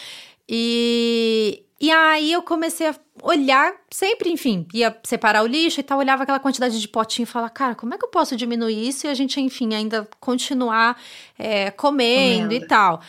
E, 0.47 1.64
e 1.79 1.91
aí 1.91 2.31
eu 2.31 2.41
comecei 2.41 2.87
a 2.87 2.95
olhar, 3.21 3.73
sempre, 3.89 4.29
enfim, 4.29 4.65
ia 4.73 4.97
separar 5.03 5.43
o 5.43 5.47
lixo 5.47 5.79
e 5.79 5.83
tal, 5.83 5.99
olhava 5.99 6.23
aquela 6.23 6.39
quantidade 6.39 6.79
de 6.79 6.87
potinho 6.87 7.23
e 7.23 7.27
falava, 7.27 7.49
cara, 7.49 7.75
como 7.75 7.93
é 7.93 7.97
que 7.97 8.05
eu 8.05 8.09
posso 8.09 8.35
diminuir 8.35 8.87
isso 8.87 9.07
e 9.07 9.09
a 9.09 9.13
gente, 9.13 9.39
enfim, 9.41 9.73
ainda 9.73 10.07
continuar 10.19 10.97
é, 11.37 11.71
comendo, 11.71 12.47
comendo 12.47 12.53
e 12.53 12.67
tal. 12.67 13.01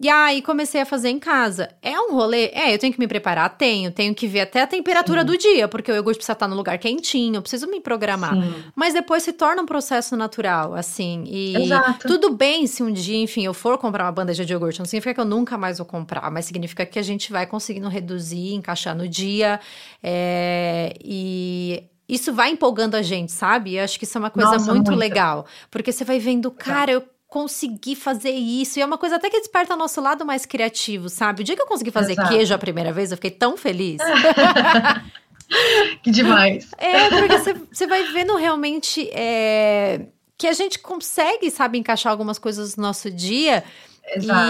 E 0.00 0.08
aí 0.08 0.40
comecei 0.42 0.80
a 0.80 0.86
fazer 0.86 1.08
em 1.08 1.18
casa. 1.18 1.68
É 1.82 1.98
um 1.98 2.12
rolê? 2.12 2.46
É, 2.54 2.72
eu 2.72 2.78
tenho 2.78 2.92
que 2.92 3.00
me 3.00 3.08
preparar? 3.08 3.56
Tenho. 3.56 3.90
Tenho 3.90 4.14
que 4.14 4.28
ver 4.28 4.40
até 4.40 4.62
a 4.62 4.66
temperatura 4.66 5.22
Sim. 5.22 5.26
do 5.26 5.36
dia, 5.36 5.66
porque 5.66 5.90
o 5.90 5.94
iogurte 5.94 6.18
precisa 6.18 6.34
estar 6.34 6.46
no 6.46 6.54
lugar 6.54 6.78
quentinho, 6.78 7.36
eu 7.36 7.42
preciso 7.42 7.66
me 7.66 7.80
programar. 7.80 8.34
Sim. 8.34 8.54
Mas 8.76 8.94
depois 8.94 9.24
se 9.24 9.32
torna 9.32 9.62
um 9.62 9.66
processo 9.66 10.16
natural, 10.16 10.74
assim. 10.74 11.24
E 11.26 11.56
Exato. 11.56 12.06
tudo 12.06 12.30
bem 12.30 12.66
se 12.66 12.82
um 12.82 12.92
dia, 12.92 13.18
enfim, 13.18 13.44
eu 13.44 13.52
for 13.52 13.76
comprar 13.76 14.04
uma 14.04 14.12
bandeja 14.12 14.44
de 14.44 14.52
iogurte. 14.52 14.78
Não 14.78 14.86
significa 14.86 15.14
que 15.14 15.20
eu 15.20 15.24
nunca 15.24 15.58
mais 15.58 15.78
vou 15.78 15.86
comprar, 15.86 16.30
mas 16.30 16.44
significa 16.44 16.86
que 16.86 16.98
a 16.98 17.02
gente 17.02 17.32
vai 17.32 17.46
conseguindo 17.46 17.88
reduzir, 17.88 18.54
encaixar 18.54 18.94
no 18.94 19.08
dia. 19.08 19.58
É, 20.00 20.94
e 21.02 21.82
isso 22.08 22.32
vai 22.32 22.50
empolgando 22.50 22.94
a 22.94 23.02
gente, 23.02 23.32
sabe? 23.32 23.74
Eu 23.74 23.84
acho 23.84 23.98
que 23.98 24.04
isso 24.04 24.16
é 24.16 24.20
uma 24.20 24.30
coisa 24.30 24.52
Nossa, 24.52 24.72
muito, 24.72 24.90
muito, 24.90 24.98
legal. 24.98 25.44
Porque 25.70 25.90
você 25.90 26.04
vai 26.04 26.18
vendo, 26.18 26.50
cara, 26.50 26.92
eu 26.92 27.02
conseguir 27.28 27.94
fazer 27.94 28.30
isso. 28.30 28.78
E 28.78 28.82
é 28.82 28.86
uma 28.86 28.98
coisa 28.98 29.16
até 29.16 29.30
que 29.30 29.38
desperta 29.38 29.74
o 29.74 29.76
nosso 29.76 30.00
lado 30.00 30.24
mais 30.24 30.46
criativo, 30.46 31.08
sabe? 31.08 31.42
O 31.42 31.44
dia 31.44 31.54
que 31.54 31.62
eu 31.62 31.66
consegui 31.66 31.90
fazer 31.90 32.12
Exato. 32.12 32.28
queijo 32.28 32.54
a 32.54 32.58
primeira 32.58 32.92
vez, 32.92 33.10
eu 33.10 33.16
fiquei 33.16 33.30
tão 33.30 33.56
feliz. 33.56 34.00
que 36.02 36.10
demais. 36.10 36.70
É, 36.78 37.10
porque 37.10 37.66
você 37.70 37.86
vai 37.86 38.02
vendo 38.12 38.34
realmente 38.34 39.08
é, 39.12 40.06
que 40.38 40.46
a 40.46 40.54
gente 40.54 40.78
consegue, 40.78 41.50
sabe, 41.50 41.78
encaixar 41.78 42.10
algumas 42.10 42.38
coisas 42.38 42.76
no 42.76 42.82
nosso 42.82 43.10
dia. 43.10 43.62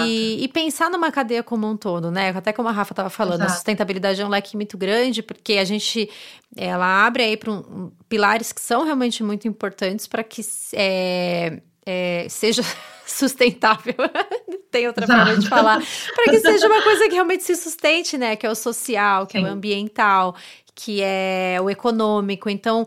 E, 0.07 0.45
e, 0.45 0.47
pensar 0.47 0.89
numa 0.89 1.11
cadeia 1.11 1.43
como 1.43 1.69
um 1.69 1.77
todo, 1.77 2.13
né? 2.13 2.29
Até 2.29 2.53
como 2.53 2.69
a 2.69 2.71
Rafa 2.71 2.93
estava 2.93 3.11
falando, 3.11 3.41
Exato. 3.41 3.51
a 3.51 3.55
sustentabilidade 3.57 4.21
é 4.21 4.25
um 4.25 4.29
leque 4.29 4.55
muito 4.55 4.79
grande, 4.79 5.21
porque 5.21 5.55
a 5.55 5.65
gente 5.65 6.09
ela 6.57 7.05
abre 7.05 7.25
aí 7.25 7.37
para 7.37 7.51
um, 7.51 7.91
pilares 8.09 8.53
que 8.53 8.61
são 8.61 8.85
realmente 8.85 9.21
muito 9.25 9.49
importantes 9.49 10.07
para 10.07 10.23
que 10.23 10.43
é, 10.75 11.61
é, 11.91 12.27
seja 12.29 12.63
sustentável. 13.07 13.95
Tem 14.71 14.87
outra 14.87 15.07
forma 15.07 15.39
de 15.39 15.49
falar. 15.49 15.83
Para 16.15 16.25
que 16.25 16.41
seja 16.41 16.67
uma 16.67 16.83
coisa 16.83 17.09
que 17.09 17.15
realmente 17.15 17.43
se 17.43 17.57
sustente, 17.57 18.19
né? 18.19 18.37
Que 18.37 18.47
é 18.47 18.51
o 18.51 18.55
social, 18.55 19.27
que 19.27 19.39
Sim. 19.39 19.47
é 19.47 19.49
o 19.49 19.53
ambiental, 19.53 20.37
que 20.75 21.01
é 21.03 21.59
o 21.63 21.71
econômico. 21.71 22.51
Então, 22.51 22.87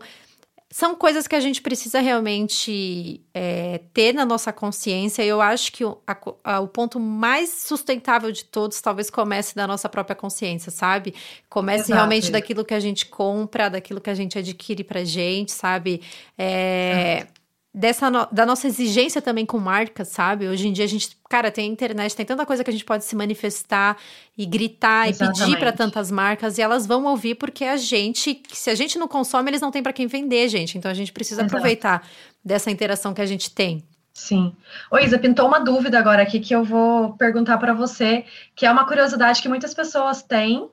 são 0.70 0.94
coisas 0.94 1.26
que 1.26 1.34
a 1.34 1.40
gente 1.40 1.60
precisa 1.60 2.00
realmente 2.00 3.20
é, 3.34 3.80
ter 3.92 4.14
na 4.14 4.24
nossa 4.24 4.52
consciência. 4.52 5.22
Eu 5.24 5.42
acho 5.42 5.72
que 5.72 5.84
o, 5.84 5.98
a, 6.44 6.60
o 6.60 6.68
ponto 6.68 7.00
mais 7.00 7.50
sustentável 7.50 8.30
de 8.30 8.44
todos 8.44 8.80
talvez 8.80 9.10
comece 9.10 9.54
da 9.56 9.66
nossa 9.66 9.88
própria 9.88 10.14
consciência, 10.14 10.70
sabe? 10.70 11.14
Comece 11.50 11.86
Exato. 11.86 11.94
realmente 11.94 12.30
daquilo 12.30 12.64
que 12.64 12.72
a 12.72 12.80
gente 12.80 13.04
compra, 13.06 13.68
daquilo 13.68 14.00
que 14.00 14.08
a 14.08 14.14
gente 14.14 14.38
adquire 14.38 14.84
pra 14.84 15.04
gente, 15.04 15.50
sabe? 15.52 16.00
É, 16.38 17.26
dessa 17.74 18.10
no, 18.10 18.26
da 18.30 18.44
nossa 18.44 18.66
exigência 18.66 19.22
também 19.22 19.46
com 19.46 19.58
marcas, 19.58 20.08
sabe? 20.08 20.46
Hoje 20.46 20.68
em 20.68 20.72
dia 20.72 20.84
a 20.84 20.88
gente, 20.88 21.16
cara, 21.28 21.50
tem 21.50 21.70
internet, 21.70 22.14
tem 22.14 22.26
tanta 22.26 22.44
coisa 22.44 22.62
que 22.62 22.68
a 22.68 22.72
gente 22.72 22.84
pode 22.84 23.04
se 23.04 23.16
manifestar 23.16 23.96
e 24.36 24.44
gritar 24.44 25.08
Exatamente. 25.08 25.40
e 25.40 25.44
pedir 25.44 25.58
para 25.58 25.72
tantas 25.72 26.10
marcas 26.10 26.58
e 26.58 26.62
elas 26.62 26.86
vão 26.86 27.06
ouvir 27.06 27.36
porque 27.36 27.64
a 27.64 27.76
gente, 27.76 28.42
se 28.52 28.68
a 28.68 28.74
gente 28.74 28.98
não 28.98 29.08
consome, 29.08 29.50
eles 29.50 29.60
não 29.60 29.70
têm 29.70 29.82
para 29.82 29.92
quem 29.92 30.06
vender, 30.06 30.48
gente. 30.48 30.76
Então 30.76 30.90
a 30.90 30.94
gente 30.94 31.12
precisa 31.12 31.40
Exato. 31.40 31.56
aproveitar 31.56 32.06
dessa 32.44 32.70
interação 32.70 33.14
que 33.14 33.22
a 33.22 33.26
gente 33.26 33.50
tem. 33.50 33.82
Sim. 34.12 34.54
Ô 34.90 34.98
Isa, 34.98 35.18
pintou 35.18 35.48
uma 35.48 35.58
dúvida 35.58 35.98
agora 35.98 36.22
aqui 36.22 36.38
que 36.38 36.54
eu 36.54 36.62
vou 36.62 37.14
perguntar 37.14 37.56
para 37.56 37.72
você, 37.72 38.26
que 38.54 38.66
é 38.66 38.70
uma 38.70 38.86
curiosidade 38.86 39.40
que 39.40 39.48
muitas 39.48 39.72
pessoas 39.72 40.22
têm 40.22 40.68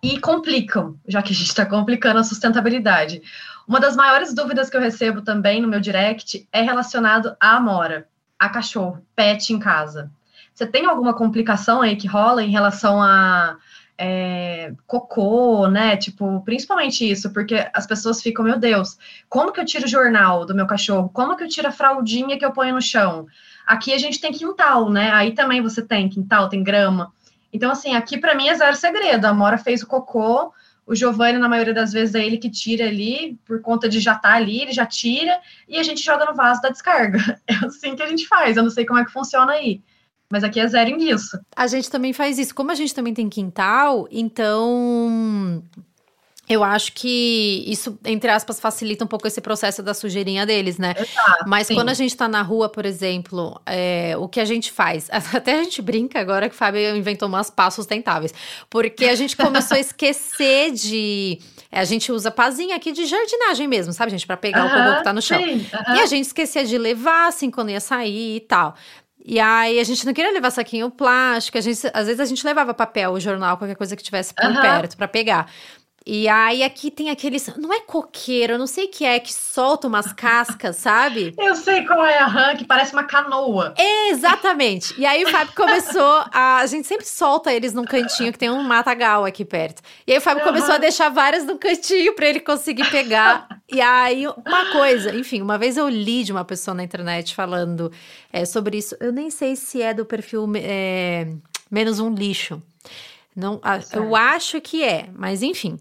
e 0.00 0.20
complicam, 0.20 0.96
já 1.08 1.20
que 1.20 1.32
a 1.32 1.34
gente 1.34 1.48
está 1.48 1.66
complicando 1.66 2.20
a 2.20 2.24
sustentabilidade. 2.24 3.20
Uma 3.66 3.80
das 3.80 3.96
maiores 3.96 4.34
dúvidas 4.34 4.68
que 4.68 4.76
eu 4.76 4.80
recebo 4.80 5.22
também 5.22 5.60
no 5.60 5.68
meu 5.68 5.80
direct 5.80 6.46
é 6.52 6.60
relacionado 6.60 7.36
à 7.40 7.56
Amora, 7.56 8.06
a 8.38 8.48
cachorro, 8.48 9.04
pet 9.16 9.52
em 9.52 9.58
casa. 9.58 10.10
Você 10.54 10.66
tem 10.66 10.86
alguma 10.86 11.14
complicação 11.14 11.82
aí 11.82 11.96
que 11.96 12.06
rola 12.06 12.42
em 12.42 12.50
relação 12.50 13.02
a 13.02 13.56
é, 13.96 14.72
cocô, 14.86 15.66
né? 15.68 15.96
Tipo, 15.96 16.42
principalmente 16.44 17.08
isso, 17.08 17.32
porque 17.32 17.68
as 17.72 17.86
pessoas 17.86 18.22
ficam, 18.22 18.44
meu 18.44 18.58
Deus, 18.58 18.98
como 19.28 19.52
que 19.52 19.60
eu 19.60 19.64
tiro 19.64 19.84
o 19.84 19.88
jornal 19.88 20.44
do 20.44 20.54
meu 20.54 20.66
cachorro? 20.66 21.08
Como 21.08 21.36
que 21.36 21.44
eu 21.44 21.48
tiro 21.48 21.68
a 21.68 21.72
fraldinha 21.72 22.38
que 22.38 22.44
eu 22.44 22.52
ponho 22.52 22.74
no 22.74 22.82
chão? 22.82 23.26
Aqui 23.66 23.92
a 23.92 23.98
gente 23.98 24.20
tem 24.20 24.32
quintal, 24.32 24.90
né? 24.90 25.10
Aí 25.12 25.32
também 25.32 25.62
você 25.62 25.80
tem 25.80 26.08
quintal, 26.08 26.48
tem 26.48 26.62
grama. 26.62 27.12
Então, 27.52 27.70
assim, 27.70 27.94
aqui 27.94 28.18
para 28.18 28.34
mim 28.34 28.48
é 28.48 28.54
zero 28.54 28.76
segredo. 28.76 29.24
A 29.26 29.32
Mora 29.32 29.56
fez 29.56 29.82
o 29.82 29.86
cocô, 29.86 30.52
o 30.86 30.94
Giovanni, 30.94 31.38
na 31.38 31.48
maioria 31.48 31.72
das 31.72 31.92
vezes, 31.92 32.14
é 32.14 32.24
ele 32.24 32.38
que 32.38 32.50
tira 32.50 32.86
ali, 32.86 33.38
por 33.44 33.60
conta 33.60 33.88
de 33.88 34.00
já 34.00 34.12
estar 34.12 34.30
tá 34.30 34.34
ali, 34.34 34.60
ele 34.60 34.72
já 34.72 34.84
tira, 34.84 35.40
e 35.68 35.78
a 35.78 35.82
gente 35.82 36.04
joga 36.04 36.24
no 36.26 36.34
vaso 36.34 36.60
da 36.60 36.68
descarga. 36.68 37.18
É 37.46 37.54
assim 37.66 37.94
que 37.94 38.02
a 38.02 38.08
gente 38.08 38.26
faz, 38.26 38.56
eu 38.56 38.62
não 38.62 38.70
sei 38.70 38.84
como 38.84 38.98
é 38.98 39.04
que 39.04 39.12
funciona 39.12 39.52
aí. 39.52 39.82
Mas 40.30 40.42
aqui 40.42 40.58
é 40.58 40.66
zero 40.66 40.96
nisso. 40.96 41.38
A 41.54 41.66
gente 41.66 41.90
também 41.90 42.12
faz 42.12 42.38
isso. 42.38 42.54
Como 42.54 42.70
a 42.70 42.74
gente 42.74 42.94
também 42.94 43.14
tem 43.14 43.28
quintal, 43.28 44.08
então 44.10 45.62
eu 46.48 46.62
acho 46.62 46.92
que 46.92 47.64
isso, 47.66 47.98
entre 48.04 48.30
aspas, 48.30 48.60
facilita 48.60 49.04
um 49.04 49.08
pouco 49.08 49.26
esse 49.26 49.40
processo 49.40 49.82
da 49.82 49.94
sujeirinha 49.94 50.44
deles, 50.44 50.76
né? 50.76 50.94
Exato, 50.98 51.44
Mas 51.46 51.66
sim. 51.66 51.74
quando 51.74 51.88
a 51.88 51.94
gente 51.94 52.14
tá 52.14 52.28
na 52.28 52.42
rua, 52.42 52.68
por 52.68 52.84
exemplo, 52.84 53.60
é, 53.64 54.14
o 54.18 54.28
que 54.28 54.38
a 54.38 54.44
gente 54.44 54.70
faz? 54.70 55.08
Até 55.32 55.58
a 55.60 55.64
gente 55.64 55.80
brinca 55.80 56.20
agora 56.20 56.48
que 56.48 56.54
o 56.54 56.58
Fábio 56.58 56.94
inventou 56.94 57.28
umas 57.28 57.48
pás 57.48 57.74
sustentáveis. 57.74 58.34
Porque 58.68 59.06
a 59.06 59.14
gente 59.14 59.36
começou 59.36 59.76
a 59.76 59.80
esquecer 59.80 60.72
de. 60.72 61.38
É, 61.72 61.80
a 61.80 61.84
gente 61.84 62.12
usa 62.12 62.30
pazinha 62.30 62.76
aqui 62.76 62.92
de 62.92 63.06
jardinagem 63.06 63.66
mesmo, 63.66 63.92
sabe, 63.92 64.10
gente? 64.10 64.26
para 64.26 64.36
pegar 64.36 64.64
uh 64.64 64.68
-huh, 64.68 64.80
o 64.80 64.84
cocô 64.84 64.96
que 64.98 65.04
tá 65.04 65.12
no 65.12 65.22
chão. 65.22 65.42
Sim, 65.42 65.56
uh 65.56 65.78
-huh. 65.78 65.96
E 65.96 66.00
a 66.00 66.06
gente 66.06 66.26
esquecia 66.26 66.64
de 66.64 66.76
levar, 66.76 67.28
assim, 67.28 67.50
quando 67.50 67.70
ia 67.70 67.80
sair 67.80 68.36
e 68.36 68.40
tal. 68.40 68.74
E 69.24 69.40
aí 69.40 69.80
a 69.80 69.84
gente 69.84 70.04
não 70.04 70.12
queria 70.12 70.30
levar 70.30 70.50
saquinho 70.50 70.90
plástico, 70.90 71.56
a 71.56 71.60
gente, 71.62 71.80
às 71.94 72.06
vezes 72.06 72.20
a 72.20 72.26
gente 72.26 72.44
levava 72.44 72.74
papel, 72.74 73.18
jornal, 73.18 73.56
qualquer 73.56 73.74
coisa 73.74 73.96
que 73.96 74.02
tivesse 74.02 74.34
por 74.34 74.44
uh 74.44 74.52
-huh. 74.52 74.60
perto 74.60 74.96
para 74.98 75.08
pegar. 75.08 75.50
E 76.06 76.28
aí 76.28 76.62
aqui 76.62 76.90
tem 76.90 77.08
aqueles. 77.08 77.50
Não 77.56 77.72
é 77.72 77.80
coqueiro, 77.80 78.54
eu 78.54 78.58
não 78.58 78.66
sei 78.66 78.84
o 78.84 78.90
que 78.90 79.06
é, 79.06 79.18
que 79.18 79.32
solta 79.32 79.88
umas 79.88 80.12
cascas, 80.12 80.76
sabe? 80.76 81.32
Eu 81.38 81.56
sei 81.56 81.86
qual 81.86 82.04
é 82.04 82.18
a 82.18 82.26
rã, 82.26 82.54
que 82.54 82.64
parece 82.64 82.92
uma 82.92 83.04
canoa. 83.04 83.74
Exatamente. 84.10 84.94
E 84.98 85.06
aí 85.06 85.24
o 85.24 85.30
Fábio 85.30 85.54
começou 85.54 86.24
a. 86.30 86.58
A 86.58 86.66
gente 86.66 86.86
sempre 86.86 87.06
solta 87.06 87.52
eles 87.52 87.72
num 87.72 87.84
cantinho 87.84 88.32
que 88.32 88.38
tem 88.38 88.50
um 88.50 88.62
matagal 88.62 89.24
aqui 89.24 89.46
perto. 89.46 89.80
E 90.06 90.12
aí 90.12 90.18
o 90.18 90.20
Fábio 90.20 90.42
uhum. 90.42 90.48
começou 90.48 90.74
a 90.74 90.78
deixar 90.78 91.08
várias 91.08 91.44
no 91.44 91.56
cantinho 91.56 92.14
para 92.14 92.26
ele 92.26 92.40
conseguir 92.40 92.90
pegar. 92.90 93.48
e 93.72 93.80
aí, 93.80 94.26
uma 94.26 94.72
coisa, 94.72 95.14
enfim, 95.14 95.40
uma 95.40 95.56
vez 95.56 95.78
eu 95.78 95.88
li 95.88 96.22
de 96.22 96.32
uma 96.32 96.44
pessoa 96.44 96.74
na 96.74 96.84
internet 96.84 97.34
falando 97.34 97.90
é, 98.30 98.44
sobre 98.44 98.76
isso. 98.76 98.94
Eu 99.00 99.10
nem 99.10 99.30
sei 99.30 99.56
se 99.56 99.80
é 99.80 99.94
do 99.94 100.04
perfil 100.04 100.50
é, 100.56 101.28
Menos 101.70 101.98
um 101.98 102.12
Lixo. 102.12 102.62
Não, 103.34 103.60
eu 103.92 104.14
acho 104.14 104.60
que 104.60 104.82
é, 104.82 105.08
mas 105.14 105.42
enfim. 105.42 105.78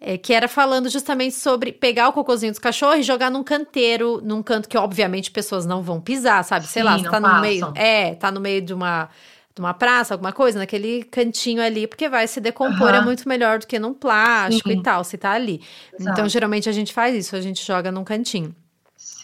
É, 0.00 0.18
que 0.18 0.34
era 0.34 0.46
falando 0.48 0.90
justamente 0.90 1.34
sobre 1.34 1.72
pegar 1.72 2.08
o 2.08 2.12
cocôzinho 2.12 2.52
dos 2.52 2.58
cachorros 2.58 2.98
e 2.98 3.02
jogar 3.02 3.30
num 3.30 3.42
canteiro, 3.42 4.20
num 4.22 4.42
canto 4.42 4.68
que, 4.68 4.76
obviamente, 4.76 5.30
pessoas 5.30 5.64
não 5.64 5.82
vão 5.82 5.98
pisar, 5.98 6.44
sabe? 6.44 6.66
Sei 6.66 6.82
Sim, 6.82 6.88
lá, 6.88 6.98
você 6.98 7.04
tá 7.04 7.20
passam. 7.20 7.36
no 7.36 7.40
meio. 7.40 7.72
É, 7.74 8.14
tá 8.14 8.30
no 8.30 8.38
meio 8.38 8.60
de 8.60 8.74
uma, 8.74 9.08
de 9.54 9.60
uma 9.60 9.72
praça, 9.72 10.12
alguma 10.12 10.32
coisa, 10.32 10.58
naquele 10.58 11.04
cantinho 11.04 11.62
ali, 11.62 11.86
porque 11.86 12.06
vai 12.06 12.26
se 12.26 12.38
decompor, 12.38 12.90
uhum. 12.90 12.96
é 12.96 13.00
muito 13.00 13.26
melhor 13.26 13.60
do 13.60 13.66
que 13.66 13.78
num 13.78 13.94
plástico 13.94 14.68
Sim. 14.68 14.78
e 14.78 14.82
tal, 14.82 15.04
se 15.04 15.16
tá 15.16 15.30
ali. 15.30 15.62
Exato. 15.98 16.12
Então, 16.12 16.28
geralmente, 16.28 16.68
a 16.68 16.72
gente 16.72 16.92
faz 16.92 17.14
isso, 17.14 17.34
a 17.34 17.40
gente 17.40 17.64
joga 17.64 17.90
num 17.90 18.04
cantinho. 18.04 18.54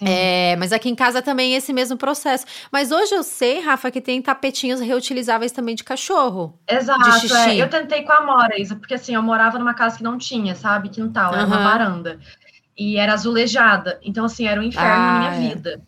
É, 0.01 0.57
mas 0.57 0.73
aqui 0.73 0.89
em 0.89 0.95
casa 0.95 1.21
também 1.21 1.55
é 1.55 1.59
esse 1.59 1.73
mesmo 1.73 1.97
processo. 1.97 2.47
Mas 2.73 2.91
hoje 2.91 3.15
eu 3.15 3.23
sei, 3.23 3.61
Rafa, 3.61 3.91
que 3.91 4.01
tem 4.01 4.21
tapetinhos 4.23 4.81
reutilizáveis 4.81 5.53
também 5.53 5.75
de 5.75 5.85
cachorro. 5.85 6.59
Exato. 6.69 7.27
De 7.27 7.33
é. 7.33 7.57
Eu 7.57 7.69
tentei 7.69 8.03
com 8.03 8.13
a 8.13 8.17
Amora, 8.17 8.61
Isa, 8.61 8.77
porque 8.77 8.95
assim, 8.95 9.15
eu 9.15 9.23
morava 9.23 9.59
numa 9.59 9.75
casa 9.75 9.99
que 9.99 10.03
não 10.03 10.17
tinha, 10.17 10.55
sabe? 10.55 10.89
Quintal, 10.89 11.35
era 11.35 11.43
uhum. 11.43 11.49
uma 11.49 11.63
varanda. 11.63 12.19
E 12.77 12.97
era 12.97 13.13
azulejada. 13.13 14.01
Então, 14.03 14.25
assim, 14.25 14.47
era 14.47 14.61
um 14.61 14.65
inferno 14.65 14.91
ah, 14.91 15.13
na 15.13 15.19
minha 15.19 15.31
é. 15.31 15.49
vida. 15.55 15.83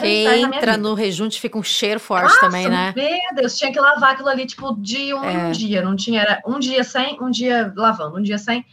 Quem 0.00 0.42
entra 0.42 0.76
no 0.76 0.94
rejunte 0.94 1.40
fica 1.40 1.56
um 1.56 1.62
cheiro 1.62 2.00
forte 2.00 2.24
Nossa, 2.24 2.40
também, 2.40 2.68
né? 2.68 2.92
Meu 2.94 3.34
Deus, 3.36 3.56
tinha 3.56 3.72
que 3.72 3.80
lavar 3.80 4.12
aquilo 4.12 4.28
ali, 4.28 4.44
tipo, 4.44 4.74
de 4.76 5.14
um 5.14 5.24
é. 5.24 5.46
um 5.46 5.52
dia. 5.52 5.80
Não 5.80 5.94
tinha, 5.94 6.20
era 6.20 6.42
um 6.44 6.58
dia 6.58 6.82
sem, 6.82 7.16
um 7.20 7.30
dia 7.30 7.72
lavando, 7.74 8.18
um 8.18 8.22
dia 8.22 8.36
sem. 8.36 8.64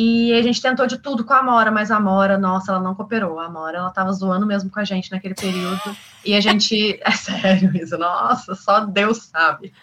E 0.00 0.32
a 0.32 0.42
gente 0.42 0.62
tentou 0.62 0.86
de 0.86 0.96
tudo 0.96 1.24
com 1.24 1.32
a 1.32 1.38
Amora, 1.38 1.72
mas 1.72 1.90
a 1.90 1.96
Amora, 1.96 2.38
nossa, 2.38 2.70
ela 2.70 2.80
não 2.80 2.94
cooperou. 2.94 3.40
A 3.40 3.46
Amora, 3.46 3.78
ela 3.78 3.90
tava 3.90 4.12
zoando 4.12 4.46
mesmo 4.46 4.70
com 4.70 4.78
a 4.78 4.84
gente 4.84 5.10
naquele 5.10 5.34
período. 5.34 5.96
E 6.24 6.36
a 6.36 6.40
gente, 6.40 7.00
é 7.02 7.10
sério 7.10 7.76
isso, 7.76 7.98
nossa, 7.98 8.54
só 8.54 8.78
Deus 8.86 9.24
sabe. 9.24 9.74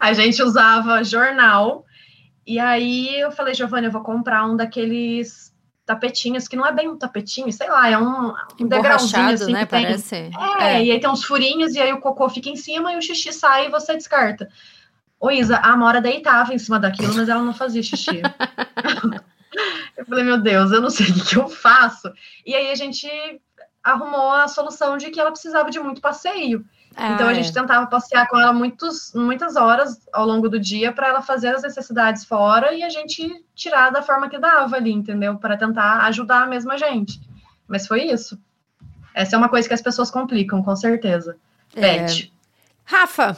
A 0.00 0.12
gente 0.12 0.42
usava 0.42 1.04
jornal. 1.04 1.84
E 2.44 2.58
aí 2.58 3.20
eu 3.20 3.30
falei, 3.30 3.54
Giovanni, 3.54 3.86
eu 3.86 3.92
vou 3.92 4.02
comprar 4.02 4.44
um 4.44 4.56
daqueles 4.56 5.54
tapetinhos, 5.84 6.48
que 6.48 6.56
não 6.56 6.66
é 6.66 6.72
bem 6.72 6.88
um 6.88 6.98
tapetinho, 6.98 7.52
sei 7.52 7.70
lá, 7.70 7.88
é 7.88 7.96
um, 7.96 8.34
um 8.60 8.66
degrauzinho 8.66 9.28
assim 9.28 9.52
né, 9.52 9.60
que 9.60 9.70
tem. 9.70 9.82
Parece. 9.84 10.30
É, 10.58 10.64
é, 10.64 10.84
e 10.84 10.90
aí 10.90 10.98
tem 10.98 11.08
uns 11.08 11.22
furinhos, 11.22 11.76
e 11.76 11.80
aí 11.80 11.92
o 11.92 12.00
cocô 12.00 12.28
fica 12.28 12.48
em 12.48 12.56
cima 12.56 12.92
e 12.92 12.96
o 12.96 13.02
xixi 13.02 13.32
sai 13.32 13.66
e 13.66 13.70
você 13.70 13.94
descarta. 13.94 14.48
Ô, 15.20 15.30
Isa, 15.30 15.56
a 15.58 15.70
Amora 15.70 16.00
deitava 16.00 16.52
em 16.52 16.58
cima 16.58 16.80
daquilo, 16.80 17.14
mas 17.14 17.28
ela 17.28 17.42
não 17.42 17.54
fazia 17.54 17.80
xixi. 17.80 18.20
eu 19.96 20.04
falei, 20.04 20.24
meu 20.24 20.38
Deus, 20.38 20.72
eu 20.72 20.80
não 20.80 20.90
sei 20.90 21.06
o 21.06 21.24
que 21.24 21.36
eu 21.36 21.48
faço. 21.48 22.12
E 22.44 22.54
aí 22.54 22.70
a 22.70 22.74
gente 22.74 23.08
arrumou 23.82 24.32
a 24.32 24.48
solução 24.48 24.96
de 24.96 25.10
que 25.10 25.20
ela 25.20 25.30
precisava 25.30 25.70
de 25.70 25.78
muito 25.78 26.00
passeio. 26.00 26.64
Ah, 26.96 27.12
então 27.12 27.28
a 27.28 27.34
gente 27.34 27.50
é. 27.50 27.52
tentava 27.52 27.86
passear 27.86 28.26
com 28.26 28.40
ela 28.40 28.52
muitos, 28.52 29.12
muitas 29.14 29.54
horas 29.54 30.08
ao 30.12 30.26
longo 30.26 30.48
do 30.48 30.58
dia 30.58 30.92
para 30.92 31.08
ela 31.08 31.20
fazer 31.20 31.48
as 31.48 31.62
necessidades 31.62 32.24
fora 32.24 32.72
e 32.72 32.82
a 32.82 32.88
gente 32.88 33.44
tirar 33.54 33.90
da 33.90 34.02
forma 34.02 34.30
que 34.30 34.38
dava 34.38 34.76
ali, 34.76 34.92
entendeu? 34.92 35.36
Para 35.36 35.58
tentar 35.58 36.06
ajudar 36.06 36.48
mesmo 36.48 36.72
a 36.72 36.78
gente. 36.78 37.20
Mas 37.68 37.86
foi 37.86 38.04
isso. 38.04 38.38
Essa 39.14 39.36
é 39.36 39.38
uma 39.38 39.48
coisa 39.48 39.68
que 39.68 39.74
as 39.74 39.82
pessoas 39.82 40.10
complicam, 40.10 40.62
com 40.62 40.74
certeza. 40.74 41.36
É. 41.74 41.80
Pet. 41.80 42.32
Rafa, 42.84 43.36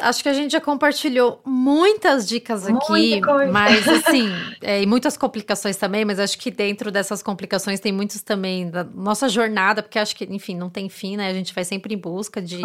Acho 0.00 0.22
que 0.22 0.28
a 0.28 0.32
gente 0.32 0.52
já 0.52 0.60
compartilhou 0.60 1.40
muitas 1.44 2.26
dicas 2.28 2.66
aqui, 2.66 3.20
mas 3.50 3.86
assim, 3.88 4.30
é, 4.62 4.80
e 4.80 4.86
muitas 4.86 5.16
complicações 5.16 5.76
também, 5.76 6.04
mas 6.04 6.20
acho 6.20 6.38
que 6.38 6.52
dentro 6.52 6.92
dessas 6.92 7.22
complicações 7.22 7.80
tem 7.80 7.90
muitos 7.90 8.22
também 8.22 8.70
da 8.70 8.84
nossa 8.84 9.28
jornada, 9.28 9.82
porque 9.82 9.98
acho 9.98 10.14
que, 10.14 10.24
enfim, 10.24 10.56
não 10.56 10.70
tem 10.70 10.88
fim, 10.88 11.16
né? 11.16 11.28
A 11.28 11.34
gente 11.34 11.52
vai 11.52 11.64
sempre 11.64 11.94
em 11.94 11.98
busca 11.98 12.40
de 12.40 12.60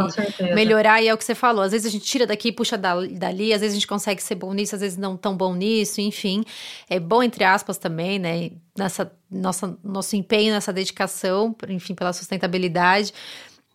melhorar, 0.54 1.02
e 1.02 1.08
é 1.08 1.14
o 1.14 1.18
que 1.18 1.24
você 1.24 1.34
falou. 1.34 1.64
Às 1.64 1.72
vezes 1.72 1.88
a 1.88 1.90
gente 1.90 2.06
tira 2.06 2.28
daqui, 2.28 2.52
puxa 2.52 2.78
dali, 2.78 3.52
às 3.52 3.62
vezes 3.62 3.74
a 3.74 3.80
gente 3.80 3.88
consegue 3.88 4.22
ser 4.22 4.36
bom 4.36 4.54
nisso, 4.54 4.76
às 4.76 4.82
vezes 4.82 4.98
não 4.98 5.18
tão 5.18 5.36
bom 5.36 5.56
nisso, 5.56 6.02
enfim. 6.02 6.44
É 6.90 7.00
bom, 7.00 7.24
entre 7.24 7.44
aspas, 7.44 7.78
também, 7.78 8.20
né? 8.20 8.52
Nessa 8.78 9.12
nossa, 9.30 9.78
nosso 9.84 10.16
empenho, 10.16 10.54
nessa 10.54 10.72
dedicação, 10.72 11.56
enfim, 11.68 11.96
pela 11.96 12.14
sustentabilidade. 12.14 13.12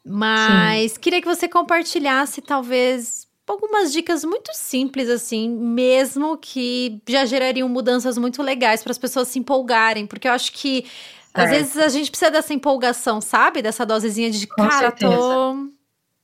Mas 0.04 0.92
Sim. 0.92 1.00
queria 1.00 1.20
que 1.20 1.26
você 1.26 1.48
compartilhasse, 1.48 2.40
talvez 2.40 3.27
algumas 3.52 3.92
dicas 3.92 4.24
muito 4.24 4.50
simples, 4.54 5.08
assim, 5.08 5.48
mesmo 5.48 6.36
que 6.36 7.00
já 7.08 7.24
gerariam 7.24 7.68
mudanças 7.68 8.18
muito 8.18 8.42
legais 8.42 8.82
para 8.82 8.92
as 8.92 8.98
pessoas 8.98 9.28
se 9.28 9.38
empolgarem, 9.38 10.06
porque 10.06 10.28
eu 10.28 10.32
acho 10.32 10.52
que 10.52 10.82
certo. 10.82 11.38
às 11.38 11.50
vezes 11.50 11.76
a 11.76 11.88
gente 11.88 12.10
precisa 12.10 12.30
dessa 12.30 12.52
empolgação, 12.54 13.20
sabe? 13.20 13.62
Dessa 13.62 13.86
dosezinha 13.86 14.30
de, 14.30 14.46
Com 14.46 14.68
cara, 14.68 14.88
certeza. 14.88 15.12
tô 15.12 15.68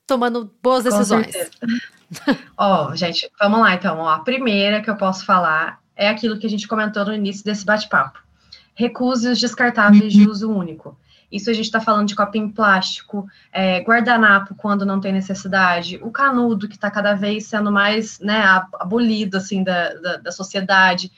tomando 0.07 0.51
boas 0.63 0.85
decisões. 0.85 1.35
Ó, 2.57 2.91
oh, 2.91 2.97
gente, 2.97 3.31
vamos 3.41 3.61
lá 3.61 3.75
então. 3.75 3.99
Ó, 3.99 4.09
a 4.09 4.21
primeira 4.21 4.83
que 4.83 4.91
eu 4.91 4.97
posso 4.97 5.25
falar 5.25 5.81
é 5.97 6.09
aquilo 6.09 6.39
que 6.39 6.47
a 6.47 6.51
gente 6.51 6.69
comentou 6.69 7.05
no 7.05 7.15
início 7.15 7.45
desse 7.45 7.65
bate-papo. 7.65 8.19
Recuse 8.75 9.29
os 9.29 9.39
descartáveis 9.39 10.13
de 10.13 10.29
uso 10.29 10.51
único. 10.51 10.99
Isso 11.31 11.51
a 11.51 11.53
gente 11.53 11.67
está 11.67 11.81
falando 11.81 12.09
de 12.09 12.15
copinho 12.15 12.53
plástico, 12.53 13.27
é, 13.53 13.81
guardanapo 13.81 14.55
quando 14.55 14.87
não 14.87 15.01
tem 15.01 15.13
necessidade, 15.13 15.99
o 16.03 16.11
canudo 16.11 16.69
que 16.69 16.75
está 16.75 16.91
cada 16.91 17.15
vez 17.15 17.47
sendo 17.47 17.73
mais 17.73 18.21
né, 18.21 18.43
abolido 18.75 19.37
assim 19.37 19.63
da, 19.63 19.95
da, 19.95 20.17
da 20.19 20.33
sociedade. 20.33 21.11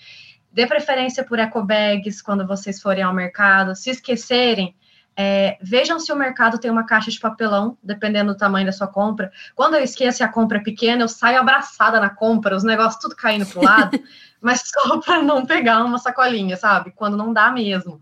Dê 0.53 0.67
preferência 0.67 1.23
por 1.23 1.39
ecobags 1.39 2.23
quando 2.23 2.47
vocês 2.47 2.81
forem 2.81 3.03
ao 3.03 3.13
mercado. 3.13 3.77
Se 3.77 3.91
esquecerem, 3.91 4.75
é, 5.17 5.57
vejam 5.63 5.99
se 5.99 6.13
o 6.13 6.17
mercado 6.17 6.59
tem 6.59 6.71
uma 6.71 6.85
caixa 6.85 7.11
de 7.11 7.19
papelão, 7.19 7.79
dependendo 7.83 8.35
do 8.35 8.39
tamanho 8.39 8.67
da 8.67 8.73
sua 8.73 8.87
compra. 8.87 9.33
Quando 9.55 9.75
eu 9.75 9.83
esqueço 9.83 10.23
a 10.23 10.29
compra 10.29 10.59
é 10.59 10.63
pequena, 10.63 11.03
eu 11.03 11.09
saio 11.09 11.41
abraçada 11.41 11.99
na 11.99 12.11
compra, 12.11 12.55
os 12.55 12.63
negócios 12.63 13.01
tudo 13.01 13.17
caindo 13.17 13.47
para 13.47 13.59
o 13.59 13.65
lado, 13.65 14.01
mas 14.43 14.63
só 14.67 14.99
para 15.01 15.23
não 15.23 15.47
pegar 15.47 15.83
uma 15.83 15.99
sacolinha, 15.99 16.57
sabe? 16.57 16.93
Quando 16.95 17.17
não 17.17 17.33
dá 17.33 17.51
mesmo. 17.51 18.01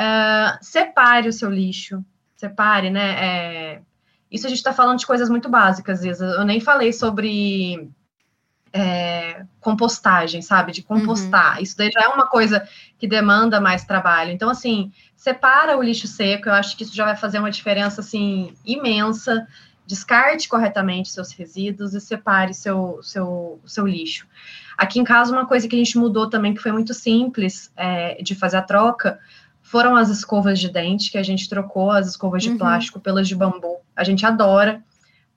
Uh, 0.00 0.56
separe 0.62 1.28
o 1.28 1.32
seu 1.32 1.50
lixo, 1.50 2.02
separe, 2.34 2.88
né? 2.88 3.10
É, 3.22 3.82
isso 4.30 4.46
a 4.46 4.48
gente 4.48 4.58
está 4.58 4.72
falando 4.72 4.98
de 4.98 5.06
coisas 5.06 5.28
muito 5.28 5.48
básicas, 5.48 6.02
Isa. 6.02 6.24
Eu 6.24 6.44
nem 6.44 6.58
falei 6.58 6.90
sobre 6.90 7.90
é, 8.72 9.44
compostagem, 9.60 10.40
sabe? 10.40 10.72
De 10.72 10.82
compostar. 10.82 11.56
Uhum. 11.56 11.62
Isso 11.62 11.76
daí 11.76 11.90
já 11.90 12.00
é 12.02 12.08
uma 12.08 12.26
coisa 12.26 12.66
que 12.98 13.06
demanda 13.06 13.60
mais 13.60 13.84
trabalho. 13.84 14.30
Então, 14.30 14.48
assim, 14.48 14.90
separa 15.14 15.76
o 15.76 15.82
lixo 15.82 16.06
seco, 16.06 16.48
eu 16.48 16.54
acho 16.54 16.76
que 16.76 16.84
isso 16.84 16.94
já 16.94 17.04
vai 17.04 17.16
fazer 17.16 17.38
uma 17.38 17.50
diferença, 17.50 18.00
assim, 18.00 18.54
imensa. 18.64 19.46
Descarte 19.86 20.48
corretamente 20.48 21.10
seus 21.10 21.32
resíduos 21.32 21.94
e 21.94 22.00
separe 22.00 22.54
seu, 22.54 23.00
seu, 23.02 23.60
seu 23.66 23.86
lixo. 23.86 24.26
Aqui 24.78 25.00
em 25.00 25.04
casa, 25.04 25.32
uma 25.32 25.46
coisa 25.46 25.68
que 25.68 25.74
a 25.74 25.78
gente 25.78 25.98
mudou 25.98 26.30
também, 26.30 26.54
que 26.54 26.62
foi 26.62 26.72
muito 26.72 26.94
simples 26.94 27.70
é, 27.76 28.22
de 28.22 28.34
fazer 28.34 28.56
a 28.56 28.62
troca, 28.62 29.18
foram 29.70 29.94
as 29.94 30.08
escovas 30.08 30.58
de 30.58 30.68
dente, 30.68 31.12
que 31.12 31.16
a 31.16 31.22
gente 31.22 31.48
trocou 31.48 31.92
as 31.92 32.08
escovas 32.08 32.42
de 32.42 32.50
uhum. 32.50 32.58
plástico 32.58 32.98
pelas 32.98 33.28
de 33.28 33.36
bambu. 33.36 33.76
A 33.94 34.02
gente 34.02 34.26
adora. 34.26 34.82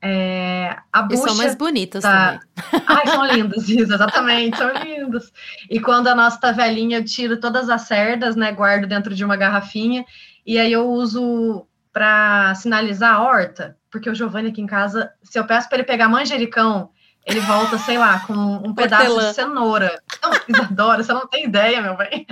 É, 0.02 0.76
a 0.92 1.08
e 1.10 1.18
são 1.18 1.36
mais 1.36 1.54
bonitas 1.54 2.02
tá... 2.02 2.40
também. 2.56 2.84
Ai, 2.88 3.08
são 3.08 3.26
lindas, 3.28 3.70
isso, 3.70 3.94
exatamente, 3.94 4.58
são 4.58 4.74
lindas. 4.74 5.32
E 5.70 5.80
quando 5.80 6.08
a 6.08 6.16
nossa 6.16 6.40
tá 6.40 6.52
velhinha, 6.52 6.98
eu 6.98 7.06
tiro 7.06 7.40
todas 7.40 7.70
as 7.70 7.84
cerdas, 7.84 8.36
né, 8.36 8.52
guardo 8.52 8.88
dentro 8.88 9.14
de 9.14 9.24
uma 9.24 9.38
garrafinha, 9.38 10.04
e 10.44 10.58
aí 10.58 10.74
eu 10.74 10.90
uso 10.90 11.68
para 11.94 12.56
sinalizar 12.56 13.16
a 13.16 13.22
horta, 13.22 13.78
porque 13.92 14.10
o 14.10 14.16
Giovanni 14.16 14.50
aqui 14.50 14.62
em 14.62 14.68
casa, 14.68 15.12
se 15.22 15.38
eu 15.38 15.46
peço 15.46 15.70
para 15.70 15.78
ele 15.78 15.88
pegar 15.88 16.10
manjericão, 16.10 16.90
ele 17.24 17.40
volta, 17.42 17.78
sei 17.78 18.00
lá, 18.00 18.20
com 18.22 18.34
um 18.34 18.74
pedaço 18.76 19.16
de 19.16 19.34
cenoura. 19.36 20.02
Não, 20.24 20.32
Isadora, 20.50 21.04
você 21.04 21.14
não 21.14 21.28
tem 21.28 21.46
ideia, 21.46 21.84
meu 21.84 21.96
bem. 21.96 22.26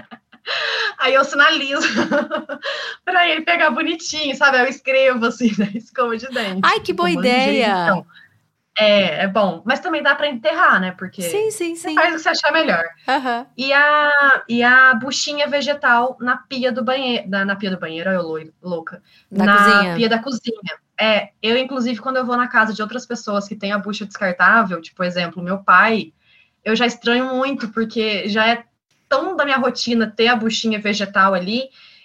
Aí 0.98 1.14
eu 1.14 1.24
sinalizo 1.24 1.88
para 3.06 3.28
ele 3.28 3.42
pegar 3.42 3.72
bonitinho, 3.72 4.36
sabe? 4.36 4.60
Eu 4.60 4.68
escrevo 4.68 5.26
assim 5.26 5.52
na 5.58 5.66
escova 5.66 6.18
de 6.18 6.28
dente. 6.28 6.62
Ai, 6.64 6.80
que 6.80 6.94
boa 6.94 7.10
ideia! 7.10 7.84
Então, 7.84 8.06
é, 8.78 9.24
é 9.24 9.28
bom. 9.28 9.62
Mas 9.66 9.80
também 9.80 10.02
dá 10.02 10.16
para 10.16 10.30
enterrar, 10.30 10.80
né? 10.80 10.92
Porque 10.98 11.22
sim, 11.22 11.52
sim, 11.52 11.76
sim. 11.76 11.94
faz 11.94 12.14
o 12.14 12.18
que 12.18 12.24
você 12.24 12.30
achar 12.30 12.52
melhor. 12.52 12.84
Uhum. 13.08 13.46
E, 13.58 13.74
a, 13.74 14.44
e 14.48 14.64
a 14.64 14.94
buchinha 14.94 15.48
vegetal 15.48 16.18
na 16.20 16.38
pia 16.38 16.72
do 16.72 16.84
banheiro. 16.84 17.30
Na, 17.30 17.44
na 17.46 17.56
pia 17.56 17.70
do 17.70 17.80
banheiro, 17.80 18.10
eu 18.10 18.52
louca. 18.62 19.04
Da 19.30 19.46
na 19.46 19.58
cozinha. 19.58 19.96
pia 19.96 20.10
da 20.10 20.20
cozinha. 20.20 20.80
É, 21.00 21.30
eu, 21.42 21.58
inclusive, 21.58 22.00
quando 22.00 22.18
eu 22.18 22.26
vou 22.26 22.38
na 22.38 22.48
casa 22.48 22.74
de 22.74 22.82
outras 22.82 23.06
pessoas 23.06 23.48
que 23.48 23.56
têm 23.56 23.72
a 23.72 23.78
bucha 23.78 24.06
descartável, 24.06 24.80
tipo, 24.82 24.98
por 24.98 25.06
exemplo, 25.06 25.44
meu 25.44 25.64
pai, 25.64 26.14
eu 26.64 26.76
já 26.76 26.86
estranho 26.86 27.26
muito, 27.36 27.70
porque 27.70 28.30
já 28.30 28.48
é 28.48 28.64
tão 29.12 29.36
da 29.36 29.44
minha 29.44 29.58
rotina 29.58 30.08
ter 30.08 30.30
a 30.30 30.36
buchinha 30.38 30.80
vegetal 30.80 31.34
ali. 31.34 31.64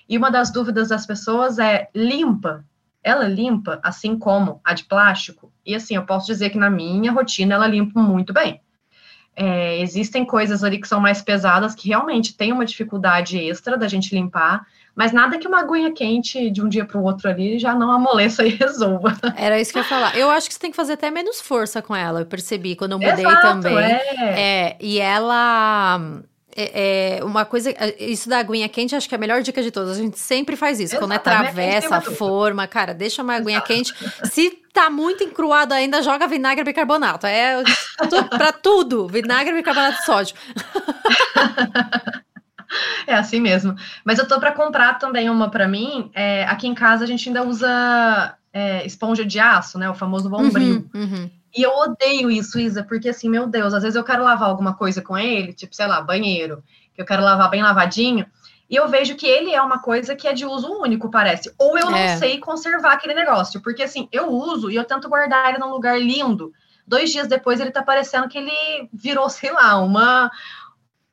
E 0.08 0.18
uma 0.18 0.28
das 0.28 0.50
dúvidas 0.50 0.88
das 0.88 1.06
pessoas 1.06 1.60
é: 1.60 1.88
limpa? 1.94 2.64
Ela 3.02 3.28
limpa, 3.28 3.78
assim 3.84 4.18
como 4.18 4.60
a 4.64 4.74
de 4.74 4.82
plástico? 4.84 5.52
E 5.64 5.76
assim, 5.76 5.94
eu 5.94 6.04
posso 6.04 6.26
dizer 6.26 6.50
que 6.50 6.58
na 6.58 6.68
minha 6.68 7.12
rotina 7.12 7.54
ela 7.54 7.68
limpa 7.68 8.00
muito 8.00 8.32
bem. 8.32 8.60
É, 9.38 9.78
existem 9.80 10.24
coisas 10.24 10.64
ali 10.64 10.80
que 10.80 10.88
são 10.88 10.98
mais 10.98 11.20
pesadas 11.22 11.74
que 11.74 11.88
realmente 11.88 12.34
tem 12.34 12.52
uma 12.52 12.64
dificuldade 12.64 13.38
extra 13.38 13.76
da 13.76 13.86
gente 13.86 14.14
limpar, 14.14 14.66
mas 14.94 15.12
nada 15.12 15.38
que 15.38 15.46
uma 15.46 15.60
aguinha 15.60 15.92
quente 15.92 16.50
de 16.50 16.62
um 16.62 16.68
dia 16.68 16.86
para 16.86 16.98
o 16.98 17.04
outro 17.04 17.28
ali 17.28 17.58
já 17.58 17.74
não 17.74 17.92
amoleça 17.92 18.44
e 18.44 18.48
resolva. 18.56 19.14
Era 19.36 19.60
isso 19.60 19.72
que 19.72 19.78
eu 19.78 19.82
ia 19.82 19.88
falar. 19.88 20.16
Eu 20.16 20.30
acho 20.30 20.48
que 20.48 20.54
você 20.54 20.60
tem 20.60 20.70
que 20.70 20.76
fazer 20.76 20.94
até 20.94 21.10
menos 21.10 21.40
força 21.40 21.82
com 21.82 21.94
ela. 21.94 22.22
Eu 22.22 22.26
percebi 22.26 22.74
quando 22.74 22.92
eu 22.92 22.98
mudei 22.98 23.26
Exato, 23.26 23.42
também. 23.42 23.76
É. 23.76 24.40
é, 24.40 24.76
e 24.80 24.98
ela 24.98 26.00
é, 26.56 27.18
é, 27.18 27.24
uma 27.24 27.44
coisa. 27.44 27.74
Isso 27.98 28.28
da 28.28 28.38
aguinha 28.38 28.68
quente, 28.68 28.96
acho 28.96 29.08
que 29.08 29.14
é 29.14 29.18
a 29.18 29.20
melhor 29.20 29.42
dica 29.42 29.62
de 29.62 29.70
todas. 29.70 29.98
A 29.98 30.00
gente 30.00 30.18
sempre 30.18 30.56
faz 30.56 30.80
isso. 30.80 30.94
Exato, 30.94 31.02
Quando 31.02 31.12
é 31.12 31.18
travessa, 31.18 32.00
forma, 32.00 32.66
cara, 32.66 32.94
deixa 32.94 33.22
uma 33.22 33.34
aguinha 33.34 33.58
Exato. 33.58 33.66
quente. 33.66 33.94
Se 34.24 34.50
tá 34.72 34.88
muito 34.88 35.22
encruado 35.22 35.74
ainda, 35.74 36.02
joga 36.02 36.26
vinagre 36.26 36.62
e 36.62 36.64
bicarbonato. 36.64 37.26
É 37.26 37.62
tu, 38.08 38.24
pra 38.30 38.52
tudo. 38.52 39.06
Vinagre 39.06 39.52
e 39.52 39.56
bicarbonato 39.56 39.98
de 39.98 40.04
sódio. 40.04 40.34
É 43.06 43.14
assim 43.14 43.40
mesmo. 43.40 43.76
Mas 44.04 44.18
eu 44.18 44.26
tô 44.26 44.40
para 44.40 44.52
comprar 44.52 44.98
também 44.98 45.30
uma 45.30 45.48
para 45.48 45.68
mim. 45.68 46.10
É, 46.12 46.44
aqui 46.44 46.66
em 46.66 46.74
casa 46.74 47.04
a 47.04 47.06
gente 47.06 47.28
ainda 47.28 47.44
usa 47.44 48.36
é, 48.52 48.84
esponja 48.84 49.24
de 49.24 49.38
aço, 49.38 49.78
né? 49.78 49.88
O 49.88 49.94
famoso 49.94 50.28
bombril. 50.28 50.88
Uhum, 50.92 51.02
uhum. 51.02 51.30
E 51.56 51.62
eu 51.62 51.70
odeio 51.70 52.30
isso, 52.30 52.58
Isa, 52.58 52.84
porque 52.84 53.08
assim, 53.08 53.30
meu 53.30 53.46
Deus, 53.46 53.72
às 53.72 53.82
vezes 53.82 53.96
eu 53.96 54.04
quero 54.04 54.22
lavar 54.22 54.48
alguma 54.48 54.74
coisa 54.74 55.00
com 55.00 55.16
ele, 55.16 55.54
tipo, 55.54 55.74
sei 55.74 55.86
lá, 55.86 56.02
banheiro, 56.02 56.62
que 56.94 57.00
eu 57.00 57.06
quero 57.06 57.22
lavar 57.22 57.48
bem 57.48 57.62
lavadinho, 57.62 58.26
e 58.68 58.76
eu 58.76 58.88
vejo 58.88 59.14
que 59.14 59.26
ele 59.26 59.54
é 59.54 59.62
uma 59.62 59.78
coisa 59.78 60.14
que 60.14 60.28
é 60.28 60.32
de 60.32 60.44
uso 60.44 60.70
único, 60.70 61.10
parece. 61.10 61.54
Ou 61.56 61.78
eu 61.78 61.86
não 61.86 61.96
é. 61.96 62.16
sei 62.18 62.38
conservar 62.38 62.92
aquele 62.92 63.14
negócio, 63.14 63.60
porque 63.62 63.82
assim, 63.82 64.08
eu 64.12 64.28
uso 64.28 64.70
e 64.70 64.76
eu 64.76 64.84
tento 64.84 65.08
guardar 65.08 65.48
ele 65.48 65.58
num 65.58 65.70
lugar 65.70 65.98
lindo. 65.98 66.52
Dois 66.86 67.10
dias 67.10 67.28
depois 67.28 67.58
ele 67.58 67.70
tá 67.70 67.82
parecendo 67.82 68.28
que 68.28 68.38
ele 68.38 68.88
virou, 68.92 69.28
sei 69.30 69.50
lá, 69.52 69.78
uma. 69.78 70.30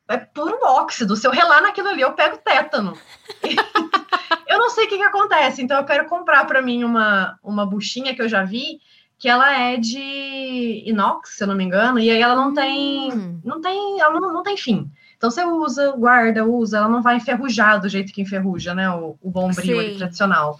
É 0.09 0.17
puro 0.17 0.59
óxido. 0.63 1.15
Se 1.15 1.25
eu 1.25 1.31
relar 1.31 1.61
naquilo 1.61 1.87
ali, 1.87 2.01
eu 2.01 2.11
pego 2.13 2.37
tétano. 2.37 2.97
eu 4.47 4.59
não 4.59 4.69
sei 4.69 4.85
o 4.85 4.89
que, 4.89 4.97
que 4.97 5.03
acontece, 5.03 5.61
então 5.61 5.77
eu 5.77 5.85
quero 5.85 6.05
comprar 6.05 6.45
para 6.45 6.61
mim 6.61 6.83
uma, 6.83 7.39
uma 7.41 7.65
buchinha 7.65 8.13
que 8.13 8.21
eu 8.21 8.27
já 8.27 8.43
vi 8.43 8.81
que 9.23 9.29
ela 9.29 9.57
é 9.57 9.77
de 9.77 10.83
inox, 10.85 11.37
se 11.37 11.43
eu 11.45 11.47
não 11.47 11.55
me 11.55 11.63
engano, 11.63 11.97
e 11.97 12.09
aí 12.09 12.21
ela 12.21 12.35
não 12.35 12.53
tem, 12.53 13.09
hum. 13.13 13.39
não 13.41 13.61
tem, 13.61 14.01
ela 14.01 14.19
não, 14.19 14.33
não 14.33 14.43
tem 14.43 14.57
fim. 14.57 14.91
Então 15.15 15.31
você 15.31 15.45
usa, 15.45 15.93
guarda, 15.93 16.43
usa, 16.43 16.79
ela 16.79 16.89
não 16.89 17.01
vai 17.01 17.15
enferrujar 17.15 17.79
do 17.79 17.87
jeito 17.87 18.11
que 18.11 18.21
enferruja, 18.21 18.75
né? 18.75 18.89
O, 18.89 19.17
o 19.21 19.31
bombril 19.31 19.95
tradicional. 19.95 20.59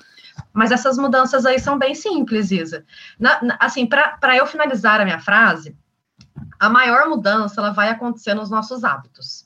Mas 0.53 0.72
essas 0.72 0.97
mudanças 0.97 1.45
aí 1.45 1.59
são 1.59 1.78
bem 1.78 1.93
simples, 1.93 2.51
Isa. 2.51 2.86
Na, 3.20 3.43
na, 3.43 3.57
assim, 3.59 3.86
para 3.86 4.38
eu 4.38 4.47
finalizar 4.47 5.01
a 5.01 5.03
minha 5.03 5.20
frase, 5.20 5.76
a 6.57 6.70
maior 6.70 7.09
mudança 7.09 7.59
ela 7.59 7.72
vai 7.72 7.89
acontecer 7.89 8.34
nos 8.34 8.49
nossos 8.49 8.86
hábitos. 8.86 9.45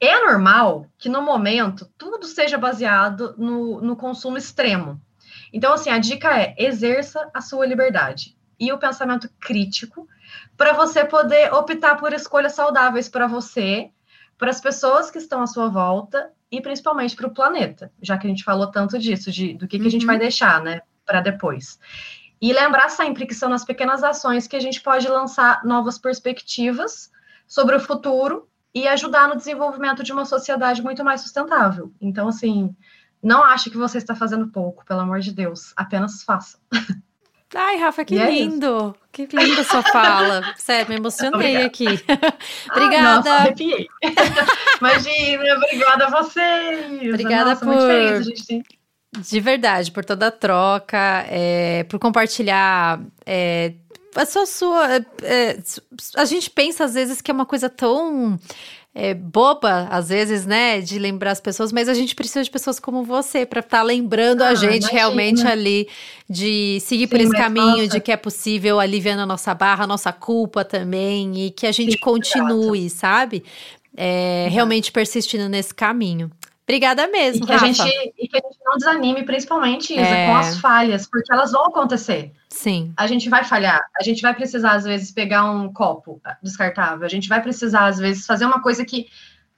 É 0.00 0.24
normal 0.24 0.86
que 0.96 1.08
no 1.08 1.20
momento 1.20 1.90
tudo 1.98 2.28
seja 2.28 2.56
baseado 2.56 3.34
no, 3.36 3.80
no 3.80 3.96
consumo 3.96 4.38
extremo. 4.38 5.02
Então, 5.52 5.72
assim, 5.72 5.90
a 5.90 5.98
dica 5.98 6.36
é 6.36 6.54
exerça 6.58 7.30
a 7.32 7.40
sua 7.40 7.66
liberdade 7.66 8.36
e 8.58 8.72
o 8.72 8.78
pensamento 8.78 9.28
crítico 9.40 10.08
para 10.56 10.72
você 10.72 11.04
poder 11.04 11.52
optar 11.54 11.96
por 11.96 12.12
escolhas 12.12 12.54
saudáveis 12.54 13.08
para 13.08 13.26
você, 13.26 13.90
para 14.36 14.50
as 14.50 14.60
pessoas 14.60 15.10
que 15.10 15.18
estão 15.18 15.42
à 15.42 15.46
sua 15.46 15.68
volta 15.68 16.30
e 16.50 16.60
principalmente 16.60 17.14
para 17.14 17.26
o 17.26 17.34
planeta, 17.34 17.92
já 18.02 18.16
que 18.18 18.26
a 18.26 18.30
gente 18.30 18.44
falou 18.44 18.68
tanto 18.68 18.98
disso, 18.98 19.30
de, 19.30 19.54
do 19.54 19.68
que, 19.68 19.76
uhum. 19.76 19.82
que 19.82 19.88
a 19.88 19.90
gente 19.90 20.06
vai 20.06 20.16
uhum. 20.16 20.22
deixar, 20.22 20.62
né, 20.62 20.80
para 21.04 21.20
depois. 21.20 21.78
E 22.40 22.52
lembrar 22.52 22.88
sempre 22.88 23.26
que 23.26 23.34
são 23.34 23.48
nas 23.48 23.64
pequenas 23.64 24.02
ações 24.02 24.46
que 24.46 24.56
a 24.56 24.60
gente 24.60 24.80
pode 24.80 25.08
lançar 25.08 25.64
novas 25.64 25.98
perspectivas 25.98 27.10
sobre 27.46 27.74
o 27.76 27.80
futuro 27.80 28.48
e 28.74 28.86
ajudar 28.86 29.28
no 29.28 29.36
desenvolvimento 29.36 30.04
de 30.04 30.12
uma 30.12 30.24
sociedade 30.24 30.82
muito 30.82 31.02
mais 31.04 31.20
sustentável. 31.20 31.92
Então, 32.00 32.28
assim, 32.28 32.74
não 33.22 33.44
ache 33.44 33.70
que 33.70 33.76
você 33.76 33.98
está 33.98 34.14
fazendo 34.14 34.48
pouco, 34.48 34.84
pelo 34.84 35.00
amor 35.00 35.20
de 35.20 35.32
Deus. 35.32 35.72
Apenas 35.76 36.22
faça. 36.22 36.58
Ai, 37.54 37.76
Rafa, 37.78 38.04
que 38.04 38.18
é 38.18 38.30
lindo! 38.30 38.94
Que 39.10 39.26
linda 39.32 39.64
sua 39.64 39.82
fala. 39.82 40.54
Sério, 40.56 40.88
me 40.90 40.96
emocionei 40.96 41.66
obrigada. 41.66 41.66
aqui. 41.66 41.86
obrigada. 42.70 43.32
Ai, 43.32 43.50
nossa, 43.50 43.54
Imagina, 44.80 45.56
obrigada 45.56 46.06
a 46.06 46.10
vocês. 46.10 47.08
Obrigada 47.08 47.50
nossa, 47.50 47.64
por. 47.64 47.80
Feliz, 47.80 48.26
gente... 48.26 48.62
De 49.16 49.40
verdade, 49.40 49.90
por 49.90 50.04
toda 50.04 50.26
a 50.26 50.30
troca, 50.30 51.24
é, 51.28 51.84
por 51.84 51.98
compartilhar. 51.98 53.00
É, 53.24 53.72
a 54.14 54.26
sua. 54.26 54.46
sua 54.46 54.96
é, 55.22 55.58
a 56.16 56.24
gente 56.26 56.50
pensa 56.50 56.84
às 56.84 56.94
vezes 56.94 57.22
que 57.22 57.30
é 57.30 57.34
uma 57.34 57.46
coisa 57.46 57.70
tão 57.70 58.38
é, 59.00 59.14
boba, 59.14 59.86
às 59.92 60.08
vezes, 60.08 60.44
né, 60.44 60.80
de 60.80 60.98
lembrar 60.98 61.30
as 61.30 61.40
pessoas, 61.40 61.70
mas 61.70 61.88
a 61.88 61.94
gente 61.94 62.16
precisa 62.16 62.42
de 62.42 62.50
pessoas 62.50 62.80
como 62.80 63.04
você 63.04 63.46
para 63.46 63.60
estar 63.60 63.78
tá 63.78 63.82
lembrando 63.84 64.42
ah, 64.42 64.48
a 64.48 64.56
gente 64.56 64.82
imagina. 64.82 64.90
realmente 64.90 65.46
ali 65.46 65.88
de 66.28 66.80
seguir 66.80 67.04
Sim, 67.04 67.06
por 67.06 67.20
esse 67.20 67.30
caminho, 67.30 67.76
nossa. 67.76 67.86
de 67.86 68.00
que 68.00 68.10
é 68.10 68.16
possível, 68.16 68.80
aliviando 68.80 69.22
a 69.22 69.26
nossa 69.26 69.54
barra, 69.54 69.84
a 69.84 69.86
nossa 69.86 70.12
culpa 70.12 70.64
também, 70.64 71.46
e 71.46 71.50
que 71.52 71.64
a 71.64 71.70
gente 71.70 71.92
Sim, 71.92 71.98
continue, 71.98 72.86
exato. 72.86 72.98
sabe? 72.98 73.44
É, 73.96 74.48
realmente 74.50 74.90
persistindo 74.90 75.48
nesse 75.48 75.72
caminho. 75.72 76.28
Obrigada 76.68 77.06
mesmo, 77.08 77.44
e 77.44 77.46
que, 77.46 77.52
Rafa. 77.54 77.64
A 77.64 77.72
gente, 77.72 78.12
e 78.18 78.28
que 78.28 78.36
a 78.36 78.40
gente 78.46 78.58
não 78.62 78.76
desanime, 78.76 79.22
principalmente, 79.22 79.94
Isa, 79.94 80.02
é... 80.02 80.26
com 80.26 80.36
as 80.36 80.58
falhas, 80.58 81.06
porque 81.06 81.32
elas 81.32 81.50
vão 81.50 81.64
acontecer. 81.64 82.30
Sim. 82.50 82.92
A 82.94 83.06
gente 83.06 83.30
vai 83.30 83.42
falhar, 83.42 83.80
a 83.98 84.02
gente 84.02 84.20
vai 84.20 84.34
precisar, 84.34 84.72
às 84.72 84.84
vezes, 84.84 85.10
pegar 85.10 85.50
um 85.50 85.72
copo 85.72 86.20
descartável, 86.42 87.06
a 87.06 87.08
gente 87.08 87.26
vai 87.26 87.40
precisar, 87.40 87.86
às 87.86 87.96
vezes, 87.96 88.26
fazer 88.26 88.44
uma 88.44 88.60
coisa 88.60 88.84
que 88.84 89.06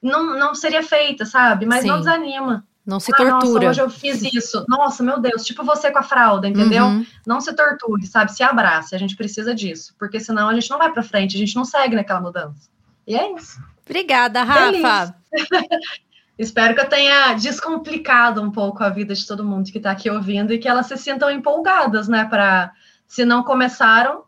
não, 0.01 0.39
não 0.39 0.55
seria 0.55 0.85
feita, 0.85 1.27
sabe? 1.27 1.67
Mas 1.67 1.83
Sim. 1.83 1.89
não 1.89 1.99
desanima. 1.99 2.65
Não 2.87 3.01
se 3.01 3.13
ah, 3.13 3.17
tortura. 3.17 3.67
Nossa, 3.67 3.69
hoje 3.71 3.81
eu 3.83 3.91
fiz 3.91 4.23
isso. 4.23 4.65
Nossa, 4.69 5.03
meu 5.03 5.19
Deus, 5.19 5.45
tipo 5.45 5.65
você 5.65 5.91
com 5.91 5.99
a 5.99 6.05
fralda, 6.05 6.47
entendeu? 6.47 6.85
Uhum. 6.85 7.05
Não 7.27 7.41
se 7.41 7.53
torture, 7.53 8.07
sabe? 8.07 8.33
Se 8.33 8.45
abrace, 8.45 8.95
a 8.95 8.99
gente 8.99 9.17
precisa 9.17 9.53
disso, 9.53 9.97
porque 9.99 10.21
senão 10.21 10.49
a 10.49 10.55
gente 10.55 10.71
não 10.71 10.79
vai 10.79 10.93
para 10.93 11.03
frente, 11.03 11.35
a 11.35 11.41
gente 11.41 11.57
não 11.57 11.65
segue 11.65 11.97
naquela 11.97 12.21
mudança. 12.21 12.71
E 13.05 13.17
é 13.17 13.35
isso. 13.35 13.61
Obrigada, 13.85 14.45
Rafa. 14.45 15.17
Espero 16.41 16.75
que 16.75 16.81
eu 16.81 16.89
tenha 16.89 17.35
descomplicado 17.35 18.41
um 18.41 18.51
pouco 18.51 18.83
a 18.83 18.89
vida 18.89 19.15
de 19.15 19.27
todo 19.27 19.45
mundo 19.45 19.71
que 19.71 19.77
está 19.77 19.91
aqui 19.91 20.09
ouvindo 20.09 20.55
e 20.55 20.59
que 20.59 20.67
elas 20.67 20.87
se 20.87 20.97
sintam 20.97 21.31
empolgadas, 21.31 22.09
né? 22.09 22.25
Para, 22.25 22.73
se 23.07 23.27
não 23.27 23.43
começaram, 23.45 24.25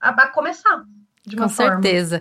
a, 0.00 0.26
começar. 0.26 0.82
De 1.24 1.36
uma 1.36 1.44
Com 1.44 1.50
forma. 1.50 1.80
certeza. 1.80 2.20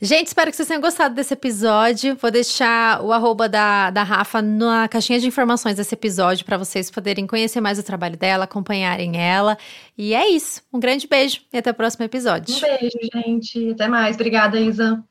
Gente, 0.00 0.28
espero 0.28 0.50
que 0.50 0.56
vocês 0.56 0.66
tenham 0.66 0.80
gostado 0.80 1.14
desse 1.14 1.34
episódio. 1.34 2.16
Vou 2.16 2.30
deixar 2.30 3.02
o 3.02 3.12
arroba 3.12 3.50
da, 3.50 3.90
da 3.90 4.02
Rafa 4.02 4.40
na 4.40 4.88
caixinha 4.88 5.20
de 5.20 5.26
informações 5.26 5.76
desse 5.76 5.94
episódio 5.94 6.46
para 6.46 6.56
vocês 6.56 6.90
poderem 6.90 7.26
conhecer 7.26 7.60
mais 7.60 7.78
o 7.78 7.82
trabalho 7.82 8.16
dela, 8.16 8.44
acompanharem 8.44 9.20
ela. 9.20 9.58
E 9.98 10.14
é 10.14 10.26
isso. 10.26 10.62
Um 10.72 10.80
grande 10.80 11.06
beijo 11.06 11.42
e 11.52 11.58
até 11.58 11.70
o 11.70 11.74
próximo 11.74 12.06
episódio. 12.06 12.56
Um 12.56 12.60
beijo, 12.60 12.98
gente. 13.12 13.72
Até 13.72 13.88
mais. 13.88 14.16
Obrigada, 14.16 14.58
Isa. 14.58 15.04